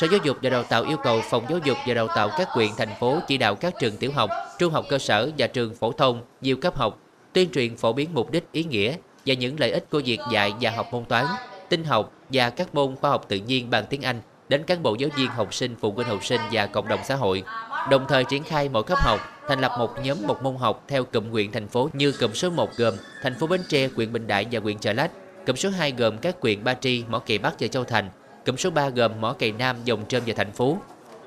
Sở 0.00 0.06
Giáo 0.10 0.20
dục 0.24 0.36
và 0.42 0.50
Đào 0.50 0.62
tạo 0.62 0.84
yêu 0.84 0.96
cầu 0.96 1.20
Phòng 1.30 1.44
Giáo 1.48 1.58
dục 1.64 1.76
và 1.86 1.94
Đào 1.94 2.08
tạo 2.16 2.30
các 2.38 2.48
quyện, 2.52 2.70
thành 2.76 2.94
phố 3.00 3.18
chỉ 3.26 3.36
đạo 3.36 3.54
các 3.54 3.74
trường 3.80 3.96
tiểu 3.96 4.12
học, 4.12 4.30
trung 4.58 4.72
học 4.72 4.84
cơ 4.88 4.98
sở 4.98 5.30
và 5.38 5.46
trường 5.46 5.74
phổ 5.74 5.92
thông, 5.92 6.22
nhiều 6.40 6.56
cấp 6.56 6.76
học 6.76 6.98
tuyên 7.32 7.50
truyền 7.50 7.76
phổ 7.76 7.92
biến 7.92 8.10
mục 8.14 8.30
đích, 8.30 8.52
ý 8.52 8.64
nghĩa 8.64 8.96
và 9.26 9.34
những 9.34 9.60
lợi 9.60 9.70
ích 9.70 9.90
của 9.90 10.02
việc 10.04 10.20
dạy 10.32 10.52
và 10.60 10.70
học 10.70 10.86
môn 10.92 11.04
toán, 11.04 11.24
tin 11.68 11.84
học 11.84 12.12
và 12.28 12.50
các 12.50 12.74
môn 12.74 12.96
khoa 12.96 13.10
học 13.10 13.24
tự 13.28 13.36
nhiên 13.36 13.70
bằng 13.70 13.84
tiếng 13.90 14.02
Anh 14.02 14.20
đến 14.48 14.62
cán 14.64 14.82
bộ 14.82 14.94
giáo 14.94 15.10
viên, 15.16 15.28
học 15.28 15.54
sinh, 15.54 15.76
phụ 15.80 15.92
huynh 15.92 16.08
học 16.08 16.24
sinh 16.24 16.40
và 16.52 16.66
cộng 16.66 16.88
đồng 16.88 17.00
xã 17.04 17.14
hội. 17.14 17.42
Đồng 17.90 18.04
thời 18.08 18.24
triển 18.24 18.42
khai 18.42 18.68
mỗi 18.68 18.82
cấp 18.82 18.98
học 19.00 19.20
thành 19.48 19.60
lập 19.60 19.72
một 19.78 19.90
nhóm 20.02 20.26
một 20.26 20.42
môn 20.42 20.56
học 20.56 20.84
theo 20.88 21.04
cụm 21.04 21.30
huyện 21.30 21.52
thành 21.52 21.68
phố 21.68 21.88
như 21.92 22.12
cụm 22.12 22.32
số 22.32 22.50
1 22.50 22.70
gồm 22.76 22.94
thành 23.22 23.34
phố 23.34 23.46
Bến 23.46 23.60
Tre, 23.68 23.88
huyện 23.96 24.12
Bình 24.12 24.26
Đại 24.26 24.46
và 24.50 24.60
huyện 24.60 24.78
Chợ 24.78 24.92
Lách, 24.92 25.10
cụm 25.46 25.56
số 25.56 25.70
2 25.70 25.92
gồm 25.92 26.18
các 26.18 26.36
huyện 26.40 26.64
Ba 26.64 26.74
Tri, 26.74 27.04
Mỏ 27.08 27.18
Cày 27.18 27.38
Bắc 27.38 27.54
và 27.60 27.68
Châu 27.68 27.84
Thành, 27.84 28.10
cụm 28.48 28.56
số 28.56 28.70
3 28.70 28.88
gồm 28.88 29.20
Mỏ 29.20 29.32
Cày 29.32 29.52
Nam, 29.52 29.76
Dòng 29.84 30.04
Trơm 30.08 30.22
và 30.26 30.34
thành 30.36 30.52
phố. 30.52 30.78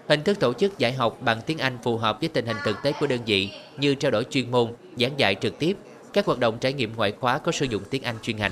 Hình 0.07 0.23
thức 0.23 0.39
tổ 0.39 0.53
chức 0.53 0.79
dạy 0.79 0.93
học 0.93 1.17
bằng 1.21 1.41
tiếng 1.45 1.57
Anh 1.57 1.77
phù 1.83 1.97
hợp 1.97 2.17
với 2.19 2.29
tình 2.29 2.45
hình 2.45 2.57
thực 2.63 2.77
tế 2.83 2.91
của 2.99 3.07
đơn 3.07 3.19
vị 3.25 3.49
như 3.77 3.95
trao 3.95 4.11
đổi 4.11 4.23
chuyên 4.29 4.51
môn, 4.51 4.71
giảng 4.97 5.11
dạy 5.17 5.35
trực 5.41 5.59
tiếp, 5.59 5.77
các 6.13 6.25
hoạt 6.25 6.39
động 6.39 6.57
trải 6.61 6.73
nghiệm 6.73 6.95
ngoại 6.95 7.11
khóa 7.19 7.37
có 7.37 7.51
sử 7.51 7.65
dụng 7.65 7.83
tiếng 7.89 8.03
Anh 8.03 8.15
chuyên 8.23 8.37
ngành. 8.37 8.51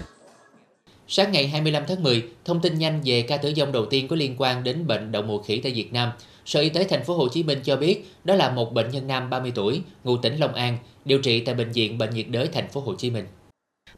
Sáng 1.08 1.32
ngày 1.32 1.48
25 1.48 1.84
tháng 1.88 2.04
10, 2.04 2.24
thông 2.46 2.62
tin 2.62 2.80
nhanh 2.80 3.02
về 3.06 3.22
ca 3.22 3.38
tử 3.38 3.54
vong 3.58 3.72
đầu 3.72 3.86
tiên 3.86 4.08
có 4.08 4.16
liên 4.16 4.36
quan 4.38 4.64
đến 4.64 4.88
bệnh 4.88 5.12
đậu 5.12 5.22
mùa 5.22 5.42
khỉ 5.42 5.60
tại 5.64 5.72
Việt 5.72 5.94
Nam. 5.94 6.12
Sở 6.46 6.60
Y 6.60 6.70
tế 6.70 6.84
thành 6.84 7.04
phố 7.04 7.14
Hồ 7.14 7.28
Chí 7.30 7.44
Minh 7.44 7.60
cho 7.64 7.76
biết 7.76 8.12
đó 8.24 8.36
là 8.36 8.52
một 8.52 8.74
bệnh 8.74 8.90
nhân 8.92 9.08
nam 9.08 9.30
30 9.30 9.52
tuổi, 9.56 9.82
ngụ 10.04 10.18
tỉnh 10.18 10.38
Long 10.38 10.54
An, 10.54 10.78
điều 11.06 11.20
trị 11.20 11.40
tại 11.40 11.56
bệnh 11.56 11.72
viện 11.72 11.98
Bệnh 11.98 12.10
nhiệt 12.10 12.26
đới 12.30 12.48
thành 12.48 12.68
phố 12.68 12.82
Hồ 12.82 12.96
Chí 12.96 13.10
Minh. 13.10 13.26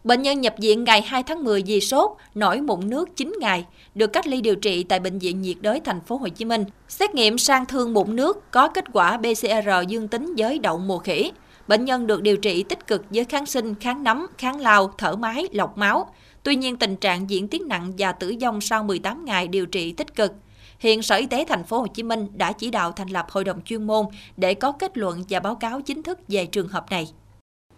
Bệnh 0.04 0.21
nhân 0.21 0.41
nhập 0.41 0.56
viện 0.58 0.84
ngày 0.84 1.01
2 1.01 1.23
tháng 1.23 1.43
10 1.43 1.63
vì 1.65 1.82
sốt, 1.82 2.12
nổi 2.36 2.62
mụn 2.62 2.89
nước 2.89 3.15
9 3.15 3.34
ngày, 3.39 3.65
được 3.95 4.08
cách 4.08 4.27
ly 4.27 4.41
điều 4.41 4.56
trị 4.56 4.84
tại 4.84 4.99
bệnh 4.99 5.19
viện 5.19 5.41
nhiệt 5.41 5.58
đới 5.62 5.80
thành 5.80 6.01
phố 6.01 6.17
Hồ 6.17 6.27
Chí 6.27 6.45
Minh. 6.45 6.63
Xét 6.88 7.15
nghiệm 7.15 7.38
sang 7.38 7.65
thương 7.65 7.93
mụn 7.93 8.15
nước 8.15 8.51
có 8.51 8.67
kết 8.67 8.86
quả 8.93 9.17
PCR 9.17 9.69
dương 9.88 10.08
tính 10.08 10.34
với 10.38 10.60
đậu 10.60 10.77
mùa 10.77 10.97
khỉ. 10.97 11.32
Bệnh 11.67 11.86
nhân 11.86 12.08
được 12.08 12.21
điều 12.21 12.38
trị 12.38 12.63
tích 12.63 12.88
cực 12.88 13.06
với 13.10 13.25
kháng 13.25 13.45
sinh, 13.45 13.75
kháng 13.75 14.04
nấm, 14.04 14.27
kháng 14.38 14.60
lao, 14.60 14.93
thở 14.97 15.15
máy, 15.15 15.47
lọc 15.51 15.77
máu. 15.77 16.13
Tuy 16.43 16.56
nhiên 16.56 16.77
tình 16.77 16.95
trạng 16.95 17.30
diễn 17.30 17.47
tiến 17.47 17.67
nặng 17.67 17.93
và 17.97 18.12
tử 18.12 18.36
vong 18.41 18.62
sau 18.62 18.84
18 18.84 19.25
ngày 19.25 19.47
điều 19.47 19.65
trị 19.65 19.91
tích 19.91 20.15
cực. 20.15 20.34
Hiện 20.80 21.01
Sở 21.01 21.15
Y 21.15 21.25
tế 21.25 21.45
thành 21.49 21.63
phố 21.63 21.80
Hồ 21.80 21.88
Chí 21.88 22.04
Minh 22.04 22.27
đã 22.34 22.51
chỉ 22.51 22.71
đạo 22.71 22.91
thành 22.91 23.10
lập 23.10 23.25
hội 23.30 23.43
đồng 23.43 23.62
chuyên 23.62 23.88
môn 23.88 24.06
để 24.38 24.54
có 24.54 24.71
kết 24.71 24.97
luận 24.97 25.23
và 25.30 25.39
báo 25.39 25.56
cáo 25.56 25.82
chính 25.82 26.04
thức 26.04 26.19
về 26.27 26.45
trường 26.45 26.67
hợp 26.67 26.86
này. 26.91 27.08